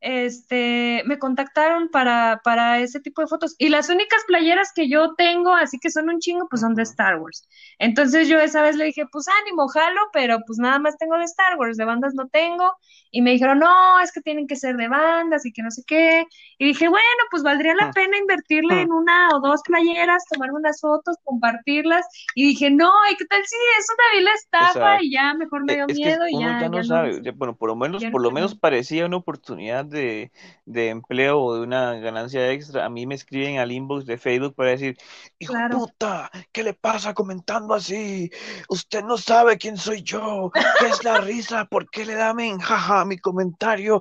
este, 0.00 1.02
me 1.06 1.18
contactaron 1.18 1.88
para, 1.88 2.40
para 2.44 2.80
ese 2.80 3.00
tipo 3.00 3.22
de 3.22 3.28
fotos. 3.28 3.54
Y 3.58 3.68
las 3.68 3.88
únicas 3.88 4.22
playeras 4.26 4.72
que 4.74 4.88
yo 4.88 5.14
tengo, 5.14 5.54
así 5.54 5.78
que 5.78 5.90
son 5.90 6.08
un 6.08 6.20
chingo, 6.20 6.46
pues 6.48 6.60
son 6.60 6.74
de 6.74 6.82
Star 6.82 7.18
Wars. 7.20 7.48
Entonces 7.78 8.28
yo 8.28 8.38
esa 8.38 8.62
vez 8.62 8.76
le 8.76 8.84
dije, 8.84 9.06
pues 9.10 9.26
ánimo, 9.42 9.68
jalo, 9.68 10.00
pero 10.12 10.38
pues 10.46 10.58
nada 10.58 10.78
más 10.78 10.96
tengo 10.98 11.16
de 11.18 11.24
Star 11.24 11.56
Wars, 11.58 11.76
de 11.76 11.84
bandas 11.84 12.14
no 12.14 12.28
tengo. 12.28 12.76
Y 13.10 13.22
me 13.22 13.30
dijeron, 13.30 13.58
no, 13.58 14.00
es 14.00 14.12
que 14.12 14.20
tienen 14.20 14.46
que 14.46 14.56
ser 14.56 14.76
de 14.76 14.88
bandas 14.88 15.46
y 15.46 15.52
que 15.52 15.62
no 15.62 15.70
sé 15.70 15.82
qué. 15.86 16.26
Y 16.58 16.66
dije, 16.66 16.88
bueno, 16.88 17.22
pues 17.30 17.42
valdría 17.42 17.74
la 17.74 17.90
pena 17.90 18.18
invertirle 18.18 18.82
en 18.82 18.92
una 18.92 19.30
o 19.34 19.40
dos 19.40 19.62
playeras, 19.64 20.24
tomarme 20.30 20.58
unas 20.58 20.80
fotos, 20.80 21.16
compartirlas. 21.24 22.06
Y 22.34 22.48
dije, 22.48 22.70
no, 22.70 22.90
¿y 23.10 23.16
qué 23.16 23.24
tal 23.24 23.42
si 23.44 23.56
es 23.78 23.86
una 23.94 24.18
vil 24.18 24.28
estafa? 24.28 25.02
Y 25.02 25.12
ya 25.12 25.34
mejor 25.34 25.64
me 25.64 25.74
dio 25.74 25.86
miedo 25.86 26.28
y 26.28 26.38
ya. 26.38 26.60
ya 26.60 26.68
no 26.68 26.84
sabe, 26.84 27.20
bueno, 27.32 27.56
por 27.56 27.70
lo 27.70 27.76
menos, 27.76 28.04
por 28.04 28.20
lo 28.20 28.30
menos 28.30 28.54
parecía 28.54 29.06
una 29.06 29.16
oportunidad 29.16 29.87
de, 29.88 30.32
de, 30.64 30.88
empleo 30.88 31.40
o 31.40 31.54
de 31.54 31.62
una 31.62 31.94
ganancia 31.94 32.50
extra, 32.52 32.84
a 32.84 32.88
mí 32.88 33.06
me 33.06 33.14
escriben 33.14 33.58
al 33.58 33.72
inbox 33.72 34.06
de 34.06 34.18
Facebook 34.18 34.54
para 34.54 34.70
decir, 34.70 34.96
hijo 35.38 35.54
puta, 35.70 36.30
¿qué 36.52 36.62
le 36.62 36.74
pasa 36.74 37.14
comentando 37.14 37.74
así? 37.74 38.30
Usted 38.68 39.02
no 39.02 39.18
sabe 39.18 39.58
quién 39.58 39.76
soy 39.76 40.02
yo, 40.02 40.50
¿qué 40.78 40.86
es 40.86 41.04
la 41.04 41.20
risa? 41.20 41.64
¿Por 41.66 41.90
qué 41.90 42.04
le 42.04 42.14
da 42.14 42.34
jaja 42.60 43.04
mi 43.04 43.18
comentario? 43.18 44.00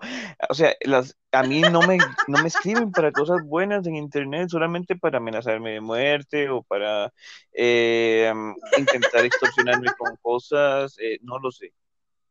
O 0.50 0.54
sea, 0.54 0.74
las, 0.82 1.18
a 1.32 1.44
mí 1.44 1.62
no 1.62 1.82
me, 1.82 1.98
no 2.28 2.42
me 2.42 2.48
escriben 2.48 2.92
para 2.92 3.12
cosas 3.12 3.44
buenas 3.44 3.86
en 3.88 3.96
internet, 3.96 4.50
solamente 4.50 4.96
para 4.96 5.18
amenazarme 5.18 5.72
de 5.72 5.82
muerte 5.82 6.50
o 6.50 6.64
para 6.64 7.12
eh, 7.54 8.34
intentar 8.78 9.26
extorsionarme 9.26 9.88
con 9.98 10.16
cosas, 10.18 10.96
eh, 11.00 11.20
no 11.22 11.40
lo 11.40 11.52
sé. 11.52 11.74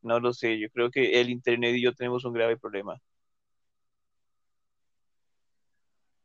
No 0.07 0.21
lo 0.21 0.33
sé, 0.33 0.59
yo 0.59 0.71
creo 0.71 0.91
que 0.91 1.21
el 1.21 1.31
Internet 1.31 1.75
y 1.77 1.83
yo 1.83 1.93
tenemos 1.93 2.25
un 2.25 2.33
grave 2.33 2.57
problema. 2.57 3.01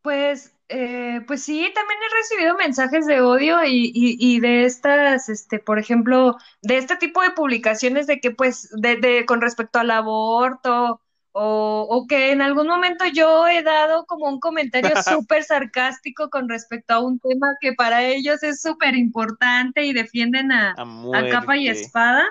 Pues, 0.02 0.56
eh, 0.70 1.22
pues 1.28 1.44
sí, 1.44 1.70
también 1.76 2.00
he 2.02 2.16
recibido 2.16 2.56
mensajes 2.58 3.06
de 3.06 3.22
odio 3.22 3.64
y, 3.66 3.92
y, 3.94 4.40
de 4.40 4.66
estas, 4.66 5.30
este, 5.30 5.60
por 5.60 5.78
ejemplo, 5.80 6.38
de 6.62 6.78
este 6.78 6.96
tipo 6.96 7.22
de 7.22 7.32
publicaciones 7.32 8.08
de 8.08 8.20
que, 8.20 8.32
pues, 8.32 8.70
de, 8.78 8.96
de 8.96 9.26
con 9.26 9.42
respecto 9.42 9.80
al 9.80 9.92
aborto 9.92 11.02
o, 11.34 11.88
o, 11.90 12.08
que 12.08 12.32
en 12.32 12.42
algún 12.42 12.68
momento 12.68 13.06
yo 13.06 13.48
he 13.48 13.64
dado 13.64 14.06
como 14.06 14.28
un 14.28 14.40
comentario 14.40 14.92
súper 15.04 15.44
sarcástico 15.44 16.30
con 16.30 16.50
respecto 16.50 16.94
a 16.94 17.00
un 17.00 17.20
tema 17.20 17.56
que 17.62 17.74
para 17.74 18.04
ellos 18.04 18.42
es 18.44 18.62
súper 18.62 18.96
importante 18.96 19.84
y 19.86 19.94
defienden 19.94 20.52
a, 20.52 20.72
a, 20.72 21.30
capa 21.30 21.58
y 21.58 21.68
espada. 21.68 22.26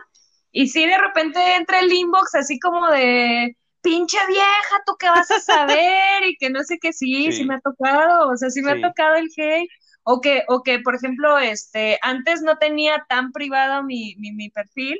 Y 0.53 0.69
sí, 0.69 0.87
de 0.87 0.99
repente 0.99 1.57
entra 1.57 1.81
el 1.81 1.93
inbox 1.93 2.35
así 2.35 2.59
como 2.59 2.89
de, 2.89 3.57
pinche 3.83 4.19
vieja, 4.29 4.83
¿tú 4.87 4.95
qué 4.99 5.09
vas 5.09 5.31
a 5.31 5.41
saber? 5.41 6.25
Y 6.27 6.37
que 6.37 6.51
no 6.51 6.63
sé 6.65 6.79
qué, 6.81 6.93
sí, 6.93 7.33
sí, 7.33 7.45
me 7.45 7.57
ha 7.57 7.61
tocado, 7.61 8.31
o 8.31 8.37
sea, 8.37 8.51
sí 8.51 8.63
me 8.63 8.73
ha 8.73 8.81
tocado 8.81 9.17
el 9.17 9.29
hate. 9.37 9.69
O 10.03 10.21
que, 10.21 10.45
o 10.49 10.63
que, 10.63 10.79
por 10.79 10.95
ejemplo, 10.95 11.39
este, 11.39 11.99
antes 12.03 12.43
no 12.43 12.57
tenía 12.57 13.05
tan 13.09 13.33
privado 13.33 13.83
mi, 13.83 14.15
mi, 14.17 14.33
mi 14.33 14.49
perfil 14.49 14.99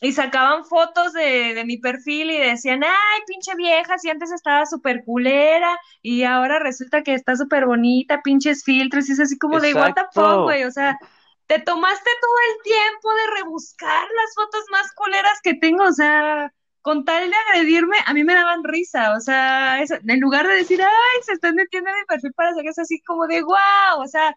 y 0.00 0.12
sacaban 0.12 0.64
fotos 0.64 1.12
de, 1.12 1.54
de, 1.54 1.64
mi 1.64 1.78
perfil 1.78 2.30
y 2.30 2.38
decían, 2.38 2.84
ay, 2.84 3.20
pinche 3.26 3.54
vieja, 3.54 3.98
si 3.98 4.10
antes 4.10 4.30
estaba 4.30 4.66
súper 4.66 5.04
culera 5.04 5.78
y 6.02 6.24
ahora 6.24 6.58
resulta 6.58 7.02
que 7.02 7.14
está 7.14 7.36
súper 7.36 7.66
bonita, 7.66 8.20
pinches 8.22 8.62
filtros, 8.62 9.08
y 9.08 9.12
es 9.12 9.20
así 9.20 9.38
como 9.38 9.58
de, 9.58 9.74
what 9.74 9.94
the 9.94 10.02
fuck, 10.12 10.42
güey, 10.42 10.64
o 10.64 10.70
sea, 10.70 10.98
te 11.46 11.60
tomaste 11.60 12.10
todo 12.20 12.34
el 12.50 12.62
tiempo 12.62 13.14
de 13.14 13.40
rebuscar 13.40 14.02
las 14.02 14.34
fotos 14.34 14.64
más 14.70 14.92
culeras 14.92 15.40
que 15.42 15.54
tengo, 15.54 15.84
o 15.84 15.92
sea, 15.92 16.52
con 16.86 17.04
tal 17.04 17.28
de 17.28 17.36
agredirme, 17.50 17.96
a 18.06 18.14
mí 18.14 18.22
me 18.22 18.32
daban 18.32 18.62
risa, 18.62 19.16
o 19.16 19.20
sea, 19.20 19.82
en 19.82 20.20
lugar 20.20 20.46
de 20.46 20.54
decir, 20.54 20.80
ay, 20.80 21.22
se 21.24 21.32
están 21.32 21.56
metiendo 21.56 21.90
en 21.90 21.96
mi 21.96 22.04
perfil 22.04 22.32
para 22.32 22.50
hacer 22.50 22.64
eso 22.64 22.82
así 22.82 23.02
como 23.02 23.26
de, 23.26 23.42
wow, 23.42 24.00
o 24.04 24.06
sea, 24.06 24.36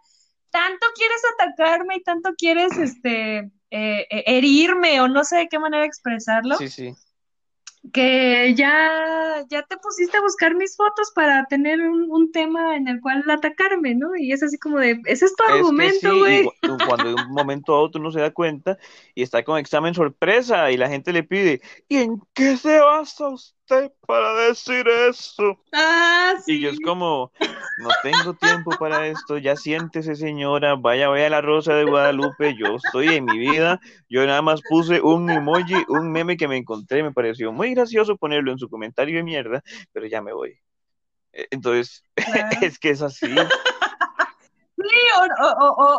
tanto 0.50 0.88
quieres 0.96 1.22
atacarme 1.36 1.98
y 1.98 2.02
tanto 2.02 2.34
quieres, 2.36 2.76
este, 2.76 3.38
eh, 3.38 3.52
eh, 3.70 4.24
herirme 4.26 5.00
o 5.00 5.08
no 5.08 5.24
sé 5.26 5.38
de 5.38 5.48
qué 5.48 5.60
manera 5.60 5.86
expresarlo. 5.86 6.58
Sí, 6.58 6.70
sí 6.70 6.96
que 7.94 8.54
ya, 8.56 9.46
ya 9.50 9.64
te 9.64 9.78
pusiste 9.78 10.18
a 10.18 10.22
buscar 10.22 10.56
mis 10.56 10.76
fotos 10.76 11.12
para 11.16 11.46
tener 11.46 11.80
un, 11.82 12.32
tema 12.32 12.76
en 12.76 12.88
el 12.88 13.02
cual 13.02 13.24
atacarme, 13.30 13.96
¿no? 13.96 14.16
Y 14.16 14.32
es 14.32 14.44
así 14.44 14.58
como 14.58 14.80
de, 14.80 15.02
ese 15.06 15.26
es 15.26 15.36
tu 15.36 15.44
argumento, 15.44 16.18
güey. 16.20 16.48
cuando 16.88 17.10
de 17.10 17.16
un 17.16 17.32
momento 17.32 17.74
a 17.74 17.82
otro 17.82 18.02
uno 18.02 18.12
se 18.12 18.20
da 18.20 18.32
cuenta 18.32 18.78
y 19.16 19.24
está 19.24 19.44
con 19.44 19.58
examen 19.58 19.94
sorpresa 19.94 20.72
y 20.72 20.78
la 20.78 20.90
gente 20.90 21.14
le 21.14 21.24
pide, 21.24 21.62
¿y 21.88 21.98
en 21.98 22.22
qué 22.34 22.58
se 22.58 22.80
basa 22.80 23.30
usted 23.30 23.59
para 24.06 24.34
decir 24.48 24.88
eso? 24.88 25.58
Ah, 25.72 26.34
sí. 26.44 26.54
Y 26.54 26.62
yo 26.62 26.70
es 26.72 26.80
como, 26.84 27.32
no 27.78 27.90
tengo 28.04 28.34
tiempo 28.34 28.72
para 28.78 29.08
esto, 29.08 29.38
ya 29.38 29.56
siéntese 29.56 30.16
señora, 30.16 30.76
vaya, 30.76 31.08
vaya 31.08 31.28
a 31.28 31.30
la 31.30 31.42
Rosa 31.42 31.74
de 31.76 31.86
Guadalupe, 31.86 32.56
yo 32.58 32.76
estoy 32.76 33.10
en 33.10 33.26
mi 33.26 33.38
vida, 33.38 33.80
yo 34.10 34.26
nada 34.26 34.42
más 34.42 34.62
puse 34.68 35.02
un 35.02 35.30
emoji, 35.30 35.76
un 35.88 36.12
meme 36.12 36.38
que 36.38 36.48
me 36.48 36.58
encontré, 36.58 37.04
me 37.04 37.12
pareció 37.12 37.52
muy 37.52 37.74
gracioso 37.74 38.18
ponerlo 38.18 38.52
en 38.52 38.60
su 38.60 38.70
comentario 38.70 39.18
de 39.18 39.24
mierda, 39.24 39.64
pero 39.94 40.08
ya 40.08 40.22
me 40.22 40.34
voy. 40.34 40.60
Eh, 41.34 41.48
entonces, 41.52 42.04
es 42.62 42.80
que 42.80 42.90
es 42.90 43.02
así. 43.02 43.28
Sí, 44.82 45.00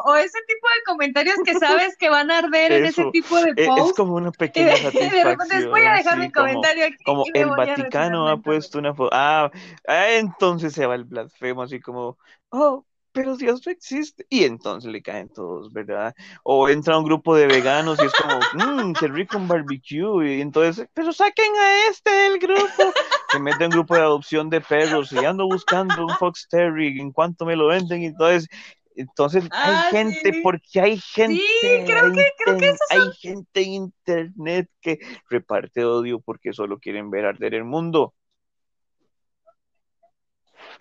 o, 0.07 0.15
ese 0.17 0.39
tipo 0.47 0.67
de 0.69 0.83
comentarios 0.87 1.37
que 1.45 1.55
sabes 1.59 1.97
que 1.97 2.09
van 2.09 2.31
a 2.31 2.39
arder 2.39 2.73
en 2.73 2.87
ese 2.87 3.05
tipo 3.13 3.37
de 3.41 3.55
posts. 3.55 3.91
Es 3.91 3.97
como 3.97 4.15
una 4.15 4.31
pequeña 4.39 4.77
satisfacción. 4.77 5.71
voy 5.71 5.83
a 5.83 5.93
dejar 5.95 6.19
mi 6.19 6.31
comentario 6.31 6.87
aquí. 6.87 7.05
Como 7.05 7.25
el 7.33 7.51
Vaticano 7.51 8.29
ha 8.29 8.39
puesto 8.39 8.79
una 8.79 8.95
foto. 8.95 9.11
Ah, 9.13 9.51
ah, 9.87 10.11
entonces 10.13 10.73
se 10.73 10.87
va 10.87 10.95
el 10.95 11.05
blasfemo, 11.05 11.63
así 11.63 11.81
como, 11.81 12.17
oh, 12.51 12.85
pero 13.13 13.37
Dios 13.37 13.63
no 13.67 13.73
existe. 13.73 14.27
Y 14.29 14.45
entonces 14.45 14.91
le 14.91 15.03
caen 15.03 15.29
todos, 15.29 15.73
¿verdad? 15.73 16.15
O 16.43 16.69
entra 16.69 16.99
un 16.99 17.05
grupo 17.05 17.35
de 17.35 17.47
veganos 17.47 17.99
y 18.03 18.07
es 18.07 18.13
como, 18.13 18.39
mmm, 18.55 18.93
qué 18.93 19.09
rico 19.09 19.37
un 19.37 19.49
barbecue. 19.49 20.37
Y 20.37 20.41
entonces, 20.41 20.89
pero 20.95 21.13
saquen 21.13 21.53
a 21.57 21.89
este 21.91 22.11
del 22.11 22.39
grupo. 22.39 22.93
Se 23.31 23.39
mete 23.39 23.65
un 23.65 23.71
grupo 23.71 23.95
de 23.95 24.03
adopción 24.03 24.51
de 24.51 24.61
perros 24.61 25.13
y 25.13 25.25
ando 25.25 25.47
buscando 25.47 26.07
un 26.07 26.15
Fox 26.17 26.49
Terry 26.49 27.01
en 27.01 27.13
cuanto 27.13 27.45
me 27.45 27.57
lo 27.57 27.69
venden. 27.69 28.03
Y 28.03 28.07
entonces, 28.07 28.49
entonces 28.95 29.45
hay 29.53 29.75
ah, 29.75 29.89
gente, 29.91 30.41
porque 30.43 30.81
hay 30.81 30.99
gente. 30.99 31.43
Sí, 31.61 31.69
creo 31.87 32.13
que, 32.13 32.27
creo 32.45 32.59
que 32.59 32.69
eso 32.71 32.85
Hay 32.91 33.13
gente 33.19 33.63
en 33.63 33.73
internet 33.73 34.69
que 34.81 34.99
reparte 35.29 35.85
odio 35.85 36.21
porque 36.21 36.53
solo 36.53 36.79
quieren 36.79 37.11
ver 37.11 37.27
arder 37.27 37.55
el 37.55 37.65
mundo. 37.65 38.15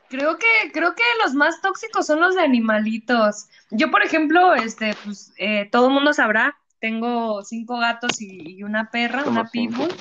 Creo 0.10 0.38
que, 0.38 0.72
creo 0.74 0.95
que 0.95 1.03
los 1.24 1.34
más 1.34 1.62
tóxicos 1.62 2.07
son 2.07 2.20
los 2.20 2.36
de 2.36 2.41
animalitos. 2.41 3.47
Yo, 3.70 3.91
por 3.91 4.03
ejemplo, 4.03 4.55
este, 4.55 4.95
pues, 5.05 5.32
eh, 5.38 5.70
todo 5.72 5.88
el 5.88 5.93
mundo 5.93 6.14
sabrá, 6.14 6.57
tengo 6.80 7.43
cinco 7.43 7.78
gatos 7.78 8.20
y, 8.20 8.64
una 8.64 8.89
perra, 8.89 9.24
una 9.26 9.45
pitbull. 9.45 9.93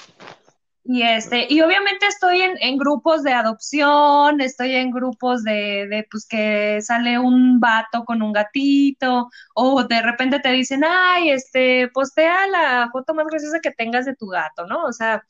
Y 0.90 1.02
este, 1.02 1.46
y 1.52 1.60
obviamente 1.60 2.06
estoy 2.06 2.40
en, 2.40 2.56
en, 2.62 2.78
grupos 2.78 3.22
de 3.22 3.34
adopción, 3.34 4.40
estoy 4.40 4.74
en 4.74 4.90
grupos 4.90 5.44
de, 5.44 5.86
de, 5.86 6.06
pues 6.10 6.26
que 6.26 6.80
sale 6.80 7.18
un 7.18 7.60
vato 7.60 8.06
con 8.06 8.22
un 8.22 8.32
gatito, 8.32 9.28
o 9.54 9.84
de 9.84 10.00
repente 10.00 10.40
te 10.40 10.50
dicen, 10.50 10.84
ay, 10.88 11.28
este, 11.28 11.88
postea 11.88 12.46
la 12.46 12.88
foto 12.90 13.12
más 13.12 13.26
graciosa 13.26 13.60
que 13.60 13.70
tengas 13.70 14.06
de 14.06 14.16
tu 14.16 14.28
gato, 14.28 14.66
¿no? 14.66 14.86
O 14.86 14.92
sea, 14.94 15.22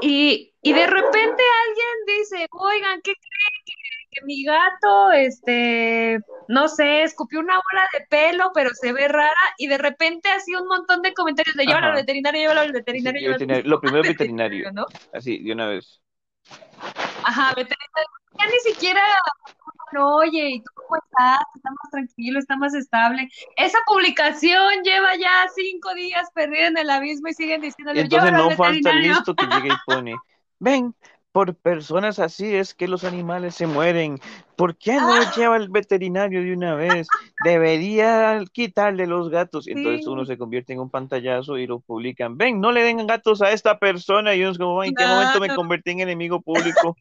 y, 0.00 0.54
y 0.62 0.72
de 0.72 0.86
repente 0.86 1.42
alguien 1.66 2.18
dice, 2.18 2.46
oigan, 2.50 3.00
¿qué 3.02 3.12
creen 3.12 3.64
que, 4.10 4.24
mi 4.24 4.44
gato, 4.44 5.12
este, 5.12 6.18
no 6.48 6.68
sé, 6.68 7.02
escupió 7.02 7.40
una 7.40 7.54
bola 7.54 7.86
de 7.92 8.06
pelo, 8.08 8.50
pero 8.54 8.70
se 8.72 8.92
ve 8.92 9.08
rara? 9.08 9.34
Y 9.58 9.66
de 9.66 9.78
repente 9.78 10.28
así 10.30 10.54
un 10.54 10.66
montón 10.66 11.02
de 11.02 11.12
comentarios 11.12 11.54
de 11.56 11.66
llévalo 11.66 11.88
al 11.88 11.94
veterinario, 11.94 12.40
llévalo 12.40 12.60
al 12.60 12.72
veterinario. 12.72 13.36
Lo 13.64 13.80
primero 13.80 14.02
veterinario, 14.02 14.72
¿no? 14.72 14.86
Así, 15.12 15.42
de 15.42 15.52
una 15.52 15.68
vez. 15.68 16.00
Ajá, 17.24 17.48
veterinario. 17.54 18.10
Ya 18.38 18.46
ni 18.46 18.60
siquiera 18.60 19.02
no, 19.92 20.16
oye, 20.16 20.50
¿y 20.50 20.60
tú 20.60 20.70
cómo 20.74 20.96
estás? 20.96 21.40
Está 21.54 21.70
más 21.70 21.90
tranquilo, 21.90 22.38
está 22.38 22.56
más 22.56 22.74
estable. 22.74 23.28
Esa 23.56 23.78
publicación 23.86 24.82
lleva 24.82 25.16
ya 25.16 25.46
cinco 25.54 25.94
días 25.94 26.28
perdida 26.34 26.68
en 26.68 26.78
el 26.78 26.90
abismo 26.90 27.28
y 27.28 27.34
siguen 27.34 27.60
diciendo. 27.60 27.92
Entonces 27.94 28.32
no 28.32 28.50
falta 28.52 28.92
listo 28.92 29.34
que 29.34 29.46
llegue 29.46 29.68
y 29.68 29.92
pone, 29.92 30.16
ven, 30.58 30.94
por 31.36 31.54
personas 31.54 32.18
así 32.18 32.54
es 32.54 32.72
que 32.72 32.88
los 32.88 33.04
animales 33.04 33.54
se 33.54 33.66
mueren. 33.66 34.18
¿Por 34.56 34.74
qué 34.78 34.94
no 34.94 35.12
ah. 35.12 35.32
lleva 35.36 35.56
al 35.56 35.68
veterinario 35.68 36.42
de 36.42 36.54
una 36.54 36.74
vez? 36.74 37.08
Debería 37.44 38.42
quitarle 38.52 39.06
los 39.06 39.28
gatos. 39.28 39.68
Entonces 39.68 40.06
uno 40.06 40.24
se 40.24 40.38
convierte 40.38 40.72
en 40.72 40.80
un 40.80 40.88
pantallazo 40.88 41.58
y 41.58 41.66
lo 41.66 41.80
publican. 41.80 42.38
Ven, 42.38 42.58
no 42.58 42.72
le 42.72 42.82
den 42.82 43.06
gatos 43.06 43.42
a 43.42 43.52
esta 43.52 43.78
persona. 43.78 44.34
Y 44.34 44.40
uno 44.40 44.52
es 44.52 44.56
como, 44.56 44.82
¿en 44.82 44.94
qué 44.94 45.06
momento 45.06 45.38
me 45.38 45.54
convertí 45.54 45.90
en 45.90 46.00
enemigo 46.00 46.40
público? 46.40 46.96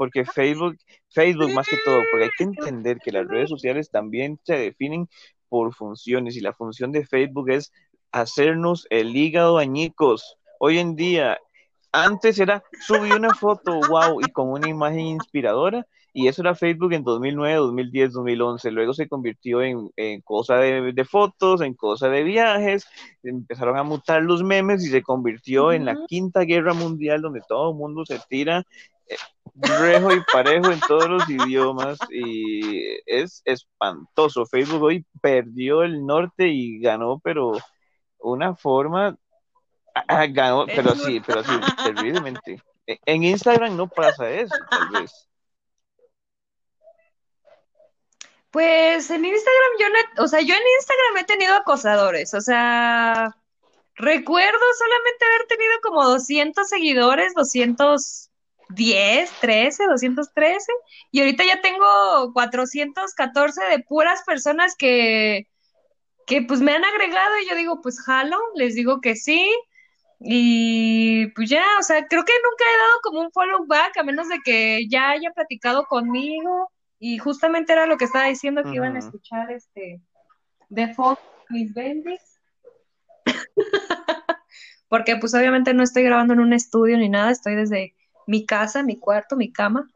Porque 0.00 0.24
Facebook, 0.24 0.78
Facebook 1.10 1.52
más 1.52 1.68
que 1.68 1.76
todo, 1.84 2.00
porque 2.10 2.24
hay 2.24 2.30
que 2.38 2.44
entender 2.44 2.96
que 3.04 3.12
las 3.12 3.28
redes 3.28 3.50
sociales 3.50 3.90
también 3.90 4.40
se 4.44 4.56
definen 4.56 5.10
por 5.50 5.74
funciones 5.74 6.38
y 6.38 6.40
la 6.40 6.54
función 6.54 6.90
de 6.90 7.04
Facebook 7.04 7.50
es 7.50 7.70
hacernos 8.10 8.86
el 8.88 9.14
hígado 9.14 9.58
añicos. 9.58 10.38
Hoy 10.58 10.78
en 10.78 10.96
día 10.96 11.36
antes 11.92 12.38
era 12.40 12.62
subí 12.86 13.12
una 13.12 13.34
foto, 13.34 13.78
wow, 13.90 14.22
y 14.22 14.32
con 14.32 14.48
una 14.48 14.70
imagen 14.70 15.00
inspiradora, 15.00 15.86
y 16.14 16.28
eso 16.28 16.40
era 16.40 16.54
Facebook 16.54 16.94
en 16.94 17.04
2009, 17.04 17.56
2010, 17.56 18.12
2011. 18.14 18.70
Luego 18.70 18.94
se 18.94 19.06
convirtió 19.06 19.60
en, 19.60 19.90
en 19.96 20.22
cosa 20.22 20.56
de, 20.56 21.04
fotos, 21.04 21.60
en 21.60 21.74
cosa 21.74 22.08
de 22.08 22.22
viajes, 22.22 22.86
empezaron 23.22 23.76
a 23.76 23.82
mutar 23.82 24.22
los 24.22 24.42
memes 24.42 24.82
y 24.82 24.88
se 24.88 25.02
convirtió 25.02 25.72
en 25.72 25.84
la 25.84 26.06
quinta 26.06 26.40
guerra 26.40 26.72
mundial 26.72 27.20
donde 27.20 27.42
todo 27.46 27.72
el 27.72 27.76
mundo 27.76 28.06
se 28.06 28.18
tira 28.30 28.64
rejo 29.54 30.12
y 30.12 30.22
parejo 30.32 30.70
en 30.70 30.80
todos 30.80 31.08
los 31.08 31.28
idiomas 31.28 31.98
y 32.10 32.98
es 33.06 33.42
espantoso. 33.44 34.46
Facebook 34.46 34.82
hoy 34.82 35.06
perdió 35.20 35.82
el 35.82 36.04
norte 36.06 36.48
y 36.48 36.80
ganó, 36.80 37.20
pero 37.22 37.52
una 38.18 38.54
forma 38.54 39.16
ganó, 40.30 40.66
pero 40.66 40.94
sí, 40.94 41.20
pero 41.26 41.42
sí, 41.44 41.52
terriblemente. 41.84 42.62
En 42.86 43.22
Instagram 43.22 43.76
no 43.76 43.88
pasa 43.88 44.30
eso, 44.30 44.54
tal 44.70 44.88
vez. 45.00 45.28
Pues 48.50 49.10
en 49.10 49.24
Instagram 49.24 49.70
yo 49.78 49.88
no, 49.88 50.24
o 50.24 50.28
sea, 50.28 50.40
yo 50.40 50.54
en 50.54 50.62
Instagram 50.78 51.16
he 51.18 51.24
tenido 51.24 51.54
acosadores, 51.54 52.34
o 52.34 52.40
sea, 52.40 53.30
recuerdo 53.94 54.58
solamente 54.76 55.24
haber 55.24 55.46
tenido 55.46 55.72
como 55.82 56.04
200 56.04 56.68
seguidores, 56.68 57.32
210, 58.70 59.30
13, 59.40 59.86
213, 59.86 60.72
y 61.10 61.20
ahorita 61.20 61.44
ya 61.44 61.60
tengo 61.60 62.32
414 62.32 63.64
de 63.64 63.78
puras 63.80 64.22
personas 64.26 64.74
que, 64.76 65.48
que 66.26 66.42
pues 66.42 66.60
me 66.60 66.72
han 66.72 66.84
agregado. 66.84 67.38
Y 67.38 67.48
yo 67.48 67.56
digo, 67.56 67.80
pues 67.82 68.00
jalo, 68.00 68.38
les 68.54 68.74
digo 68.74 69.00
que 69.00 69.16
sí, 69.16 69.50
y 70.22 71.28
pues 71.28 71.48
ya, 71.48 71.64
o 71.78 71.82
sea, 71.82 72.06
creo 72.06 72.24
que 72.24 72.32
nunca 72.44 72.64
he 72.64 72.78
dado 72.78 73.00
como 73.02 73.20
un 73.22 73.32
follow 73.32 73.66
back, 73.66 73.96
a 73.96 74.02
menos 74.02 74.28
de 74.28 74.38
que 74.44 74.86
ya 74.88 75.10
haya 75.10 75.32
platicado 75.32 75.86
conmigo. 75.86 76.70
Y 76.98 77.16
justamente 77.16 77.72
era 77.72 77.86
lo 77.86 77.96
que 77.96 78.04
estaba 78.04 78.26
diciendo 78.26 78.62
que 78.62 78.74
iban 78.74 78.96
a 78.96 78.98
escuchar 78.98 79.50
este 79.50 80.02
de 80.68 80.94
Fox 80.94 81.22
mis 81.48 81.72
bendis. 81.72 82.38
Porque 84.88 85.16
pues 85.16 85.32
obviamente 85.34 85.72
no 85.72 85.82
estoy 85.82 86.02
grabando 86.02 86.34
en 86.34 86.40
un 86.40 86.52
estudio 86.52 86.98
ni 86.98 87.08
nada, 87.08 87.30
estoy 87.30 87.54
desde 87.54 87.94
mi 88.30 88.46
casa, 88.46 88.82
mi 88.82 88.98
cuarto, 88.98 89.36
mi 89.36 89.52
cama. 89.52 89.90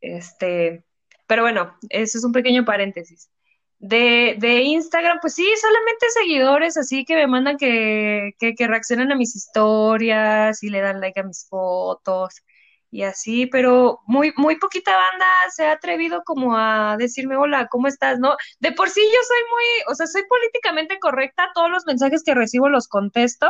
Este, 0.00 0.84
pero 1.26 1.42
bueno, 1.42 1.76
eso 1.88 2.18
es 2.18 2.24
un 2.24 2.32
pequeño 2.32 2.64
paréntesis. 2.64 3.30
De, 3.78 4.36
de 4.38 4.62
Instagram, 4.62 5.18
pues 5.22 5.34
sí, 5.34 5.48
solamente 5.60 6.06
seguidores 6.10 6.76
así 6.76 7.04
que 7.06 7.14
me 7.14 7.26
mandan 7.26 7.56
que, 7.56 8.32
que, 8.38 8.54
que 8.54 8.66
reaccionan 8.66 9.10
a 9.12 9.16
mis 9.16 9.34
historias 9.34 10.62
y 10.62 10.68
le 10.68 10.82
dan 10.82 11.00
like 11.00 11.18
a 11.18 11.22
mis 11.22 11.46
fotos 11.48 12.42
y 12.90 13.04
así, 13.04 13.46
pero 13.46 14.00
muy, 14.06 14.32
muy 14.36 14.58
poquita 14.58 14.92
banda 14.94 15.26
se 15.54 15.64
ha 15.66 15.72
atrevido 15.72 16.22
como 16.24 16.56
a 16.56 16.96
decirme, 16.98 17.36
hola, 17.36 17.68
¿cómo 17.70 17.86
estás? 17.86 18.18
¿No? 18.18 18.36
De 18.58 18.72
por 18.72 18.90
sí 18.90 19.00
yo 19.00 19.20
soy 19.26 19.38
muy, 19.50 19.92
o 19.92 19.94
sea, 19.94 20.06
soy 20.06 20.22
políticamente 20.28 20.98
correcta, 20.98 21.50
todos 21.54 21.70
los 21.70 21.86
mensajes 21.86 22.22
que 22.24 22.34
recibo 22.34 22.68
los 22.68 22.88
contesto, 22.88 23.48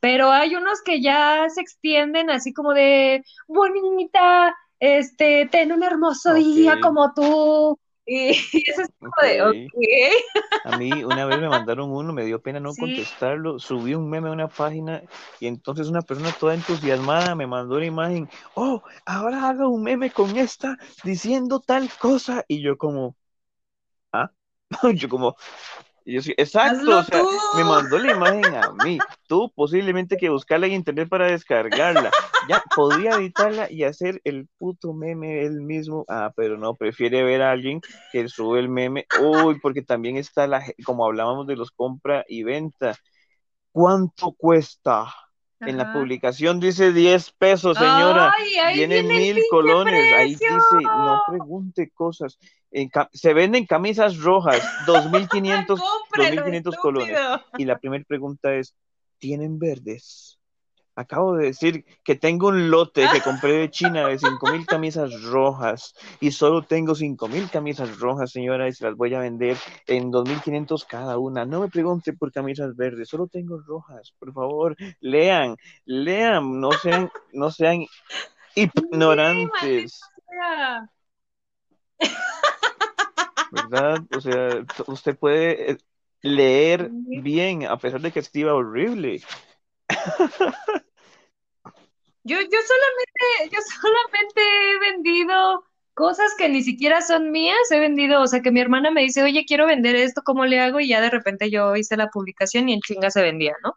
pero 0.00 0.30
hay 0.30 0.56
unos 0.56 0.82
que 0.82 1.00
ya 1.00 1.46
se 1.48 1.60
extienden 1.60 2.30
así 2.30 2.52
como 2.52 2.72
de, 2.72 3.22
bonita, 3.46 4.56
este, 4.80 5.48
ten 5.50 5.72
un 5.72 5.82
hermoso 5.82 6.34
día 6.34 6.80
como 6.80 7.12
tú, 7.14 7.78
y, 8.06 8.30
eso 8.66 8.82
es 8.82 8.90
como 8.98 9.12
de, 9.22 9.42
ok. 9.42 10.64
A 10.64 10.76
mí 10.76 11.04
una 11.04 11.26
vez 11.26 11.38
me 11.38 11.48
mandaron 11.48 11.90
uno, 11.90 12.12
me 12.12 12.24
dio 12.24 12.42
pena 12.42 12.58
no 12.58 12.74
contestarlo, 12.74 13.58
subí 13.58 13.94
un 13.94 14.08
meme 14.08 14.30
a 14.30 14.32
una 14.32 14.48
página 14.48 15.02
y 15.38 15.46
entonces 15.46 15.88
una 15.88 16.02
persona 16.02 16.32
toda 16.32 16.54
entusiasmada 16.54 17.34
me 17.34 17.46
mandó 17.46 17.76
una 17.76 17.86
imagen, 17.86 18.28
oh, 18.54 18.82
ahora 19.04 19.48
haga 19.48 19.68
un 19.68 19.82
meme 19.82 20.10
con 20.10 20.36
esta 20.36 20.76
diciendo 21.04 21.60
tal 21.60 21.88
cosa 22.00 22.44
y 22.48 22.62
yo 22.62 22.76
como, 22.78 23.16
ah, 24.12 24.32
yo 24.94 25.08
como, 25.08 25.36
y 26.04 26.14
yo 26.14 26.22
sí, 26.22 26.32
exacto, 26.36 26.98
o 26.98 27.02
sea, 27.02 27.22
me 27.56 27.64
mandó 27.64 27.98
la 27.98 28.12
imagen 28.12 28.54
a 28.54 28.72
mí. 28.84 28.98
Tú 29.26 29.52
posiblemente 29.54 30.16
que 30.16 30.30
buscarla 30.30 30.66
en 30.66 30.72
internet 30.72 31.08
para 31.08 31.26
descargarla. 31.26 32.10
Ya 32.48 32.62
podría 32.74 33.16
editarla 33.16 33.70
y 33.70 33.84
hacer 33.84 34.20
el 34.24 34.48
puto 34.58 34.92
meme 34.92 35.42
él 35.42 35.60
mismo. 35.60 36.04
Ah, 36.08 36.32
pero 36.34 36.56
no, 36.56 36.74
prefiere 36.74 37.22
ver 37.22 37.42
a 37.42 37.52
alguien 37.52 37.80
que 38.12 38.28
sube 38.28 38.60
el 38.60 38.68
meme. 38.68 39.06
Uy, 39.20 39.60
porque 39.60 39.82
también 39.82 40.16
está 40.16 40.46
la, 40.46 40.64
como 40.84 41.04
hablábamos 41.04 41.46
de 41.46 41.56
los 41.56 41.70
compra 41.70 42.24
y 42.28 42.42
venta. 42.42 42.96
¿Cuánto 43.72 44.32
cuesta? 44.32 45.06
En 45.60 45.76
la 45.76 45.92
publicación 45.92 46.58
dice 46.58 46.92
10 46.92 47.32
pesos, 47.32 47.76
señora. 47.76 48.32
tiene 48.74 49.02
mil 49.02 49.40
colones. 49.50 50.12
Ahí 50.14 50.30
dice, 50.30 50.48
no 50.82 51.22
pregunte 51.28 51.90
cosas. 51.90 52.38
se 53.12 53.34
venden 53.34 53.66
camisas 53.66 54.18
rojas, 54.18 54.60
2.500 54.86 55.78
2.500 56.12 56.76
colones. 56.76 57.18
Y 57.58 57.64
la 57.64 57.78
primera 57.78 58.04
pregunta 58.06 58.54
es, 58.54 58.74
¿tienen 59.18 59.58
verdes? 59.58 60.39
Acabo 61.00 61.36
de 61.36 61.46
decir 61.46 61.84
que 62.04 62.14
tengo 62.14 62.48
un 62.48 62.70
lote 62.70 63.06
que 63.12 63.20
compré 63.24 63.52
de 63.54 63.70
China 63.70 64.06
de 64.06 64.18
5.000 64.18 64.66
camisas 64.66 65.22
rojas 65.22 65.94
y 66.20 66.30
solo 66.30 66.62
tengo 66.62 66.94
5.000 66.94 67.50
camisas 67.50 67.98
rojas, 67.98 68.30
señora, 68.30 68.68
y 68.68 68.72
se 68.72 68.84
las 68.84 68.96
voy 68.96 69.14
a 69.14 69.20
vender 69.20 69.56
en 69.86 70.12
2.500 70.12 70.86
cada 70.86 71.18
una. 71.18 71.46
No 71.46 71.60
me 71.60 71.68
pregunte 71.68 72.12
por 72.12 72.32
camisas 72.32 72.76
verdes, 72.76 73.08
solo 73.08 73.28
tengo 73.28 73.58
rojas. 73.58 74.12
Por 74.18 74.32
favor, 74.34 74.76
lean, 75.00 75.56
lean, 75.86 76.60
no 76.60 76.72
sean, 76.72 77.10
no 77.32 77.50
sean 77.50 77.86
ignorantes. 78.54 80.00
¿Verdad? 83.50 84.02
O 84.14 84.20
sea, 84.20 84.64
usted 84.86 85.16
puede 85.16 85.72
eh, 85.72 85.78
leer 86.22 86.90
bien 86.92 87.64
a 87.66 87.78
pesar 87.78 88.00
de 88.00 88.12
que 88.12 88.20
escriba 88.20 88.54
horrible. 88.54 89.22
Yo, 92.24 92.36
yo 92.40 92.46
solamente, 92.48 93.54
yo 93.54 93.60
solamente 93.80 94.40
he 94.40 94.78
vendido 94.90 95.64
cosas 95.94 96.34
que 96.38 96.48
ni 96.48 96.62
siquiera 96.62 97.02
son 97.02 97.30
mías, 97.30 97.70
he 97.70 97.78
vendido, 97.78 98.22
o 98.22 98.26
sea, 98.26 98.40
que 98.40 98.50
mi 98.50 98.60
hermana 98.60 98.90
me 98.90 99.02
dice, 99.02 99.22
oye, 99.22 99.44
quiero 99.46 99.66
vender 99.66 99.96
esto, 99.96 100.22
¿cómo 100.24 100.46
le 100.46 100.60
hago? 100.60 100.80
Y 100.80 100.88
ya 100.88 101.00
de 101.00 101.10
repente 101.10 101.50
yo 101.50 101.76
hice 101.76 101.96
la 101.96 102.08
publicación 102.08 102.68
y 102.68 102.74
en 102.74 102.80
chinga 102.80 103.10
se 103.10 103.22
vendía, 103.22 103.54
¿no? 103.62 103.74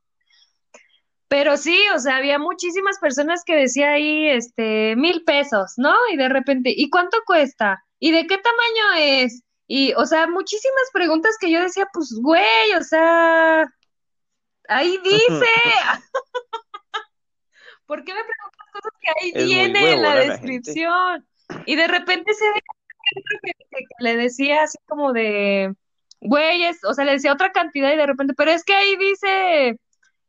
Pero 1.28 1.58
sí, 1.58 1.78
o 1.96 2.00
sea, 2.00 2.18
había 2.18 2.38
muchísimas 2.38 3.00
personas 3.00 3.44
que 3.44 3.56
decía 3.56 3.94
ahí, 3.94 4.30
este, 4.30 4.96
mil 4.96 5.24
pesos, 5.24 5.74
¿no? 5.78 5.94
Y 6.12 6.16
de 6.18 6.30
repente, 6.30 6.72
¿y 6.76 6.90
cuánto 6.90 7.18
cuesta? 7.26 7.84
¿Y 8.00 8.12
de 8.12 8.28
qué 8.28 8.38
tamaño 8.38 8.94
es? 9.00 9.42
Y, 9.68 9.94
o 9.94 10.06
sea, 10.06 10.28
muchísimas 10.28 10.92
preguntas 10.94 11.36
que 11.40 11.50
yo 11.50 11.60
decía, 11.60 11.88
pues, 11.92 12.14
güey, 12.22 12.74
o 12.80 12.84
sea, 12.84 13.66
ahí 14.70 15.00
dice. 15.04 15.46
¿Por 17.86 18.04
qué 18.04 18.14
me 18.14 18.22
preguntas 18.24 18.68
cosas 18.72 18.92
que 19.02 19.12
ahí 19.20 19.46
viene 19.46 19.94
en 19.94 20.02
la 20.02 20.16
descripción? 20.16 21.28
Y 21.66 21.76
de 21.76 21.88
repente 21.88 22.34
se 22.34 22.46
ve 22.46 22.62
que, 23.44 23.84
le 24.00 24.18
decía 24.18 24.64
así 24.64 24.78
como 24.88 25.14
de, 25.14 25.74
güey, 26.22 26.64
o 26.88 26.94
sea, 26.94 27.06
le 27.06 27.14
decía 27.14 27.34
otra 27.34 27.52
cantidad 27.52 27.92
y 27.94 27.98
de 27.98 28.06
repente, 28.06 28.34
pero 28.36 28.52
es 28.52 28.64
que 28.64 28.74
ahí 28.74 28.96
dice, 28.96 29.78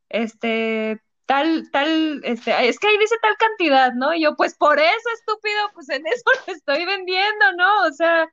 este, 0.08 1.00
tal, 1.26 1.70
tal, 1.70 2.20
este, 2.24 2.68
es 2.68 2.78
que 2.78 2.88
ahí 2.88 2.98
dice 2.98 3.16
tal 3.22 3.36
cantidad, 3.36 3.92
¿no? 3.94 4.14
Y 4.14 4.22
yo, 4.22 4.36
pues 4.36 4.54
por 4.54 4.78
eso, 4.78 5.08
estúpido, 5.14 5.70
pues 5.74 5.88
en 5.88 6.06
eso 6.06 6.24
lo 6.46 6.52
estoy 6.52 6.84
vendiendo, 6.84 7.52
¿no? 7.56 7.82
O 7.86 7.92
sea, 7.92 8.28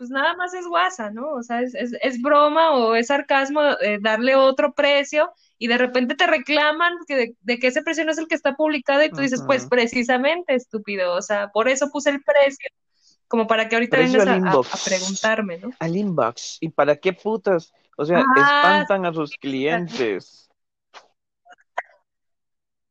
pues 0.00 0.08
nada 0.08 0.34
más 0.34 0.54
es 0.54 0.66
guasa, 0.66 1.10
¿no? 1.10 1.28
O 1.32 1.42
sea, 1.42 1.60
es, 1.60 1.74
es, 1.74 2.22
broma 2.22 2.70
o 2.70 2.94
es 2.94 3.08
sarcasmo 3.08 3.60
eh, 3.82 3.98
darle 4.00 4.34
otro 4.34 4.72
precio 4.72 5.30
y 5.58 5.66
de 5.66 5.76
repente 5.76 6.14
te 6.14 6.26
reclaman 6.26 6.94
que 7.06 7.34
de, 7.38 7.58
que 7.58 7.66
ese 7.66 7.82
precio 7.82 8.06
no 8.06 8.10
es 8.10 8.16
el 8.16 8.26
que 8.26 8.34
está 8.34 8.56
publicado 8.56 9.04
y 9.04 9.10
tú 9.10 9.20
dices, 9.20 9.42
pues 9.44 9.66
precisamente, 9.66 10.54
estúpido, 10.54 11.14
o 11.14 11.20
sea, 11.20 11.50
por 11.52 11.68
eso 11.68 11.90
puse 11.90 12.08
el 12.08 12.22
precio, 12.22 12.70
como 13.28 13.46
para 13.46 13.68
que 13.68 13.76
ahorita 13.76 13.98
vengas 13.98 14.26
a, 14.26 14.88
preguntarme, 14.88 15.58
¿no? 15.58 15.70
Al 15.78 15.94
inbox, 15.94 16.56
¿y 16.62 16.70
para 16.70 16.96
qué 16.96 17.12
putas? 17.12 17.70
O 17.98 18.06
sea, 18.06 18.20
espantan 18.20 19.04
a 19.04 19.12
sus 19.12 19.36
clientes. 19.36 20.48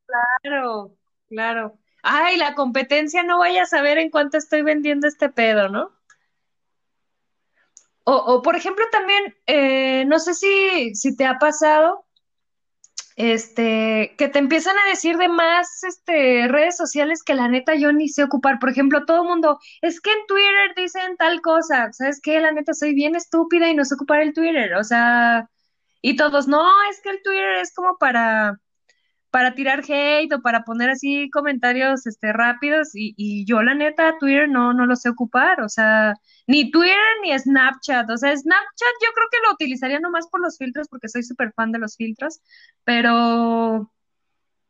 Claro, 0.06 0.92
claro. 1.28 1.76
Ay, 2.04 2.36
la 2.36 2.54
competencia 2.54 3.24
no 3.24 3.40
vaya 3.40 3.64
a 3.64 3.66
saber 3.66 3.98
en 3.98 4.10
cuánto 4.10 4.36
estoy 4.36 4.62
vendiendo 4.62 5.08
este 5.08 5.28
pedo, 5.28 5.68
¿no? 5.68 5.98
O, 8.04 8.42
por 8.42 8.56
ejemplo, 8.56 8.84
también, 8.90 9.36
eh, 9.46 10.04
no 10.06 10.18
sé 10.18 10.34
si, 10.34 10.94
si 10.94 11.16
te 11.16 11.26
ha 11.26 11.38
pasado, 11.38 12.06
este, 13.16 14.14
que 14.16 14.28
te 14.28 14.38
empiezan 14.38 14.76
a 14.78 14.88
decir 14.88 15.16
de 15.18 15.28
más 15.28 15.84
este, 15.84 16.48
redes 16.48 16.76
sociales 16.76 17.22
que 17.22 17.34
la 17.34 17.48
neta 17.48 17.74
yo 17.74 17.92
ni 17.92 18.08
sé 18.08 18.24
ocupar. 18.24 18.58
Por 18.58 18.70
ejemplo, 18.70 19.04
todo 19.04 19.22
el 19.22 19.28
mundo, 19.28 19.58
es 19.82 20.00
que 20.00 20.10
en 20.10 20.26
Twitter 20.26 20.74
dicen 20.76 21.16
tal 21.18 21.40
cosa, 21.42 21.92
¿sabes 21.92 22.20
qué? 22.22 22.40
La 22.40 22.52
neta 22.52 22.72
soy 22.74 22.94
bien 22.94 23.14
estúpida 23.16 23.68
y 23.68 23.74
no 23.74 23.84
sé 23.84 23.94
ocupar 23.94 24.22
el 24.22 24.32
Twitter, 24.32 24.74
o 24.74 24.84
sea, 24.84 25.48
y 26.02 26.16
todos, 26.16 26.48
no, 26.48 26.66
es 26.90 27.00
que 27.02 27.10
el 27.10 27.22
Twitter 27.22 27.56
es 27.60 27.74
como 27.74 27.98
para, 27.98 28.58
para 29.30 29.54
tirar 29.54 29.82
hate 29.88 30.32
o 30.34 30.42
para 30.42 30.64
poner 30.64 30.90
así 30.90 31.30
comentarios 31.30 32.06
este, 32.06 32.32
rápidos 32.32 32.94
y, 32.94 33.14
y 33.16 33.44
yo 33.46 33.62
la 33.62 33.74
neta 33.74 34.18
Twitter 34.18 34.48
no, 34.48 34.72
no 34.72 34.86
lo 34.86 34.96
sé 34.96 35.08
ocupar, 35.08 35.60
o 35.62 35.68
sea, 35.68 36.14
ni 36.46 36.70
Twitter 36.70 36.96
ni 37.22 37.38
Snapchat, 37.38 38.10
o 38.10 38.16
sea, 38.16 38.36
Snapchat 38.36 38.94
yo 39.02 39.12
creo 39.14 39.28
que 39.30 39.38
lo 39.46 39.52
utilizaría 39.54 40.00
nomás 40.00 40.28
por 40.28 40.40
los 40.40 40.58
filtros 40.58 40.88
porque 40.88 41.08
soy 41.08 41.22
súper 41.22 41.52
fan 41.52 41.72
de 41.72 41.78
los 41.78 41.96
filtros, 41.96 42.40
pero 42.84 43.92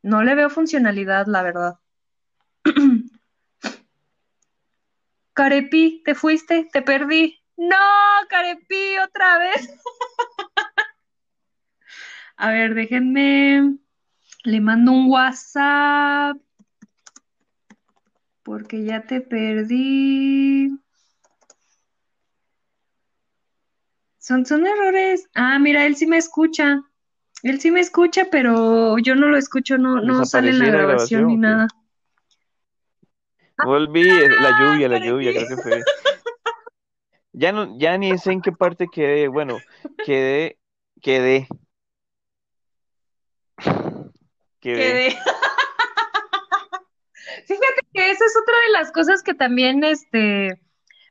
no 0.02 0.22
le 0.22 0.34
veo 0.34 0.50
funcionalidad, 0.50 1.26
la 1.26 1.42
verdad. 1.42 1.74
Carepi, 5.32 6.02
te 6.04 6.14
fuiste, 6.14 6.68
te 6.72 6.82
perdí. 6.82 7.40
No, 7.56 7.76
Carepi, 8.28 8.98
otra 8.98 9.38
vez. 9.38 9.70
A 12.36 12.50
ver, 12.50 12.74
déjenme. 12.74 13.78
Le 14.44 14.60
mando 14.60 14.92
un 14.92 15.10
WhatsApp. 15.10 16.36
Porque 18.42 18.84
ya 18.84 19.02
te 19.02 19.20
perdí. 19.20 20.70
Son, 24.18 24.44
son 24.46 24.66
errores. 24.66 25.28
Ah, 25.34 25.58
mira, 25.58 25.86
él 25.86 25.96
sí 25.96 26.06
me 26.06 26.16
escucha. 26.16 26.82
Él 27.42 27.60
sí 27.60 27.70
me 27.70 27.80
escucha, 27.80 28.26
pero 28.30 28.98
yo 28.98 29.14
no 29.14 29.28
lo 29.28 29.38
escucho, 29.38 29.78
no, 29.78 30.00
no 30.02 30.24
sale 30.26 30.50
en 30.50 30.58
la 30.58 30.68
grabación, 30.68 31.26
ni 31.26 31.36
nada. 31.36 31.68
Volví, 33.64 34.04
la 34.04 34.58
lluvia, 34.60 34.88
la 34.88 34.98
lluvia, 34.98 35.32
creo 35.32 35.48
que 35.48 35.56
fue. 35.56 35.82
Ya 37.32 37.52
no, 37.52 37.78
ya 37.78 37.96
ni 37.96 38.16
sé 38.18 38.32
en 38.32 38.42
qué 38.42 38.52
parte 38.52 38.88
quedé. 38.92 39.28
Bueno, 39.28 39.58
quedé, 40.04 40.58
quedé. 41.00 41.48
Quedé. 44.60 45.10
Fíjate 47.46 47.80
que 47.92 48.10
esa 48.10 48.24
es 48.24 48.34
otra 48.40 48.54
de 48.66 48.72
las 48.72 48.92
cosas 48.92 49.22
que 49.22 49.34
también 49.34 49.84
este 49.84 50.60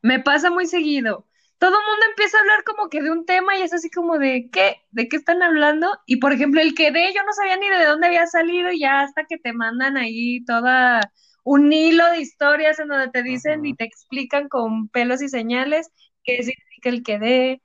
me 0.01 0.19
pasa 0.19 0.49
muy 0.49 0.65
seguido. 0.67 1.25
Todo 1.57 1.71
el 1.71 1.85
mundo 1.85 2.05
empieza 2.09 2.37
a 2.37 2.41
hablar 2.41 2.63
como 2.63 2.89
que 2.89 3.01
de 3.01 3.11
un 3.11 3.25
tema 3.25 3.57
y 3.57 3.61
es 3.61 3.73
así 3.73 3.89
como 3.89 4.17
de 4.17 4.49
¿qué? 4.51 4.77
¿De 4.91 5.09
qué 5.09 5.17
están 5.17 5.43
hablando? 5.43 5.91
Y 6.05 6.17
por 6.17 6.31
ejemplo, 6.31 6.61
el 6.61 6.73
quedé, 6.73 7.13
yo 7.13 7.23
no 7.25 7.33
sabía 7.33 7.57
ni 7.57 7.67
de 7.67 7.85
dónde 7.85 8.07
había 8.07 8.27
salido 8.27 8.71
y 8.71 8.79
ya 8.79 9.01
hasta 9.01 9.25
que 9.25 9.37
te 9.37 9.51
mandan 9.51 9.97
ahí 9.97 10.43
toda 10.45 11.01
un 11.43 11.73
hilo 11.73 12.09
de 12.11 12.21
historias 12.21 12.79
en 12.79 12.87
donde 12.89 13.09
te 13.09 13.23
dicen 13.23 13.65
y 13.65 13.75
te 13.75 13.83
explican 13.83 14.47
con 14.47 14.87
pelos 14.89 15.21
y 15.21 15.29
señales 15.29 15.89
qué 16.23 16.43
significa 16.43 16.89
el 16.89 17.03
quedé, 17.03 17.61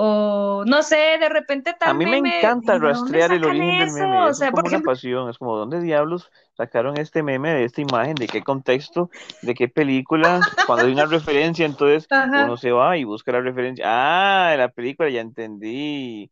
o 0.00 0.64
no 0.64 0.82
sé, 0.84 1.18
de 1.18 1.28
repente 1.28 1.74
también. 1.74 2.08
A 2.08 2.12
mí 2.14 2.22
me 2.22 2.38
encanta 2.38 2.78
rastrear 2.78 3.32
el 3.32 3.44
origen 3.44 3.78
del 3.78 3.92
meme. 3.92 4.28
O 4.28 4.32
sea, 4.32 4.48
es 4.48 4.54
como 4.54 4.68
una 4.68 4.80
pasión, 4.80 5.28
es 5.28 5.38
como, 5.38 5.56
¿dónde 5.56 5.80
diablos 5.80 6.30
sacaron 6.56 6.96
este 6.98 7.24
meme 7.24 7.52
de 7.52 7.64
esta 7.64 7.80
imagen? 7.80 8.14
¿De 8.14 8.28
qué 8.28 8.42
contexto? 8.42 9.10
¿De 9.42 9.54
qué 9.54 9.68
película? 9.68 10.40
Cuando 10.66 10.86
hay 10.86 10.92
una 10.92 11.06
referencia, 11.06 11.66
entonces 11.66 12.06
uno 12.10 12.56
se 12.56 12.70
va 12.70 12.96
y 12.96 13.02
busca 13.02 13.32
la 13.32 13.40
referencia. 13.40 13.84
Ah, 13.88 14.50
de 14.52 14.58
la 14.58 14.68
película, 14.68 15.10
ya 15.10 15.20
entendí. 15.20 16.30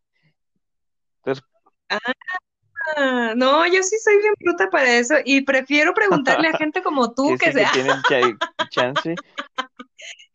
Entonces. 1.25 1.45
Ah, 1.89 3.33
no, 3.35 3.67
yo 3.67 3.83
sí 3.83 3.97
soy 3.99 4.19
bien 4.19 4.35
bruta 4.39 4.71
para 4.71 4.93
eso 4.93 5.17
y 5.25 5.41
prefiero 5.41 5.93
preguntarle 5.93 6.49
a 6.49 6.57
gente 6.59 6.83
como 6.85 7.15
tú 7.15 7.37
que, 7.37 7.53
sea. 7.53 7.71
Que 7.73 7.81
tienen 7.81 8.01
chance 8.71 9.15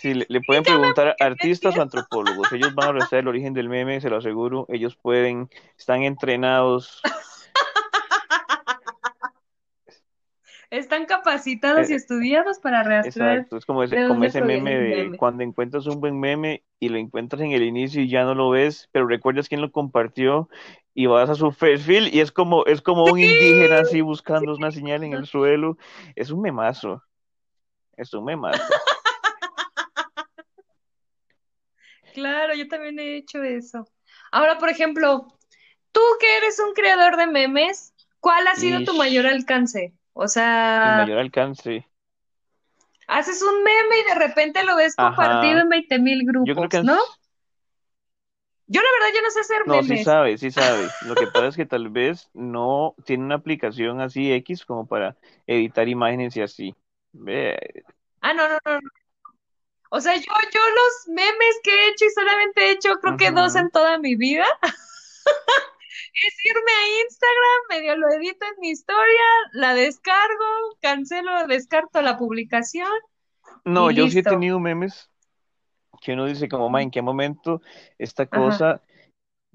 Sí, 0.00 0.14
le, 0.14 0.40
pueden 0.40 0.62
preguntar 0.94 1.16
a 1.18 1.24
artistas 1.24 1.76
o 1.76 1.82
antropólogos. 1.82 2.52
Ellos 2.52 2.74
van 2.74 2.88
a 2.88 2.92
rastrear 2.92 3.22
el 3.22 3.28
origen 3.28 3.54
del 3.54 3.68
meme, 3.68 4.00
se 4.00 4.10
lo 4.10 4.16
aseguro. 4.16 4.66
Ellos 4.68 4.96
pueden, 4.96 5.48
están 5.78 6.02
entrenados. 6.02 7.00
Están 10.70 11.04
capacitados 11.04 11.90
y 11.90 11.92
eh, 11.92 11.96
estudiados 11.96 12.58
para 12.58 12.82
rastrear. 12.82 13.36
Exacto, 13.36 13.58
es 13.58 13.66
como 13.66 13.82
ese, 13.82 14.06
como 14.06 14.24
ese 14.24 14.40
meme 14.40 14.74
de 14.74 15.16
cuando 15.18 15.42
encuentras 15.42 15.84
un 15.84 16.00
buen 16.00 16.18
meme 16.18 16.62
y 16.80 16.88
lo 16.88 16.96
encuentras 16.96 17.42
en 17.42 17.52
el 17.52 17.62
inicio 17.62 18.00
y 18.00 18.08
ya 18.08 18.24
no 18.24 18.34
lo 18.34 18.48
ves, 18.48 18.88
pero 18.90 19.06
recuerdas 19.06 19.50
quién 19.50 19.60
lo 19.60 19.70
compartió 19.70 20.48
y 20.94 21.04
vas 21.04 21.28
a 21.28 21.34
su 21.34 21.52
perfil 21.52 22.08
y 22.10 22.20
es 22.20 22.32
como, 22.32 22.64
es 22.64 22.80
como 22.80 23.04
un 23.04 23.18
indígena 23.18 23.80
así 23.80 24.00
buscando 24.00 24.54
una 24.54 24.70
señal 24.70 25.04
en 25.04 25.12
el 25.12 25.26
suelo. 25.26 25.76
Es 26.16 26.30
un 26.30 26.40
memazo. 26.40 27.02
Es 27.94 28.14
un 28.14 28.24
memazo. 28.24 28.62
Claro, 32.12 32.54
yo 32.54 32.68
también 32.68 32.98
he 32.98 33.16
hecho 33.16 33.42
eso. 33.42 33.86
Ahora, 34.30 34.58
por 34.58 34.68
ejemplo, 34.68 35.26
tú 35.92 36.00
que 36.20 36.36
eres 36.38 36.58
un 36.60 36.74
creador 36.74 37.16
de 37.16 37.26
memes, 37.26 37.94
¿cuál 38.20 38.46
ha 38.48 38.56
sido 38.56 38.84
tu 38.84 38.94
mayor 38.94 39.26
alcance? 39.26 39.94
O 40.14 40.28
sea, 40.28 40.96
Mi 40.96 40.96
mayor 40.96 41.18
alcance. 41.18 41.86
haces 43.08 43.42
un 43.42 43.62
meme 43.62 44.00
y 44.00 44.08
de 44.08 44.14
repente 44.26 44.64
lo 44.64 44.76
ves 44.76 44.96
compartido 44.96 45.60
en 45.60 45.68
20 45.68 45.98
mil 45.98 46.24
grupos, 46.26 46.82
¿no? 46.82 46.98
Yo 48.66 48.80
la 48.80 48.88
verdad 48.98 49.14
yo 49.14 49.22
no 49.22 49.30
sé 49.30 49.40
hacer 49.40 49.66
No, 49.66 49.82
sí 49.82 49.98
sabe, 49.98 50.38
sí 50.38 50.50
sabe. 50.50 50.94
Lo 51.00 51.16
que 51.16 51.26
pasa 51.26 51.48
es 51.48 51.56
que 51.56 51.66
tal 51.66 51.90
vez 51.90 52.30
no 52.32 52.94
tiene 53.04 53.24
una 53.24 53.34
aplicación 53.36 54.00
así 54.00 54.32
X 54.32 54.64
como 54.64 54.86
para 54.86 55.16
editar 55.46 55.88
imágenes 55.88 56.36
y 56.36 56.42
así. 56.42 56.74
Ah, 58.20 58.32
no, 58.34 58.48
no, 58.48 58.58
no. 58.64 58.80
O 59.94 60.00
sea, 60.00 60.16
yo, 60.16 60.22
yo 60.22 60.60
los 60.60 61.14
memes 61.14 61.60
que 61.62 61.70
he 61.70 61.88
hecho 61.90 62.06
y 62.06 62.10
solamente 62.10 62.62
he 62.62 62.70
hecho 62.70 62.94
creo 62.94 63.18
que 63.18 63.30
dos 63.30 63.54
en 63.56 63.68
toda 63.70 63.98
mi 63.98 64.16
vida. 64.16 64.46
es 66.14 66.46
irme 66.46 66.72
a 66.72 67.02
Instagram, 67.02 67.60
medio 67.68 67.96
lo 67.98 68.08
edito 68.10 68.46
en 68.46 68.60
mi 68.60 68.70
historia, 68.70 69.24
la 69.52 69.74
descargo, 69.74 70.78
cancelo, 70.80 71.46
descarto 71.46 72.00
la 72.00 72.16
publicación. 72.16 72.88
No, 73.66 73.90
yo 73.90 74.08
sí 74.08 74.20
he 74.20 74.22
tenido 74.22 74.58
memes 74.58 75.10
que 76.00 76.14
uno 76.14 76.24
dice 76.24 76.48
como, 76.48 76.70
ma, 76.70 76.80
¿en 76.80 76.90
qué 76.90 77.02
momento 77.02 77.60
esta 77.98 78.24
cosa? 78.24 78.80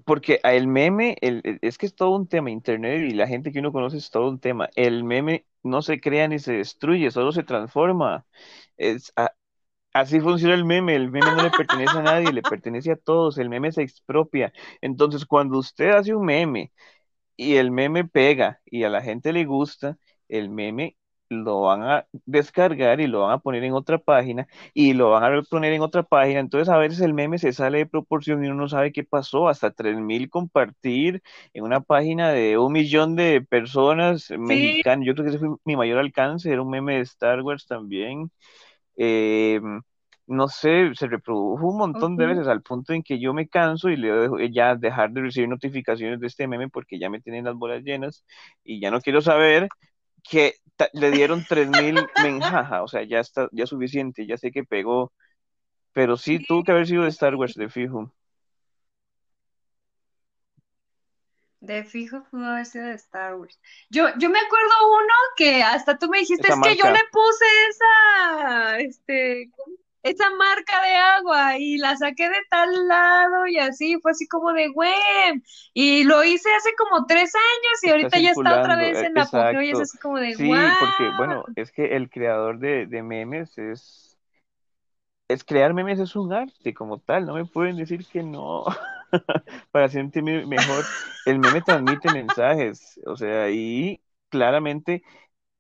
Porque 0.06 0.40
el 0.44 0.68
meme, 0.68 1.18
el, 1.22 1.42
es 1.64 1.80
que 1.80 1.88
es 1.88 1.96
todo 1.96 2.12
un 2.12 2.28
tema, 2.28 2.52
internet 2.52 3.10
y 3.10 3.16
la 3.16 3.28
gente 3.28 3.52
que 3.52 3.58
uno 3.58 3.72
conoce 3.72 3.98
es 3.98 4.12
todo 4.12 4.30
un 4.30 4.40
tema. 4.40 4.70
El 4.76 5.04
meme 5.04 5.48
no 5.64 5.82
se 5.82 6.00
crea 6.00 6.28
ni 6.28 6.38
se 6.38 6.54
destruye, 6.54 7.10
solo 7.10 7.32
se 7.32 7.42
transforma. 7.42 8.28
Es, 8.78 9.12
Así 9.98 10.20
funciona 10.20 10.54
el 10.54 10.64
meme, 10.66 10.95
el 10.95 11.10
meme 11.10 11.32
no 11.34 11.41
le 11.41 11.50
pertenece 11.52 11.98
a 11.98 12.02
nadie, 12.04 12.32
le 12.32 12.43
pertenece 12.43 12.91
a 12.91 12.95
todos, 12.98 13.38
el 13.39 13.50
meme 13.50 13.72
se 13.72 13.82
expropia. 13.82 14.54
Entonces, 14.82 15.26
cuando 15.26 15.58
usted 15.58 15.89
hace 15.91 16.14
un 16.14 16.26
meme 16.26 16.72
y 17.38 17.56
el 17.58 17.72
meme 17.72 18.06
pega 18.06 18.62
y 18.66 18.84
a 18.84 18.89
la 18.89 19.02
gente 19.02 19.34
le 19.34 19.45
gusta, 19.45 19.98
el 20.30 20.50
meme 20.50 20.98
lo 21.30 21.62
van 21.62 21.84
a 21.84 22.08
descargar 22.26 23.02
y 23.02 23.08
lo 23.08 23.22
van 23.22 23.32
a 23.34 23.39
poner 23.39 23.64
en 23.64 23.74
otra 23.74 23.98
página 24.00 24.48
y 24.74 24.93
lo 24.93 25.12
van 25.12 25.24
a 25.36 25.41
poner 25.43 25.74
en 25.74 25.82
otra 25.82 26.04
página. 26.04 26.39
Entonces 26.41 26.70
a 26.70 26.78
veces 26.78 27.02
el 27.02 27.14
meme 27.14 27.38
se 27.39 27.54
sale 27.54 27.80
de 27.80 27.86
proporción 27.88 28.43
y 28.45 28.48
uno 28.50 28.56
no 28.64 28.70
sabe 28.70 28.91
qué 28.93 29.04
pasó. 29.04 29.50
Hasta 29.50 29.72
3.000 29.72 30.30
compartir 30.30 31.22
en 31.54 31.64
una 31.66 31.82
página 31.82 32.32
de 32.32 32.58
un 32.60 32.74
millón 32.74 33.16
de 33.16 33.41
personas 33.41 34.30
mexicanas. 34.38 35.06
Yo 35.08 35.14
creo 35.16 35.26
que 35.26 35.32
ese 35.32 35.39
fue 35.39 35.58
mi 35.66 35.76
mayor 35.78 36.00
alcance. 36.00 36.52
Era 36.52 36.62
un 36.64 36.70
meme 36.72 36.95
de 36.98 37.02
Star 37.02 37.41
Wars 37.41 37.66
también. 37.68 38.32
Eh, 38.98 39.62
no 40.28 40.48
sé, 40.50 40.93
se 40.95 41.08
reprodujo 41.08 41.68
un 41.68 41.78
montón 41.78 42.18
de 42.18 42.26
veces 42.26 42.48
al 42.48 42.62
punto 42.62 42.93
en 42.93 43.04
que 43.04 43.20
yo 43.20 43.34
me 43.34 43.48
canso 43.48 43.89
y 43.89 43.95
le 43.95 44.12
dejo 44.12 44.39
ya 44.39 44.76
dejar 44.76 45.12
de 45.12 45.22
recibir 45.22 45.50
notificaciones 45.50 46.20
de 46.20 46.28
este 46.28 46.48
meme 46.48 46.70
porque 46.70 47.00
ya 47.00 47.10
me 47.10 47.22
tienen 47.22 47.45
las 47.45 47.56
bolas 47.56 47.84
llenas 47.84 48.26
y 48.64 48.82
ya 48.82 48.91
no 48.91 49.00
quiero 49.02 49.22
saber 49.22 49.70
que 50.30 50.56
le 50.93 51.12
dieron 51.12 51.45
3000 51.45 51.95
menjaja, 52.24 52.84
o 52.84 52.88
sea, 52.88 53.04
ya 53.04 53.20
está, 53.20 53.48
ya 53.52 53.66
suficiente, 53.66 54.28
ya 54.28 54.38
sé 54.38 54.52
que 54.52 54.64
pegó, 54.64 55.14
pero 55.93 56.18
sí, 56.18 56.39
tuvo 56.45 56.64
que 56.64 56.72
haber 56.72 56.88
sido 56.88 57.04
de 57.04 57.10
Star 57.10 57.36
Wars, 57.36 57.56
de 57.56 57.70
fijo. 57.70 58.14
De 61.68 61.84
fijo 61.84 62.24
pudo 62.32 62.45
haber 62.45 62.65
sido 62.65 62.86
de 62.86 62.93
Star 62.95 63.36
Wars. 63.36 63.59
Yo, 63.89 64.05
yo 64.18 64.30
me 64.30 64.39
acuerdo 64.39 64.74
uno 64.89 65.13
que 65.36 65.63
hasta 65.63 65.97
tú 65.97 66.07
me 66.07 66.20
dijiste, 66.20 66.47
es 66.47 66.59
que 66.61 66.78
yo 66.78 66.86
le 66.86 66.99
puse 67.11 67.45
esa, 67.70 68.80
este, 68.80 69.51
esa 70.01 70.30
marca 70.30 70.82
de 70.82 70.95
agua 70.95 71.57
y 71.57 71.78
la 71.78 71.97
saqué 71.97 72.30
de 72.30 72.38
tal 72.49 72.88
lado 72.88 73.47
y 73.47 73.59
así, 73.59 73.99
fue 74.01 74.11
así 74.11 74.28
como 74.30 74.53
de 74.53 74.70
güey. 74.70 74.93
Y 75.74 76.05
lo 76.05 76.24
hice 76.24 76.49
hace 76.55 76.70
como 76.78 77.05
tres 77.05 77.34
años 77.36 77.84
y 77.84 77.89
ahorita 77.89 78.20
ya 78.20 78.32
está 78.32 78.55
otra 78.55 78.78
vez 78.78 79.01
en 79.01 79.15
la 79.15 79.24
apogeo 79.24 79.61
y 79.61 79.72
es 79.72 79.80
así 79.82 79.97
como 79.97 80.20
de 80.20 80.36
Sí, 80.36 80.49
porque 80.80 81.09
bueno, 81.09 81.43
es 81.55 81.72
que 81.74 81.97
el 81.97 82.09
creador 82.09 82.59
de, 82.59 82.86
de 82.86 83.03
memes 83.03 83.57
es, 83.57 84.18
es 85.28 85.43
crear 85.43 85.74
memes 85.74 85.99
es 85.99 86.15
un 86.15 86.34
arte 86.34 86.74
como 86.74 86.99
tal, 86.99 87.26
no 87.26 87.36
me 87.36 87.45
pueden 87.45 87.78
decir 87.78 88.05
que 88.07 88.24
no. 88.24 88.65
Para 89.72 89.89
sentirme 89.89 90.45
mejor, 90.45 90.89
el 91.26 91.39
meme 91.39 91.62
transmite 91.62 92.10
mensajes, 92.12 92.99
o 93.05 93.16
sea, 93.18 93.49
y 93.51 94.01
claramente 94.30 95.03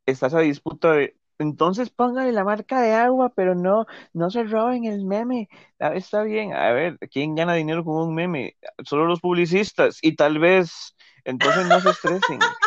está 0.05 0.27
esa 0.27 0.39
disputa 0.41 0.93
de 0.93 1.17
entonces 1.39 1.89
póngale 1.91 2.31
la 2.31 2.43
marca 2.43 2.81
de 2.81 2.93
agua, 2.93 3.29
pero 3.35 3.55
no, 3.55 3.85
no 4.13 4.29
se 4.31 4.43
roben 4.43 4.85
el 4.85 5.05
meme. 5.05 5.49
Ah, 5.79 5.93
está 5.95 6.23
bien, 6.23 6.53
a 6.53 6.71
ver, 6.71 6.97
¿quién 7.11 7.35
gana 7.35 7.53
dinero 7.53 7.83
con 7.83 7.95
un 8.07 8.15
meme? 8.15 8.57
Solo 8.83 9.05
los 9.05 9.19
publicistas 9.21 9.99
y 10.01 10.15
tal 10.15 10.39
vez, 10.39 10.95
entonces 11.23 11.65
no 11.65 11.81
se 11.81 11.91
estresen. 11.91 12.57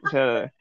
O 0.00 0.08
sea, 0.08 0.52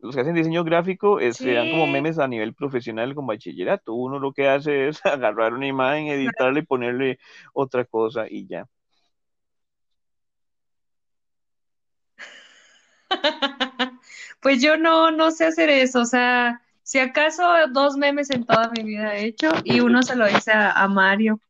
los 0.00 0.14
que 0.14 0.22
hacen 0.22 0.34
diseño 0.34 0.64
gráfico 0.64 1.20
eh, 1.20 1.34
se 1.34 1.52
dan 1.52 1.68
como 1.70 1.86
Sí, 1.86 1.88
memes 1.88 2.18
a 2.18 2.28
nivel 2.28 2.54
profesional 2.54 3.14
con 3.14 3.26
bachillerato. 3.26 3.94
Uno 3.94 4.18
lo 4.20 4.32
que 4.32 4.48
hace 4.48 4.88
es 4.88 5.00
agarrar 5.06 5.54
una 5.54 5.66
imagen, 5.68 6.08
editarla 6.08 6.60
y 6.60 6.62
ponerle 6.66 7.18
otra 7.54 7.84
cosa 7.86 8.26
y 8.30 8.46
ya. 8.48 8.66
pues 14.40 14.62
yo 14.62 14.76
no, 14.76 15.10
no 15.10 15.30
sé 15.30 15.46
hacer 15.46 15.70
eso, 15.70 16.00
o 16.00 16.04
sea, 16.06 16.62
si 16.82 16.98
acaso 16.98 17.42
dos 17.72 17.96
memes 17.96 18.30
en 18.30 18.44
toda 18.46 18.70
mi 18.70 18.82
vida 18.84 19.14
he 19.16 19.26
hecho 19.26 19.50
y 19.64 19.80
uno 19.80 20.02
se 20.02 20.16
lo 20.16 20.28
hice 20.28 20.52
a, 20.52 20.72
a 20.72 20.88
Mario. 20.88 21.40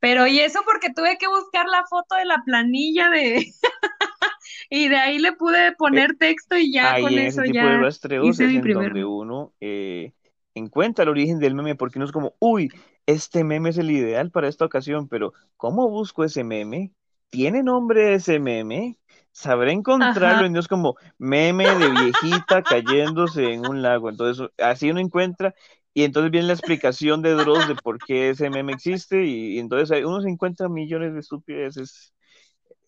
Pero 0.00 0.26
y 0.26 0.40
eso 0.40 0.60
porque 0.66 0.92
tuve 0.94 1.18
que 1.18 1.28
buscar 1.28 1.66
la 1.68 1.84
foto 1.86 2.16
de 2.16 2.26
la 2.26 2.42
planilla 2.44 3.10
de 3.10 3.46
y 4.70 4.88
de 4.88 4.96
ahí 4.96 5.18
le 5.18 5.32
pude 5.32 5.72
Eh, 5.90 6.02
poner 6.02 6.16
texto 6.18 6.56
y 6.56 6.72
ya 6.72 6.94
ahí 6.94 6.98
con 6.98 7.18
en 7.18 7.26
ese 7.26 7.42
eso 7.42 7.42
de 7.42 7.52
ya 7.52 7.78
rastreos 7.78 8.40
hice 8.40 8.46
es 8.46 8.54
mi 8.54 8.60
en 8.60 8.60
primer 8.60 8.72
donde 8.72 9.04
uno 9.04 9.54
eh, 9.60 10.12
encuentra 10.54 11.04
el 11.04 11.10
origen 11.10 11.38
del 11.38 11.54
meme, 11.54 11.76
porque 11.76 11.98
uno 11.98 12.06
es 12.06 12.12
como, 12.12 12.34
uy, 12.40 12.72
este 13.06 13.44
meme 13.44 13.70
es 13.70 13.78
el 13.78 13.90
ideal 13.90 14.30
para 14.30 14.48
esta 14.48 14.64
ocasión, 14.64 15.08
pero 15.08 15.32
¿cómo 15.56 15.88
busco 15.90 16.24
ese 16.24 16.44
meme? 16.44 16.92
¿Tiene 17.30 17.62
nombre 17.62 18.14
ese 18.14 18.38
meme? 18.40 18.98
¿Sabré 19.32 19.72
Ajá. 19.72 19.72
encontrarlo? 19.72 20.46
Y 20.46 20.50
no 20.50 20.60
es 20.60 20.68
como 20.68 20.96
meme 21.18 21.76
de 21.76 21.90
viejita 21.90 22.64
cayéndose 22.64 23.52
en 23.52 23.62
un 23.62 23.82
lago. 23.82 24.10
Entonces, 24.10 24.48
así 24.58 24.90
uno 24.90 25.00
encuentra, 25.00 25.54
y 25.94 26.04
entonces 26.04 26.30
viene 26.30 26.46
la 26.48 26.52
explicación 26.54 27.22
de 27.22 27.32
Dross 27.32 27.66
de 27.66 27.76
por 27.76 28.02
qué 28.02 28.30
ese 28.30 28.50
meme 28.50 28.72
existe, 28.72 29.24
y, 29.24 29.56
y 29.56 29.58
entonces 29.58 29.90
ahí 29.90 30.04
uno 30.04 30.20
se 30.22 30.28
encuentra 30.30 30.68
millones 30.68 31.14
de 31.14 31.20
estupideces 31.20 32.14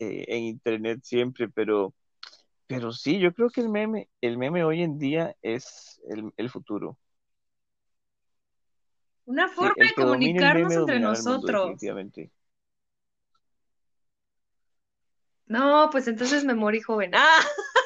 eh, 0.01 0.25
en 0.29 0.45
internet 0.45 1.01
siempre, 1.03 1.49
pero. 1.49 1.95
Pero 2.67 2.93
sí, 2.93 3.19
yo 3.21 3.33
creo 3.35 3.51
que 3.51 3.61
el 3.61 3.69
meme, 3.69 4.09
el 4.21 4.39
meme 4.39 4.65
hoy 4.65 4.83
en 4.83 4.99
día 4.99 5.37
es 5.43 6.01
el, 6.09 6.33
el 6.37 6.51
futuro. 6.51 6.99
Una 9.27 9.49
forma 9.49 9.85
de 9.87 9.95
comunicarnos 9.95 10.73
entre 10.77 11.01
mundo 11.23 11.49
nosotros. 11.49 11.53
definitivamente. 11.63 12.31
No, 15.47 15.89
pues 15.91 16.09
entonces 16.09 16.45
me 16.45 16.55
morí 16.55 16.81
joven. 16.81 17.13
Ah, 17.15 17.41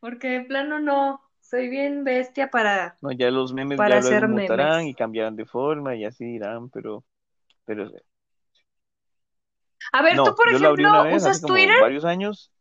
porque 0.00 0.28
de 0.28 0.40
plano 0.42 0.80
no, 0.80 1.20
soy 1.40 1.68
bien 1.68 2.04
bestia 2.04 2.50
para, 2.50 2.96
No, 3.02 3.12
ya 3.12 3.30
los 3.30 3.52
memes 3.52 3.78
para 3.78 3.94
ya 3.94 3.98
hacer 3.98 4.28
mutarán 4.28 4.82
y 4.82 4.84
memes. 4.84 4.96
cambiarán 4.96 5.36
de 5.36 5.46
forma 5.46 5.94
y 5.96 6.04
así 6.04 6.24
irán, 6.24 6.70
pero, 6.70 7.04
pero 7.64 7.90
A 9.92 10.02
ver, 10.02 10.16
tú, 10.16 10.34
por 10.36 10.48
ejemplo, 10.48 10.88
una 10.88 11.02
vez 11.02 11.16
hace 11.16 11.26
¿usas 11.26 11.40
como 11.40 11.54
Twitter? 11.54 11.80
varios 11.80 12.04
años. 12.04 12.52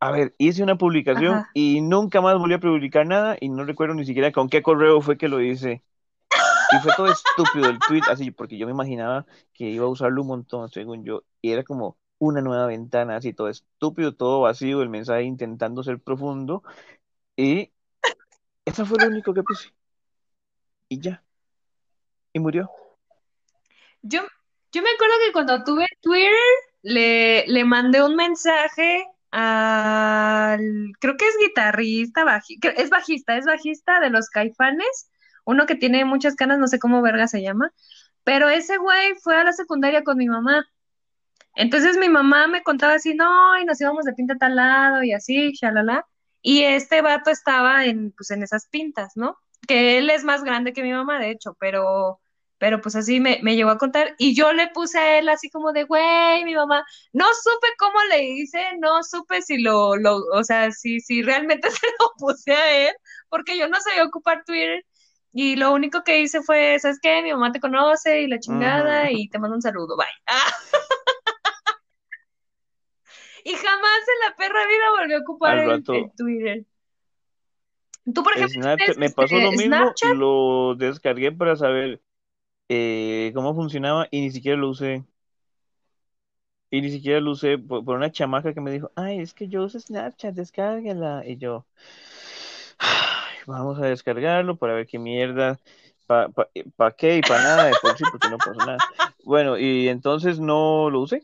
a 0.00 0.10
ver, 0.12 0.34
hice 0.38 0.62
una 0.62 0.78
publicación 0.78 1.36
Ajá. 1.36 1.50
y 1.54 1.80
nunca 1.80 2.20
más 2.20 2.38
volví 2.38 2.54
a 2.54 2.60
publicar 2.60 3.06
nada 3.06 3.36
y 3.40 3.48
no 3.48 3.64
recuerdo 3.64 3.94
ni 3.94 4.04
siquiera 4.04 4.32
con 4.32 4.48
qué 4.48 4.62
correo 4.62 5.00
fue 5.00 5.18
que 5.18 5.28
lo 5.28 5.40
hice. 5.40 5.82
Y 6.72 6.78
fue 6.82 6.92
todo 6.96 7.06
estúpido 7.10 7.70
el 7.70 7.78
tweet, 7.78 8.02
así, 8.10 8.30
porque 8.30 8.58
yo 8.58 8.66
me 8.66 8.72
imaginaba 8.72 9.26
que 9.54 9.64
iba 9.64 9.86
a 9.86 9.88
usarlo 9.88 10.22
un 10.22 10.28
montón, 10.28 10.68
según 10.70 11.04
yo, 11.04 11.24
y 11.40 11.52
era 11.52 11.62
como 11.62 11.96
una 12.18 12.40
nueva 12.40 12.66
ventana, 12.66 13.16
así, 13.16 13.32
todo 13.32 13.48
estúpido, 13.48 14.14
todo 14.14 14.40
vacío, 14.42 14.82
el 14.82 14.88
mensaje 14.88 15.22
intentando 15.22 15.82
ser 15.82 15.98
profundo, 16.00 16.62
y 17.36 17.72
eso 18.64 18.84
fue 18.84 18.98
lo 18.98 19.06
único 19.06 19.32
que 19.32 19.42
puse, 19.42 19.72
y 20.88 21.00
ya, 21.00 21.22
y 22.32 22.40
murió. 22.40 22.70
Yo, 24.02 24.22
yo 24.72 24.82
me 24.82 24.90
acuerdo 24.90 25.14
que 25.24 25.32
cuando 25.32 25.64
tuve 25.64 25.86
Twitter, 26.02 26.32
le, 26.82 27.46
le 27.46 27.64
mandé 27.64 28.02
un 28.02 28.14
mensaje 28.14 29.06
al, 29.30 30.92
creo 31.00 31.16
que 31.16 31.26
es 31.26 31.36
guitarrista, 31.38 32.42
es 32.76 32.90
bajista, 32.90 33.36
es 33.36 33.44
bajista 33.46 34.00
de 34.00 34.10
los 34.10 34.28
Caifanes, 34.28 35.10
uno 35.48 35.64
que 35.64 35.76
tiene 35.76 36.04
muchas 36.04 36.36
canas, 36.36 36.58
no 36.58 36.68
sé 36.68 36.78
cómo 36.78 37.00
verga 37.00 37.26
se 37.26 37.40
llama, 37.40 37.72
pero 38.22 38.50
ese 38.50 38.76
güey 38.76 39.14
fue 39.22 39.34
a 39.34 39.44
la 39.44 39.54
secundaria 39.54 40.04
con 40.04 40.18
mi 40.18 40.28
mamá. 40.28 40.66
Entonces 41.54 41.96
mi 41.96 42.10
mamá 42.10 42.46
me 42.48 42.62
contaba 42.62 42.94
así, 42.94 43.14
no, 43.14 43.58
y 43.58 43.64
nos 43.64 43.80
íbamos 43.80 44.04
de 44.04 44.12
pinta 44.12 44.34
a 44.34 44.38
tal 44.38 44.56
lado 44.56 45.02
y 45.02 45.12
así, 45.14 45.52
shalala. 45.54 46.06
Y 46.42 46.64
este 46.64 47.00
vato 47.00 47.30
estaba 47.30 47.86
en, 47.86 48.12
pues, 48.12 48.30
en 48.30 48.42
esas 48.42 48.68
pintas, 48.68 49.12
¿no? 49.16 49.38
Que 49.66 49.96
él 49.98 50.10
es 50.10 50.22
más 50.22 50.44
grande 50.44 50.74
que 50.74 50.82
mi 50.82 50.92
mamá, 50.92 51.18
de 51.18 51.30
hecho, 51.30 51.56
pero, 51.58 52.20
pero 52.58 52.82
pues 52.82 52.94
así 52.96 53.18
me, 53.18 53.40
me 53.42 53.56
llegó 53.56 53.70
a 53.70 53.78
contar. 53.78 54.14
Y 54.18 54.34
yo 54.36 54.52
le 54.52 54.68
puse 54.68 54.98
a 54.98 55.18
él 55.18 55.30
así 55.30 55.48
como 55.48 55.72
de, 55.72 55.84
güey, 55.84 56.44
mi 56.44 56.54
mamá, 56.54 56.84
no 57.14 57.24
supe 57.42 57.68
cómo 57.78 58.02
le 58.10 58.22
hice, 58.24 58.62
no 58.80 59.02
supe 59.02 59.40
si 59.40 59.58
lo, 59.62 59.96
lo, 59.96 60.18
o 60.34 60.44
sea, 60.44 60.70
si, 60.72 61.00
si 61.00 61.22
realmente 61.22 61.70
se 61.70 61.86
lo 61.98 62.12
puse 62.18 62.52
a 62.52 62.88
él, 62.88 62.94
porque 63.30 63.56
yo 63.56 63.66
no 63.68 63.80
sabía 63.80 64.04
ocupar 64.04 64.44
Twitter. 64.44 64.84
Y 65.32 65.56
lo 65.56 65.72
único 65.72 66.02
que 66.04 66.20
hice 66.20 66.42
fue, 66.42 66.78
¿sabes 66.78 66.98
qué? 67.00 67.22
Mi 67.22 67.32
mamá 67.32 67.52
te 67.52 67.60
conoce 67.60 68.22
y 68.22 68.28
la 68.28 68.40
chingada 68.40 69.10
y 69.10 69.28
te 69.28 69.38
mando 69.38 69.56
un 69.56 69.62
saludo, 69.62 69.96
bye. 69.96 70.06
Y 73.44 73.54
jamás 73.54 74.00
en 74.08 74.28
la 74.28 74.36
perra 74.36 74.66
vida 74.66 74.90
volvió 74.98 75.16
a 75.16 75.20
ocupar 75.20 75.58
el, 75.58 75.84
Twitter. 76.16 76.66
Tú, 78.12 78.22
por 78.22 78.34
ejemplo, 78.34 78.60
Snapchat, 78.60 78.96
me 78.98 79.08
pasó 79.10 79.36
lo 79.38 79.52
mismo, 79.52 79.76
Snapchat. 79.76 80.14
lo 80.16 80.74
descargué 80.74 81.32
para 81.32 81.56
saber 81.56 82.02
eh, 82.68 83.32
cómo 83.34 83.54
funcionaba 83.54 84.06
y 84.10 84.20
ni 84.20 84.30
siquiera 84.30 84.58
lo 84.58 84.68
usé. 84.68 85.04
Y 86.70 86.82
ni 86.82 86.90
siquiera 86.90 87.20
lo 87.20 87.30
usé 87.30 87.56
por, 87.56 87.82
por 87.84 87.96
una 87.96 88.12
chamaca 88.12 88.52
que 88.52 88.60
me 88.60 88.70
dijo, 88.70 88.90
ay, 88.96 89.20
es 89.20 89.32
que 89.32 89.48
yo 89.48 89.64
uso 89.64 89.80
Snapchat, 89.80 90.34
descárgala. 90.34 91.22
Y 91.26 91.38
yo, 91.38 91.66
"Ay, 92.78 93.07
vamos 93.48 93.78
a 93.80 93.86
descargarlo 93.86 94.56
para 94.56 94.74
ver 94.74 94.86
qué 94.86 94.98
mierda, 94.98 95.58
para 96.06 96.28
pa, 96.30 96.44
pa- 96.46 96.50
pa 96.76 96.92
qué 96.96 97.18
y 97.18 97.22
para 97.22 97.40
nada 97.40 97.66
de 97.66 97.76
por 97.76 97.96
sí, 97.96 98.06
porque 98.06 98.28
no 98.28 98.40
pasó 98.40 98.62
nada. 98.62 98.84
Bueno, 99.24 99.58
y 99.58 99.88
entonces 99.88 100.40
no 100.40 100.90
lo 100.90 101.00
usé, 101.02 101.22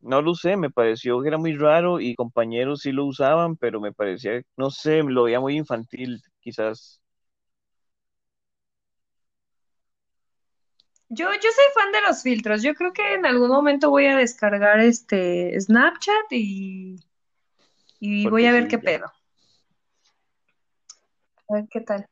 no 0.00 0.22
lo 0.22 0.32
usé, 0.32 0.56
me 0.56 0.70
pareció 0.70 1.20
que 1.22 1.28
era 1.28 1.38
muy 1.38 1.54
raro 1.56 2.00
y 2.00 2.14
compañeros 2.14 2.80
sí 2.82 2.92
lo 2.92 3.06
usaban, 3.06 3.56
pero 3.56 3.80
me 3.80 3.92
parecía, 3.92 4.42
no 4.56 4.70
sé, 4.70 5.02
lo 5.02 5.24
veía 5.24 5.40
muy 5.40 5.56
infantil, 5.56 6.22
quizás. 6.40 7.00
Yo, 11.08 11.26
yo 11.34 11.40
soy 11.42 11.64
fan 11.74 11.92
de 11.92 12.00
los 12.02 12.22
filtros. 12.22 12.62
Yo 12.62 12.74
creo 12.74 12.92
que 12.92 13.14
en 13.14 13.26
algún 13.26 13.50
momento 13.50 13.90
voy 13.90 14.06
a 14.06 14.16
descargar 14.16 14.80
este 14.80 15.58
Snapchat 15.60 16.32
y, 16.32 16.96
y 18.00 18.26
voy 18.28 18.46
a 18.46 18.52
ver 18.52 18.68
qué 18.68 18.78
ya. 18.78 18.84
pedo. 18.84 19.12
A 21.52 21.56
ver 21.56 21.68
qué 21.70 21.80
tal. 21.82 22.06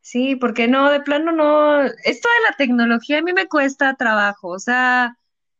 Sí, 0.00 0.36
porque 0.36 0.66
no, 0.68 0.90
de 0.90 1.00
plano 1.00 1.32
no. 1.32 1.82
Esto 1.82 2.28
de 2.28 2.50
la 2.50 2.56
tecnología 2.56 3.18
a 3.18 3.22
mí 3.22 3.32
me 3.32 3.48
cuesta 3.48 3.94
trabajo. 3.94 4.48
O 4.48 4.58
sea, 4.58 5.16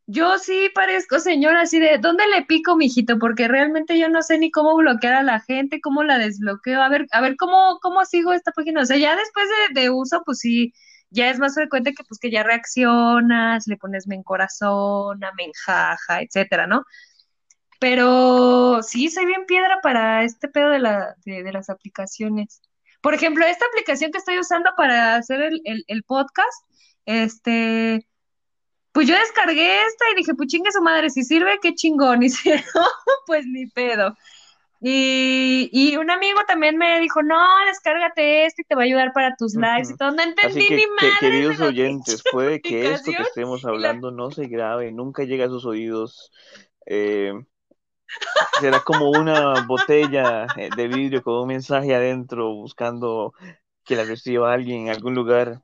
yo 0.07 0.37
sí 0.39 0.69
parezco 0.75 1.19
señora 1.19 1.61
así 1.61 1.79
de, 1.79 1.97
¿dónde 1.99 2.27
le 2.27 2.43
pico, 2.45 2.75
mijito? 2.75 3.19
Porque 3.19 3.47
realmente 3.47 3.97
yo 3.99 4.09
no 4.09 4.21
sé 4.23 4.37
ni 4.39 4.51
cómo 4.51 4.75
bloquear 4.75 5.13
a 5.13 5.23
la 5.23 5.39
gente, 5.41 5.79
cómo 5.81 6.03
la 6.03 6.17
desbloqueo. 6.17 6.81
A 6.81 6.89
ver, 6.89 7.07
a 7.11 7.21
ver 7.21 7.37
cómo, 7.37 7.79
cómo 7.81 8.03
sigo 8.05 8.33
esta 8.33 8.51
página. 8.51 8.81
O 8.81 8.85
sea, 8.85 8.97
ya 8.97 9.15
después 9.15 9.47
de, 9.73 9.81
de 9.81 9.89
uso, 9.91 10.23
pues 10.25 10.39
sí, 10.39 10.73
ya 11.11 11.29
es 11.29 11.39
más 11.39 11.55
frecuente 11.55 11.93
que 11.93 12.03
pues 12.03 12.19
que 12.19 12.31
ya 12.31 12.43
reaccionas, 12.43 13.67
le 13.67 13.77
pones 13.77 14.07
me 14.07 14.15
encorazona, 14.15 15.31
me 15.37 15.45
enjaja, 15.45 16.21
etcétera, 16.21 16.67
¿no? 16.67 16.83
Pero 17.79 18.81
sí, 18.83 19.09
soy 19.09 19.25
bien 19.25 19.45
piedra 19.45 19.79
para 19.81 20.23
este 20.23 20.47
pedo 20.47 20.69
de 20.69 20.79
la, 20.79 21.15
de, 21.25 21.43
de 21.43 21.51
las 21.53 21.69
aplicaciones. 21.69 22.61
Por 23.01 23.13
ejemplo, 23.13 23.45
esta 23.45 23.65
aplicación 23.65 24.11
que 24.11 24.19
estoy 24.19 24.39
usando 24.39 24.69
para 24.77 25.15
hacer 25.15 25.41
el, 25.41 25.61
el, 25.65 25.83
el 25.87 26.03
podcast, 26.03 26.65
este, 27.05 28.07
pues 28.91 29.07
yo 29.07 29.17
descargué 29.17 29.85
esta 29.85 30.05
y 30.11 30.15
dije, 30.15 30.33
pues 30.35 30.49
chingue 30.49 30.71
su 30.71 30.81
madre, 30.81 31.09
si 31.09 31.23
sirve, 31.23 31.59
qué 31.61 31.73
chingón, 31.73 32.23
y 32.23 32.29
si 32.29 32.49
no, 32.49 32.85
pues 33.25 33.45
ni 33.45 33.67
pedo. 33.67 34.15
Y, 34.83 35.69
y 35.71 35.95
un 35.97 36.09
amigo 36.09 36.39
también 36.47 36.75
me 36.75 36.99
dijo, 36.99 37.21
no, 37.21 37.39
descárgate 37.67 38.45
esto 38.45 38.63
y 38.63 38.65
te 38.65 38.73
va 38.73 38.81
a 38.81 38.85
ayudar 38.85 39.13
para 39.13 39.35
tus 39.35 39.53
lives 39.53 39.91
y 39.91 39.95
todo. 39.95 40.11
No 40.11 40.23
entendí 40.23 40.59
ni 40.59 40.67
que, 40.67 40.77
que, 40.77 41.11
queridos 41.19 41.59
oyentes, 41.59 42.23
puede 42.31 42.61
que 42.61 42.91
esto 42.91 43.11
que 43.11 43.21
estemos 43.21 43.61
la 43.63 43.69
hablando 43.69 44.09
no 44.09 44.31
se 44.31 44.47
grabe, 44.47 44.91
nunca 44.91 45.23
llegue 45.23 45.43
a 45.43 45.49
sus 45.49 45.65
oídos. 45.65 46.31
Eh, 46.87 47.31
será 48.59 48.79
como 48.81 49.09
una 49.09 49.65
botella 49.65 50.45
eh, 50.57 50.69
de 50.75 50.87
vidrio 50.87 51.23
con 51.23 51.35
un 51.41 51.47
mensaje 51.47 51.95
adentro 51.95 52.53
buscando 52.53 53.33
que 53.83 53.95
la 53.95 54.03
reciba 54.03 54.53
alguien 54.53 54.87
en 54.87 54.89
algún 54.89 55.15
lugar. 55.15 55.61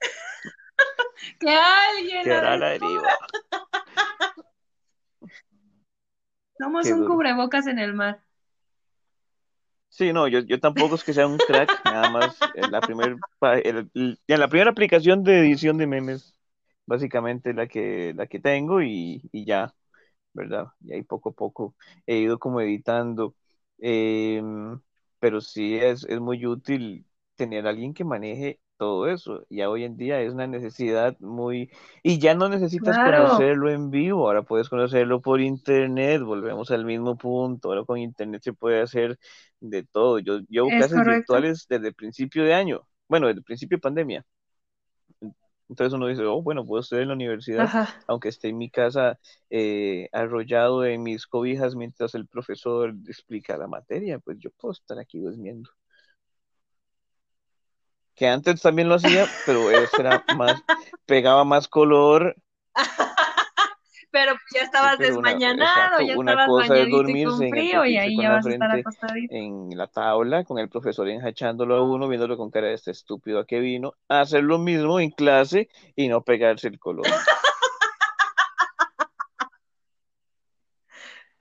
que 1.39 1.49
alguien 1.49 2.17
la 2.17 2.23
Quedará 2.23 2.53
a 2.53 2.57
la 2.57 2.69
deriva. 2.69 3.03
Somos 6.57 6.87
Qué 6.87 6.93
un 6.93 7.01
duro. 7.01 7.13
cubrebocas 7.13 7.67
en 7.67 7.79
el 7.79 7.93
mar. 7.93 8.23
Sí, 9.89 10.13
no, 10.13 10.27
yo, 10.27 10.39
yo 10.41 10.59
tampoco 10.59 10.95
es 10.95 11.03
que 11.03 11.13
sea 11.13 11.25
un 11.27 11.37
crack, 11.37 11.83
nada 11.85 12.09
más 12.11 12.39
eh, 12.55 12.67
la 12.69 12.81
primer, 12.81 13.15
ya 14.27 14.37
la 14.37 14.47
primera 14.47 14.69
aplicación 14.69 15.23
de 15.23 15.39
edición 15.39 15.77
de 15.77 15.87
memes, 15.87 16.35
básicamente 16.85 17.53
la 17.53 17.67
que, 17.67 18.13
la 18.15 18.27
que 18.27 18.39
tengo 18.39 18.81
y, 18.81 19.27
y 19.31 19.45
ya. 19.45 19.73
¿Verdad? 20.37 20.67
Y 20.81 20.93
ahí 20.93 21.03
poco 21.03 21.31
a 21.31 21.33
poco 21.33 21.75
he 22.07 22.17
ido 22.19 22.39
como 22.39 22.61
editando. 22.61 23.35
Em, 23.79 24.79
pero 25.19 25.41
sí 25.41 25.75
es, 25.77 26.05
es 26.05 26.19
muy 26.21 26.45
útil 26.45 27.05
tener 27.35 27.67
a 27.67 27.71
alguien 27.71 27.93
que 27.93 28.05
maneje 28.05 28.61
todo 28.77 29.07
eso. 29.09 29.45
Ya 29.49 29.69
hoy 29.69 29.83
en 29.85 29.97
día 29.97 30.21
es 30.21 30.33
una 30.33 30.47
necesidad 30.47 31.17
muy... 31.19 31.71
Y 32.03 32.19
ya 32.19 32.35
no 32.35 32.49
necesitas 32.49 32.99
Claro, 32.99 32.99
conocerlo 32.99 33.71
en 33.71 33.89
vivo, 33.91 34.27
ahora 34.27 34.43
puedes 34.43 34.69
conocerlo 34.69 35.21
por 35.21 35.41
internet, 35.41 36.21
volvemos 36.23 36.71
al 36.71 36.85
mismo 36.85 37.17
punto, 37.17 37.69
ahora 37.69 37.85
con 37.85 37.99
internet 37.99 38.43
se 38.43 38.53
puede 38.53 38.81
hacer 38.81 39.19
de 39.59 39.83
todo. 39.83 40.19
Yo 40.19 40.39
llevo 40.49 40.71
es 40.71 40.73
clases 40.73 40.93
correcto. 40.93 41.03
virtuales 41.03 41.65
desde 41.69 41.89
el 41.89 41.95
principio 41.95 42.43
de 42.43 42.53
año, 42.53 42.87
bueno, 43.09 43.27
desde 43.27 43.39
el 43.39 43.45
principio 43.45 43.77
de 43.77 43.81
pandemia. 43.81 44.25
Entonces 45.69 45.93
uno 45.93 46.07
dice, 46.07 46.23
oh, 46.23 46.41
bueno, 46.41 46.65
puedo 46.65 46.81
estar 46.81 46.99
en 46.99 47.09
la 47.09 47.13
universidad, 47.13 47.65
Ajá, 47.65 47.95
aunque 48.07 48.29
esté 48.29 48.49
en 48.49 48.57
mi 48.57 48.69
casa 48.69 49.19
eh, 49.49 50.07
arrollado 50.13 50.85
en 50.85 51.03
mis 51.03 51.27
cobijas 51.27 51.75
mientras 51.75 52.15
el 52.15 52.25
profesor 52.27 52.95
explica 53.07 53.57
la 53.57 53.67
materia, 53.67 54.19
pues 54.19 54.37
yo 54.39 54.49
puedo 54.51 54.71
estar 54.71 54.97
aquí 54.97 55.19
durmiendo. 55.19 55.69
Que 58.15 58.27
antes 58.27 58.61
también 58.61 58.89
lo 58.89 58.95
hacía, 58.95 59.27
pero 59.45 59.69
ese 59.69 60.01
era 60.01 60.23
más, 60.35 60.63
pegaba 61.05 61.43
más 61.43 61.67
color, 61.67 62.35
pero 64.11 64.33
pues 64.33 64.43
ya 64.53 64.59
sí, 64.61 64.65
estabas 64.65 64.97
una, 64.97 65.07
desmañanado, 65.07 66.01
ya 66.01 66.13
estabas 66.13 66.47
cosa 66.47 66.63
es 66.63 66.69
bañadito 66.69 67.09
y 67.09 67.23
con 67.23 67.49
frío 67.49 67.85
y 67.85 67.97
ahí 67.97 68.17
ya 68.17 68.31
vas 68.31 68.45
a 68.45 68.49
estar 68.49 68.71
acostadito. 68.71 69.35
en 69.35 69.69
la 69.77 69.87
tabla, 69.87 70.43
con 70.43 70.59
el 70.59 70.69
profesor 70.69 71.07
enjachándolo 71.09 71.75
a 71.75 71.83
uno, 71.83 72.07
viéndolo 72.07 72.37
con 72.37 72.49
cara 72.49 72.67
de 72.67 72.73
este 72.73 72.91
estúpido 72.91 73.39
a 73.39 73.45
que 73.45 73.59
vino, 73.59 73.93
a 74.07 74.21
hacer 74.21 74.43
lo 74.43 74.57
mismo 74.57 74.99
en 74.99 75.11
clase 75.11 75.69
y 75.95 76.07
no 76.07 76.21
pegarse 76.21 76.67
el 76.67 76.79
color. 76.79 77.05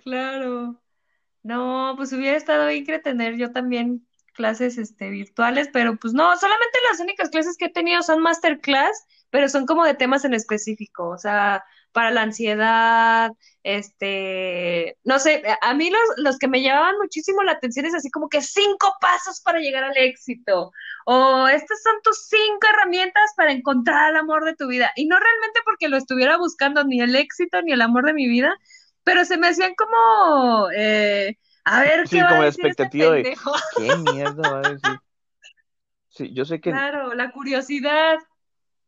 Claro. 0.06 0.80
No, 1.42 1.94
pues 1.96 2.12
hubiera 2.12 2.36
estado 2.36 2.68
que 2.68 2.98
tener 3.00 3.36
yo 3.36 3.50
también 3.50 4.06
clases 4.34 4.78
este, 4.78 5.10
virtuales, 5.10 5.68
pero 5.72 5.96
pues 5.96 6.12
no, 6.12 6.36
solamente 6.36 6.78
las 6.90 7.00
únicas 7.00 7.28
clases 7.30 7.56
que 7.56 7.64
he 7.64 7.72
tenido 7.72 8.02
son 8.02 8.22
masterclass, 8.22 9.04
pero 9.30 9.48
son 9.48 9.66
como 9.66 9.84
de 9.84 9.94
temas 9.94 10.24
en 10.24 10.34
específico, 10.34 11.08
o 11.08 11.18
sea, 11.18 11.64
para 11.96 12.10
la 12.10 12.20
ansiedad, 12.20 13.30
este, 13.62 14.98
no 15.02 15.18
sé, 15.18 15.42
a 15.62 15.72
mí 15.72 15.88
los, 15.88 16.00
los 16.18 16.36
que 16.36 16.46
me 16.46 16.60
llamaban 16.60 16.98
muchísimo 17.00 17.42
la 17.42 17.52
atención 17.52 17.86
es 17.86 17.94
así 17.94 18.10
como 18.10 18.28
que 18.28 18.42
cinco 18.42 18.92
pasos 19.00 19.40
para 19.40 19.60
llegar 19.60 19.82
al 19.82 19.96
éxito, 19.96 20.72
o 21.06 21.48
estas 21.48 21.82
son 21.82 21.94
tus 22.04 22.26
cinco 22.28 22.66
herramientas 22.70 23.32
para 23.34 23.50
encontrar 23.50 24.10
el 24.10 24.16
amor 24.16 24.44
de 24.44 24.54
tu 24.54 24.68
vida, 24.68 24.92
y 24.94 25.06
no 25.06 25.18
realmente 25.18 25.60
porque 25.64 25.88
lo 25.88 25.96
estuviera 25.96 26.36
buscando 26.36 26.84
ni 26.84 27.00
el 27.00 27.16
éxito 27.16 27.62
ni 27.62 27.72
el 27.72 27.80
amor 27.80 28.04
de 28.04 28.12
mi 28.12 28.28
vida, 28.28 28.54
pero 29.02 29.24
se 29.24 29.38
me 29.38 29.48
hacían 29.48 29.74
como... 29.74 30.68
Eh, 30.76 31.38
a 31.64 31.80
ver 31.80 32.02
qué 32.02 32.08
Sí, 32.08 32.20
va 32.20 32.26
a 32.26 32.28
como 32.28 32.40
la 32.42 32.46
decir 32.46 32.66
este 32.66 32.82
expectativa 32.82 33.14
de. 33.14 33.38
¿qué 33.78 33.96
mierda 33.96 34.50
va 34.50 34.58
a 34.58 34.70
decir? 34.70 35.00
Sí, 36.10 36.34
yo 36.34 36.44
sé 36.44 36.60
que 36.60 36.72
Claro, 36.72 37.14
la 37.14 37.32
curiosidad. 37.32 38.18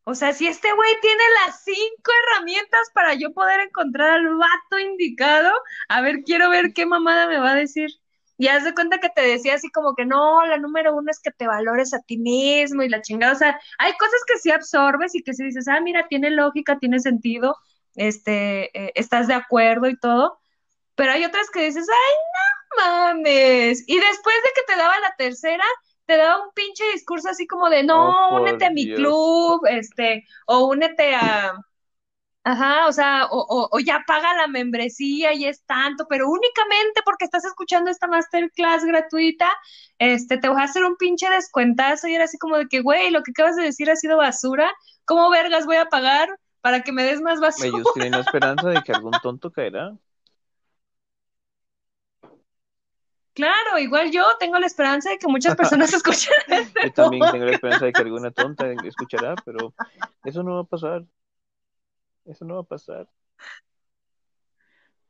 O 0.09 0.15
sea, 0.15 0.33
si 0.33 0.47
este 0.47 0.73
güey 0.73 0.91
tiene 1.03 1.23
las 1.45 1.63
cinco 1.65 2.13
herramientas 2.25 2.81
para 2.95 3.13
yo 3.13 3.31
poder 3.35 3.61
encontrar 3.61 4.13
al 4.13 4.37
vato 4.37 4.79
indicado, 4.79 5.53
a 5.91 6.01
ver, 6.01 6.23
quiero 6.25 6.49
ver 6.49 6.73
qué 6.75 6.87
mamada 6.87 7.27
me 7.27 7.37
va 7.39 7.51
a 7.51 7.55
decir. 7.55 7.91
Y 8.39 8.49
haz 8.49 8.65
de 8.65 8.73
cuenta 8.73 9.01
que 9.01 9.11
te 9.11 9.21
decía 9.21 9.57
así 9.57 9.71
como 9.71 9.95
que 9.95 10.07
no, 10.07 10.47
la 10.47 10.57
número 10.57 10.97
uno 10.97 11.11
es 11.11 11.21
que 11.21 11.31
te 11.31 11.47
valores 11.47 11.93
a 11.93 12.01
ti 12.01 12.17
mismo 12.17 12.83
y 12.83 12.89
la 12.89 13.03
chingada. 13.03 13.35
O 13.35 13.37
sea, 13.37 13.61
hay 13.79 13.93
cosas 13.99 14.21
que 14.27 14.39
sí 14.39 14.51
absorbes 14.51 15.15
y 15.15 15.23
que 15.23 15.35
sí 15.35 15.45
dices, 15.45 15.69
ah, 15.69 15.81
mira, 15.83 16.09
tiene 16.09 16.31
lógica, 16.31 16.79
tiene 16.79 17.01
sentido, 17.01 17.57
este, 17.95 18.71
eh, 18.79 18.93
estás 18.95 19.27
de 19.27 19.35
acuerdo 19.35 19.89
y 19.91 19.99
todo. 19.99 20.41
Pero 20.95 21.13
hay 21.13 21.25
otras 21.27 21.51
que 21.51 21.67
dices, 21.67 21.87
mames. 22.79 23.85
Y 23.87 23.99
después 23.99 24.37
de 24.37 24.51
que 24.55 24.73
te 24.73 24.79
daba 24.79 24.99
la 25.01 25.15
tercera, 25.19 25.65
te 26.09 26.19
daba 26.19 26.45
un 26.45 26.53
pinche 26.55 26.85
discurso 26.95 27.31
así 27.31 27.47
como 27.49 27.71
de, 27.71 27.85
oh, 27.91 28.15
no, 28.15 28.17
por 28.27 28.41
únete 28.41 28.67
a 28.67 28.71
mi 28.73 28.91
Dios. 28.91 28.93
club, 28.93 29.63
este, 29.71 30.27
o 30.49 30.67
únete 30.69 31.15
a, 31.17 31.55
ajá, 32.45 32.87
o 32.89 32.93
sea, 32.93 33.27
o, 33.31 33.39
o, 33.49 33.69
o 33.73 33.81
ya 33.81 34.05
paga 34.07 34.35
la 34.35 34.47
membresía 34.49 35.35
y 35.35 35.45
es 35.47 35.65
tanto, 35.67 36.07
pero 36.09 36.29
únicamente 36.31 37.03
porque 37.05 37.25
estás 37.27 37.45
escuchando 37.45 37.91
esta 37.91 38.07
masterclass 38.09 38.85
gratuita, 38.85 39.51
este, 39.99 40.39
te 40.39 40.49
voy 40.49 40.61
a 40.61 40.65
hacer 40.65 40.85
un 40.85 40.97
pinche 40.97 41.29
descuentazo 41.31 42.09
y 42.09 42.15
era 42.15 42.25
así 42.25 42.39
como 42.39 42.57
de 42.59 42.67
que, 42.69 42.81
güey, 42.81 43.11
lo 43.11 43.23
que 43.23 43.33
acabas 43.33 43.57
de 43.57 43.65
decir 43.65 43.91
ha 43.91 43.97
sido 43.97 44.17
basura, 44.19 44.73
¿cómo 45.05 45.31
vergas 45.31 45.67
voy 45.67 45.77
a 45.77 45.87
pagar 45.87 46.29
para 46.63 46.83
que 46.83 46.93
me 46.93 47.05
des 47.05 47.21
más 47.21 47.41
basura? 47.41 47.83
Tienen 47.93 48.15
la 48.15 48.21
esperanza 48.23 48.69
de 48.71 48.83
que 48.83 48.93
algún 48.93 49.21
tonto 49.21 49.51
caerá. 49.53 49.97
Claro, 53.39 53.79
igual 53.79 54.11
yo 54.11 54.25
tengo 54.41 54.59
la 54.59 54.67
esperanza 54.67 55.11
de 55.11 55.19
que 55.19 55.29
muchas 55.29 55.55
personas 55.55 55.93
escuchen 55.95 56.35
este 56.49 56.81
Yo 56.83 56.93
también 56.93 57.23
tengo 57.31 57.45
la 57.45 57.53
esperanza 57.53 57.87
de 57.87 57.93
que 57.93 58.03
alguna 58.03 58.33
tonta 58.33 58.67
escuchará, 58.85 59.37
pero 59.45 59.73
eso 60.25 60.43
no 60.43 60.57
va 60.57 60.61
a 60.63 60.65
pasar. 60.65 61.05
Eso 62.25 62.45
no 62.45 62.55
va 62.57 62.61
a 62.63 62.65
pasar. 62.65 63.07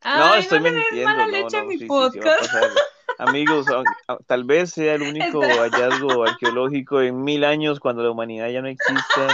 No, 0.04 0.34
Ay, 0.34 0.40
estoy 0.40 0.58
no 0.58 0.64
des 0.64 0.74
mintiendo. 0.74 1.14
mala 1.14 1.26
No, 1.26 1.32
leche 1.32 1.56
a 1.56 1.62
no, 1.62 1.68
mi 1.70 1.78
sí, 1.78 1.88
sí, 1.88 2.10
sí 2.12 2.18
va 2.18 2.28
a 2.34 2.38
pasar. 2.38 2.70
Amigos, 3.18 3.66
a- 3.70 4.12
a- 4.12 4.18
tal 4.26 4.44
vez 4.44 4.70
sea 4.72 4.94
el 4.94 5.02
único 5.08 5.40
hallazgo 5.40 6.22
arqueológico 6.22 7.00
en 7.00 7.22
mil 7.22 7.44
años 7.44 7.80
cuando 7.80 8.02
la 8.02 8.10
humanidad 8.10 8.50
ya 8.50 8.60
no 8.60 8.68
exista 8.68 9.26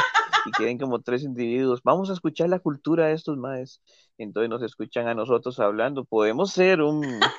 y 0.47 0.53
queden 0.53 0.79
como 0.79 1.01
tres 1.03 1.25
individuos. 1.25 1.83
Vamos 1.83 2.11
a 2.11 2.15
escuchar 2.15 2.49
la 2.49 2.61
cultura 2.61 3.07
de 3.09 3.15
estos 3.15 3.37
maes. 3.37 3.83
Entonces 4.19 4.49
nos 4.49 4.63
escuchan 4.63 5.09
a 5.09 5.15
nosotros 5.15 5.59
hablando. 5.61 6.05
Podemos 6.05 6.53
ser 6.53 6.81
un, 6.81 7.35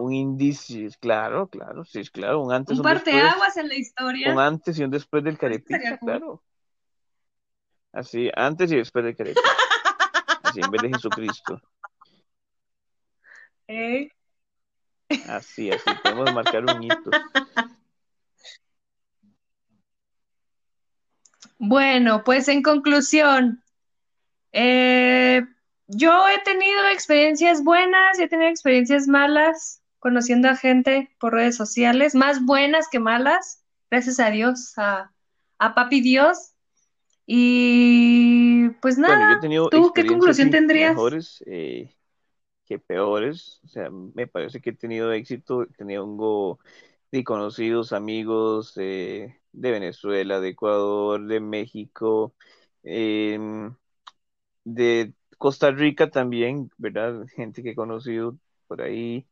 un 0.00 0.14
indicio, 0.14 0.88
claro, 0.98 1.48
claro, 1.48 1.84
sí, 1.84 2.02
claro, 2.08 2.42
un 2.42 2.52
antes, 2.52 2.78
Un 2.78 2.86
un 2.86 2.92
después, 2.92 3.12
parteaguas 3.12 3.56
en 3.58 3.68
la 3.68 3.74
un 3.74 3.80
historia. 3.80 4.46
antes 4.46 4.78
y 4.78 4.84
un 4.84 4.90
después 4.90 5.22
del 5.22 5.36
carepicha, 5.36 5.98
claro. 5.98 6.42
Así, 7.92 8.30
antes 8.34 8.72
y 8.72 8.76
después 8.76 9.04
del 9.04 9.16
carepicha. 9.16 9.42
Así, 10.42 10.60
en 10.60 10.70
vez 10.70 10.82
de 10.82 10.88
Jesucristo. 10.88 11.60
¿Eh? 13.68 14.08
Así, 15.28 15.70
así, 15.70 15.90
podemos 16.02 16.32
marcar 16.32 16.64
un 16.64 16.82
hito. 16.82 17.10
Bueno, 21.58 22.24
pues 22.24 22.48
en 22.48 22.62
conclusión, 22.62 23.62
eh, 24.52 25.42
yo 25.88 26.26
he 26.28 26.38
tenido 26.42 26.86
experiencias 26.88 27.62
buenas 27.62 28.18
y 28.18 28.22
he 28.22 28.28
tenido 28.28 28.48
experiencias 28.48 29.06
malas 29.06 29.79
conociendo 30.00 30.48
a 30.48 30.56
gente 30.56 31.14
por 31.20 31.34
redes 31.34 31.56
sociales, 31.56 32.14
más 32.14 32.44
buenas 32.44 32.88
que 32.88 32.98
malas, 32.98 33.62
gracias 33.90 34.18
a 34.18 34.30
Dios, 34.30 34.76
a, 34.76 35.12
a 35.58 35.74
Papi 35.74 36.00
Dios. 36.00 36.52
Y 37.26 38.70
pues 38.80 38.98
nada, 38.98 39.40
¿tú 39.70 39.92
qué 39.94 40.04
conclusión 40.04 40.50
tendrías? 40.50 40.90
mejores 40.90 41.44
eh, 41.46 41.94
que 42.66 42.80
peores. 42.80 43.60
O 43.64 43.68
sea, 43.68 43.90
me 43.90 44.26
parece 44.26 44.60
que 44.60 44.70
he 44.70 44.72
tenido 44.72 45.12
éxito, 45.12 45.66
tengo 45.76 46.58
de 47.12 47.24
conocidos 47.24 47.92
amigos 47.92 48.72
eh, 48.76 49.38
de 49.52 49.70
Venezuela, 49.70 50.40
de 50.40 50.48
Ecuador, 50.50 51.26
de 51.26 51.40
México, 51.40 52.34
em, 52.82 53.74
de 54.64 55.14
Costa 55.38 55.70
Rica 55.70 56.10
también, 56.10 56.70
¿verdad? 56.78 57.26
Gente 57.34 57.62
que 57.62 57.70
he 57.70 57.74
conocido 57.74 58.38
por 58.66 58.82
ahí. 58.82 59.26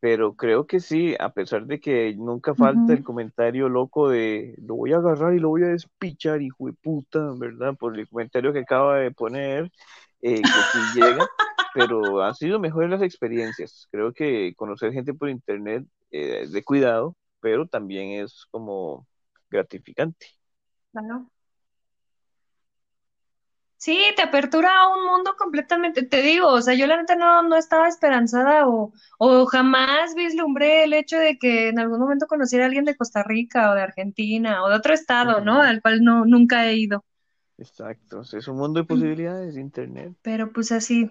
Pero 0.00 0.34
creo 0.34 0.66
que 0.66 0.80
sí, 0.80 1.14
a 1.20 1.30
pesar 1.30 1.66
de 1.66 1.78
que 1.78 2.14
nunca 2.16 2.54
falta 2.54 2.94
el 2.94 3.04
comentario 3.04 3.68
loco 3.68 4.08
de 4.08 4.54
lo 4.62 4.76
voy 4.76 4.94
a 4.94 4.96
agarrar 4.96 5.34
y 5.34 5.38
lo 5.38 5.50
voy 5.50 5.62
a 5.64 5.68
despichar, 5.68 6.40
hijo 6.40 6.66
de 6.66 6.72
puta, 6.72 7.34
¿verdad? 7.36 7.74
Por 7.76 7.98
el 7.98 8.08
comentario 8.08 8.52
que 8.52 8.60
acaba 8.60 8.96
de 8.96 9.10
poner, 9.10 9.70
eh, 10.22 10.40
que 10.40 10.48
sí 10.48 11.00
llega, 11.00 11.28
pero 11.74 12.22
han 12.22 12.34
sido 12.34 12.58
mejores 12.58 12.88
las 12.88 13.02
experiencias. 13.02 13.88
Creo 13.90 14.12
que 14.14 14.54
conocer 14.56 14.92
gente 14.92 15.12
por 15.12 15.28
internet 15.28 15.84
eh, 16.10 16.40
es 16.44 16.52
de 16.52 16.64
cuidado, 16.64 17.14
pero 17.40 17.66
también 17.66 18.22
es 18.22 18.46
como 18.50 19.06
gratificante. 19.50 20.26
Claro. 20.92 21.30
Sí, 23.82 23.98
te 24.14 24.20
apertura 24.22 24.68
a 24.78 24.88
un 24.94 25.06
mundo 25.06 25.34
completamente, 25.38 26.02
te 26.04 26.20
digo, 26.20 26.48
o 26.48 26.60
sea, 26.60 26.74
yo 26.74 26.86
la 26.86 26.98
neta 26.98 27.16
no, 27.16 27.42
no 27.42 27.56
estaba 27.56 27.88
esperanzada 27.88 28.68
o, 28.68 28.92
o 29.18 29.46
jamás 29.46 30.14
vislumbré 30.14 30.84
el 30.84 30.92
hecho 30.92 31.16
de 31.16 31.38
que 31.38 31.68
en 31.70 31.78
algún 31.78 31.98
momento 31.98 32.26
conociera 32.26 32.64
a 32.64 32.66
alguien 32.66 32.84
de 32.84 32.94
Costa 32.94 33.22
Rica 33.22 33.70
o 33.70 33.74
de 33.74 33.80
Argentina 33.80 34.62
o 34.62 34.68
de 34.68 34.76
otro 34.76 34.92
estado, 34.92 35.40
¿no? 35.40 35.62
Al 35.62 35.80
cual 35.80 36.04
no, 36.04 36.26
nunca 36.26 36.66
he 36.66 36.76
ido. 36.76 37.04
Exacto, 37.56 38.20
es 38.20 38.48
un 38.48 38.58
mundo 38.58 38.80
de 38.80 38.86
posibilidades, 38.86 39.56
internet. 39.56 40.14
Pero 40.20 40.52
pues 40.52 40.72
así, 40.72 41.10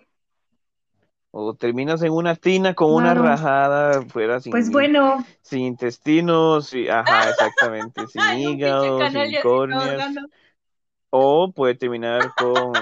O 1.32 1.54
terminas 1.56 2.02
en 2.02 2.12
una 2.12 2.36
tina 2.36 2.74
con 2.74 2.92
una 2.92 3.14
rajada, 3.14 4.02
fuera 4.04 4.40
Pues 4.50 4.66
sin, 4.66 4.72
bueno, 4.72 5.24
sin 5.44 5.60
intestinos, 5.62 6.74
y, 6.74 6.88
ajá, 6.90 7.30
exactamente, 7.30 8.08
sin 8.08 8.24
hígado, 8.32 9.08
sin 9.10 9.36
córneas. 9.36 10.04
O 11.10 11.52
puede 11.52 11.76
terminar 11.76 12.34
con, 12.36 12.74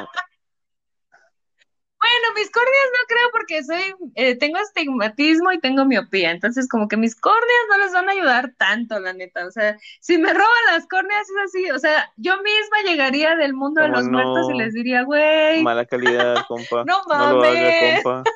Bueno, 1.99 2.27
mis 2.35 2.51
córneas 2.51 2.85
no 2.93 3.07
creo 3.07 3.29
porque 3.31 3.63
soy, 3.63 3.95
eh, 4.15 4.37
tengo 4.37 4.57
astigmatismo 4.59 5.51
y 5.51 5.59
tengo 5.59 5.85
miopía, 5.85 6.31
entonces 6.31 6.67
como 6.69 6.87
que 6.87 6.97
mis 6.97 7.15
córneas 7.15 7.65
no 7.69 7.77
les 7.77 7.91
van 7.91 8.09
a 8.09 8.11
ayudar 8.11 8.53
tanto, 8.57 8.99
la 8.99 9.13
neta. 9.13 9.45
O 9.45 9.51
sea, 9.51 9.77
si 9.99 10.17
me 10.17 10.33
roban 10.33 10.65
las 10.71 10.87
córneas 10.87 11.27
es 11.29 11.35
así, 11.45 11.71
o 11.71 11.79
sea, 11.79 12.11
yo 12.17 12.35
misma 12.41 12.77
llegaría 12.85 13.35
del 13.35 13.53
mundo 13.53 13.81
de 13.81 13.89
los 13.89 14.05
muertos 14.05 14.49
y 14.51 14.57
les 14.57 14.73
diría, 14.73 15.03
güey. 15.03 15.63
Mala 15.63 15.85
calidad, 15.85 16.45
compa. 16.47 16.83
no 16.85 17.01
mames. 17.07 18.03
No 18.03 18.23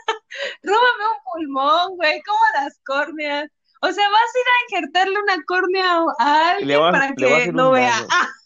Róbame 0.64 1.06
un 1.08 1.24
pulmón, 1.32 1.96
güey, 1.98 2.22
como 2.24 2.40
las 2.56 2.80
córneas. 2.86 3.50
O 3.82 3.92
sea, 3.92 4.10
vas 4.10 4.22
a 4.22 4.40
ir 4.40 4.46
a 4.46 4.64
injertarle 4.70 5.20
una 5.20 5.44
córnea 5.46 6.04
a 6.20 6.50
alguien 6.52 6.80
para 6.92 7.14
que 7.14 7.52
lo 7.52 7.72
vea. 7.72 7.96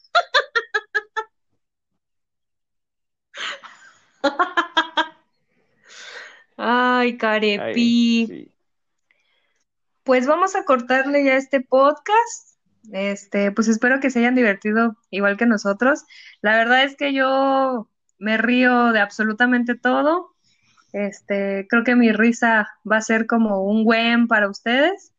Ay, 6.57 7.17
carepi. 7.17 8.51
Pues 10.03 10.27
vamos 10.27 10.55
a 10.55 10.65
cortarle 10.65 11.23
ya 11.23 11.35
este 11.35 11.61
podcast. 11.61 12.55
Este, 12.91 13.51
pues 13.51 13.67
espero 13.67 13.99
que 13.99 14.11
se 14.11 14.19
hayan 14.19 14.35
divertido 14.35 14.95
igual 15.09 15.37
que 15.37 15.47
nosotros. 15.47 16.05
La 16.41 16.55
verdad 16.55 16.83
es 16.83 16.95
que 16.95 17.13
yo 17.13 17.89
me 18.19 18.37
río 18.37 18.91
de 18.91 18.99
absolutamente 18.99 19.75
todo. 19.75 20.35
Este, 20.93 21.67
creo 21.69 21.83
que 21.83 21.95
mi 21.95 22.11
risa 22.11 22.69
va 22.89 22.97
a 22.97 23.01
ser 23.01 23.25
como 23.25 23.63
un 23.63 23.83
buen 23.83 24.27
para 24.27 24.49
ustedes. 24.49 25.13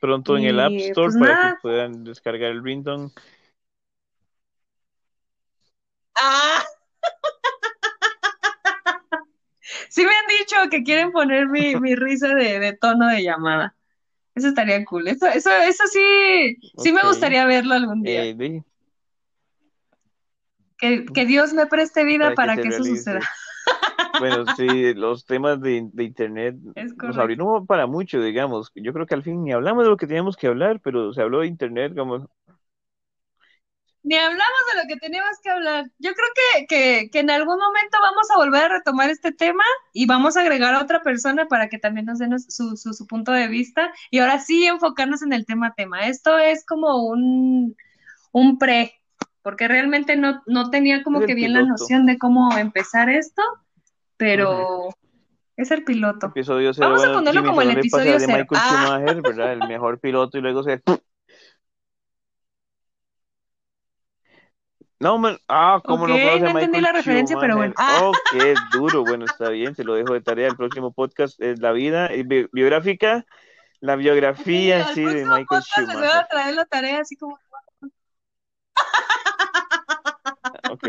Pronto 0.00 0.38
en 0.38 0.44
el 0.44 0.60
App 0.60 0.72
Store 0.72 1.12
pues 1.12 1.18
para 1.18 1.50
que 1.50 1.58
puedan 1.60 2.04
descargar 2.04 2.52
el 2.52 2.64
ringtone. 2.64 3.10
Ah. 6.18 6.64
Sí 9.88 10.02
me 10.04 10.10
han 10.10 10.26
dicho 10.38 10.56
que 10.70 10.82
quieren 10.82 11.12
poner 11.12 11.48
mi, 11.48 11.74
risa 11.96 12.34
de, 12.34 12.76
tono 12.80 13.08
de 13.08 13.22
llamada. 13.22 13.74
Eso 14.34 14.48
estaría 14.48 14.84
cool. 14.84 15.08
Eso, 15.08 15.26
eso, 15.26 15.50
eso 15.50 15.84
sí, 15.88 16.56
sí 16.78 16.92
me 16.92 17.02
gustaría 17.02 17.44
verlo 17.46 17.74
algún 17.74 18.02
día. 18.02 18.24
Eh, 18.24 18.62
que, 20.78 21.26
Dios 21.26 21.52
me 21.52 21.66
preste 21.66 22.04
vida 22.04 22.34
para, 22.34 22.56
que, 22.56 22.68
eso 22.68 22.84
suceda. 22.84 23.20
Bueno, 24.18 24.44
sí, 24.56 24.92
los 24.94 25.24
temas 25.24 25.60
de, 25.60 25.76
Internet 25.76 26.56
nos 26.96 27.16
abrieron 27.16 27.66
para 27.66 27.86
mucho, 27.86 28.20
digamos. 28.20 28.70
Yo 28.74 28.92
creo 28.92 29.06
que 29.06 29.14
al 29.14 29.22
fin 29.22 29.44
ni 29.44 29.52
hablamos 29.52 29.84
de 29.84 29.90
lo 29.90 29.96
que 29.96 30.06
teníamos 30.06 30.36
que 30.36 30.48
hablar, 30.48 30.80
pero 30.80 31.14
se 31.14 31.22
habló 31.22 31.40
de 31.40 31.46
Internet 31.46 31.94
como 31.96 32.28
ni 34.02 34.16
hablamos 34.16 34.60
de 34.72 34.82
lo 34.82 34.88
que 34.88 34.96
teníamos 34.96 35.36
que 35.42 35.50
hablar. 35.50 35.90
Yo 35.98 36.10
creo 36.14 36.66
que, 36.68 37.10
en 37.12 37.30
algún 37.30 37.58
momento 37.58 37.98
vamos 38.00 38.30
a 38.30 38.36
volver 38.38 38.64
a 38.64 38.68
retomar 38.68 39.10
este 39.10 39.32
tema 39.32 39.64
y 39.92 40.06
vamos 40.06 40.36
a 40.36 40.40
agregar 40.40 40.74
a 40.74 40.82
otra 40.82 41.02
persona 41.02 41.46
para 41.48 41.68
que 41.68 41.78
también 41.78 42.06
nos 42.06 42.18
den 42.18 42.38
su, 42.38 42.76
su, 42.76 43.06
punto 43.06 43.32
de 43.32 43.48
vista 43.48 43.92
y 44.10 44.18
ahora 44.18 44.38
sí 44.38 44.66
enfocarnos 44.66 45.22
en 45.22 45.32
el 45.32 45.44
tema 45.44 45.74
tema. 45.74 46.06
Esto 46.06 46.38
es 46.38 46.64
como 46.64 47.04
un, 47.06 47.76
un 48.32 48.58
pre, 48.58 48.94
porque 49.42 49.68
realmente 49.68 50.16
no, 50.16 50.42
no 50.46 50.70
tenía 50.70 51.02
como 51.02 51.20
que 51.20 51.34
bien 51.34 51.52
la 51.52 51.62
noción 51.62 52.06
de 52.06 52.18
cómo 52.18 52.56
empezar 52.56 53.10
esto, 53.10 53.42
pero... 54.16 54.90
Es 55.56 55.70
el 55.70 55.84
piloto. 55.84 56.32
Vamos 56.78 57.04
a 57.04 57.12
ponerlo 57.12 57.44
como 57.44 57.60
el 57.60 57.72
episodio 57.72 58.18
de 58.18 58.26
Michael 58.26 58.46
ah. 58.54 58.96
Schumacher, 58.96 59.20
¿verdad? 59.20 59.52
El 59.52 59.68
mejor 59.68 60.00
piloto 60.00 60.38
y 60.38 60.40
luego 60.40 60.62
se 60.62 60.80
No, 65.00 65.16
man, 65.16 65.38
ah, 65.48 65.80
¿cómo 65.82 66.06
no 66.06 66.12
conoce 66.12 66.40
no 66.40 66.48
entendí 66.50 66.80
la 66.82 66.92
referencia, 66.92 67.38
pero 67.40 67.56
bueno. 67.56 67.72
Ah. 67.78 68.00
Oh, 68.02 68.12
qué 68.32 68.54
duro, 68.70 69.02
bueno, 69.02 69.24
está 69.24 69.48
bien, 69.48 69.74
se 69.74 69.82
lo 69.82 69.94
dejo 69.94 70.12
de 70.12 70.20
tarea. 70.20 70.48
El 70.48 70.56
próximo 70.56 70.92
podcast 70.92 71.40
es 71.40 71.58
la 71.58 71.72
vida 71.72 72.10
biográfica, 72.52 73.24
la 73.80 73.96
biografía, 73.96 74.92
sí, 74.92 75.02
de 75.02 75.24
Michael 75.24 75.62
Schumacher. 75.62 75.98
voy 75.98 76.06
a 76.06 76.26
traer 76.28 76.54
la 76.54 76.66
tarea 76.66 77.00
así 77.00 77.16
como... 77.16 77.38
ok. 80.70 80.86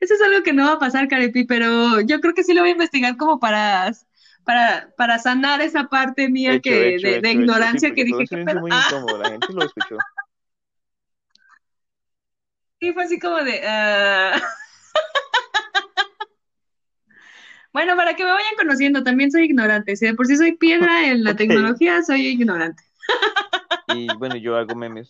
Eso 0.00 0.14
es 0.14 0.22
algo 0.22 0.42
que 0.42 0.54
no 0.54 0.64
va 0.64 0.72
a 0.72 0.78
pasar, 0.78 1.06
Carepi, 1.06 1.44
pero 1.44 2.00
yo 2.00 2.20
creo 2.20 2.32
que 2.32 2.44
sí 2.44 2.54
lo 2.54 2.62
voy 2.62 2.70
a 2.70 2.72
investigar 2.72 3.18
como 3.18 3.38
para 3.38 3.92
para, 4.44 4.90
para 4.96 5.18
sanar 5.18 5.60
esa 5.60 5.84
parte 5.84 6.28
mía 6.28 6.60
que 6.60 6.98
de, 7.22 7.30
ignorancia 7.30 7.94
que 7.94 8.04
dije 8.04 8.26
que 8.26 8.36
muy 8.54 8.70
incómodo, 8.70 9.18
la 9.18 9.30
gente 9.30 9.52
lo 9.52 9.64
escuchó. 9.64 9.96
Y 12.80 12.92
fue 12.92 13.04
así 13.04 13.18
como 13.18 13.36
de... 13.38 13.62
Ah". 13.66 14.40
bueno, 17.72 17.96
para 17.96 18.14
que 18.14 18.24
me 18.24 18.32
vayan 18.32 18.56
conociendo, 18.56 19.02
también 19.02 19.30
soy 19.30 19.44
ignorante. 19.44 19.96
Si 19.96 20.06
de 20.06 20.14
por 20.14 20.26
sí 20.26 20.36
soy 20.36 20.56
piedra 20.56 21.06
en 21.08 21.24
la 21.24 21.36
tecnología, 21.36 22.02
soy 22.02 22.26
ignorante. 22.26 22.82
y 23.88 24.08
bueno, 24.16 24.36
yo 24.36 24.56
hago 24.56 24.74
memes. 24.74 25.08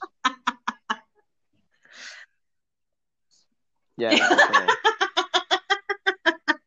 Ya. 3.96 4.10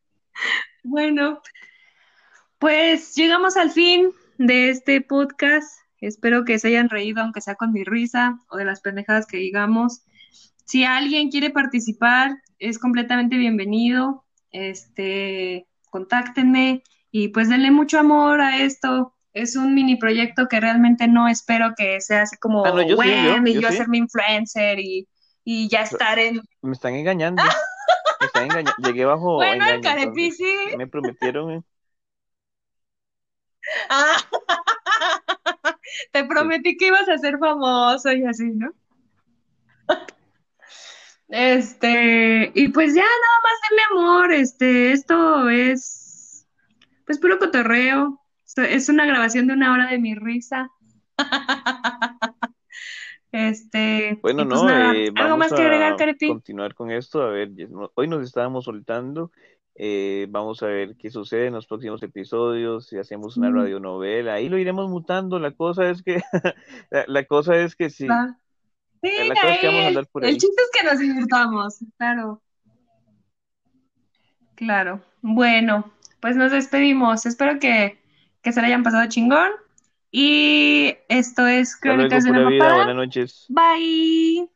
bueno, 0.82 1.42
pues 2.58 3.14
llegamos 3.14 3.56
al 3.56 3.70
fin 3.70 4.12
de 4.38 4.70
este 4.70 5.02
podcast. 5.02 5.80
Espero 6.00 6.44
que 6.44 6.58
se 6.58 6.68
hayan 6.68 6.88
reído, 6.88 7.20
aunque 7.20 7.40
sea 7.40 7.56
con 7.56 7.72
mi 7.72 7.84
risa 7.84 8.38
o 8.48 8.56
de 8.56 8.64
las 8.64 8.80
pendejadas 8.80 9.26
que 9.26 9.36
digamos. 9.36 10.02
Si 10.68 10.84
alguien 10.84 11.30
quiere 11.30 11.48
participar, 11.48 12.42
es 12.58 12.78
completamente 12.78 13.38
bienvenido. 13.38 14.26
Este, 14.50 15.66
contáctenme 15.88 16.82
y 17.10 17.28
pues 17.28 17.48
denle 17.48 17.70
mucho 17.70 17.98
amor 17.98 18.42
a 18.42 18.58
esto. 18.58 19.14
Es 19.32 19.56
un 19.56 19.74
mini 19.74 19.96
proyecto 19.96 20.46
que 20.46 20.60
realmente 20.60 21.08
no 21.08 21.26
espero 21.26 21.72
que 21.74 22.02
sea 22.02 22.22
así 22.22 22.36
como 22.36 22.66
ah, 22.66 22.84
yo 22.84 23.02
y 23.02 23.60
yo, 23.60 23.68
hacer 23.68 23.88
mi 23.88 23.96
influencer 23.96 24.78
y, 24.78 25.08
ya 25.70 25.84
estar 25.84 26.18
en. 26.18 26.42
Me 26.60 26.72
están 26.72 26.94
engañando. 26.94 27.42
me 28.20 28.26
están 28.26 28.44
engañando. 28.44 28.72
Llegué 28.84 29.06
bajo. 29.06 29.36
Bueno, 29.36 29.66
el 29.70 29.80
carepi 29.80 30.34
Me 30.76 30.86
prometieron. 30.86 31.50
Eh. 31.52 31.62
Ah, 33.88 34.16
te 36.12 36.24
prometí 36.24 36.76
que 36.76 36.88
ibas 36.88 37.08
a 37.08 37.16
ser 37.18 37.38
famoso 37.38 38.12
y 38.12 38.24
así, 38.26 38.50
¿no? 38.50 38.70
Este, 41.28 42.50
y 42.54 42.68
pues 42.68 42.94
ya 42.94 43.02
nada 43.02 43.38
más 43.42 43.52
denle 43.68 43.82
amor, 43.90 44.32
este, 44.32 44.92
esto 44.92 45.48
es, 45.50 46.46
pues 47.04 47.18
puro 47.18 47.38
cotorreo, 47.38 48.20
es 48.56 48.88
una 48.88 49.04
grabación 49.04 49.46
de 49.46 49.52
una 49.52 49.72
hora 49.72 49.90
de 49.90 49.98
mi 49.98 50.14
risa. 50.14 50.70
Este, 53.30 54.18
bueno, 54.22 54.48
pues 54.48 54.62
no, 54.62 54.94
eh, 54.94 55.12
¿algo 55.14 55.36
más 55.36 55.52
que 55.52 55.60
agregar, 55.60 55.96
Continuar 56.18 56.74
con 56.74 56.90
esto, 56.90 57.20
a 57.20 57.28
ver, 57.28 57.50
hoy 57.94 58.08
nos 58.08 58.24
estábamos 58.24 58.64
soltando, 58.64 59.32
eh, 59.74 60.26
vamos 60.30 60.62
a 60.62 60.68
ver 60.68 60.96
qué 60.96 61.10
sucede 61.10 61.48
en 61.48 61.52
los 61.52 61.66
próximos 61.66 62.02
episodios, 62.02 62.86
si 62.86 62.96
hacemos 62.96 63.36
una 63.36 63.50
radionovela, 63.50 64.32
ahí 64.32 64.48
lo 64.48 64.56
iremos 64.56 64.88
mutando, 64.88 65.38
la 65.38 65.50
cosa 65.50 65.90
es 65.90 66.02
que, 66.02 66.22
la, 67.06 67.24
cosa 67.24 67.56
es 67.56 67.76
que 67.76 67.90
si... 67.90 68.06
Sí, 69.02 69.10
el 69.10 70.38
chiste 70.38 70.62
es 70.62 70.70
que 70.72 70.86
nos 70.86 70.98
divirtamos, 70.98 71.78
claro. 71.96 72.42
Claro. 74.54 75.00
Bueno, 75.22 75.90
pues 76.20 76.36
nos 76.36 76.50
despedimos. 76.50 77.26
Espero 77.26 77.60
que, 77.60 77.98
que 78.42 78.52
se 78.52 78.60
le 78.60 78.66
hayan 78.66 78.82
pasado 78.82 79.08
chingón. 79.08 79.50
Y 80.10 80.96
esto 81.08 81.46
es 81.46 81.76
Crónicas 81.76 82.24
de 82.24 82.30
una 82.30 82.44
Buenas 82.44 82.96
noches. 82.96 83.46
Bye. 83.48 84.48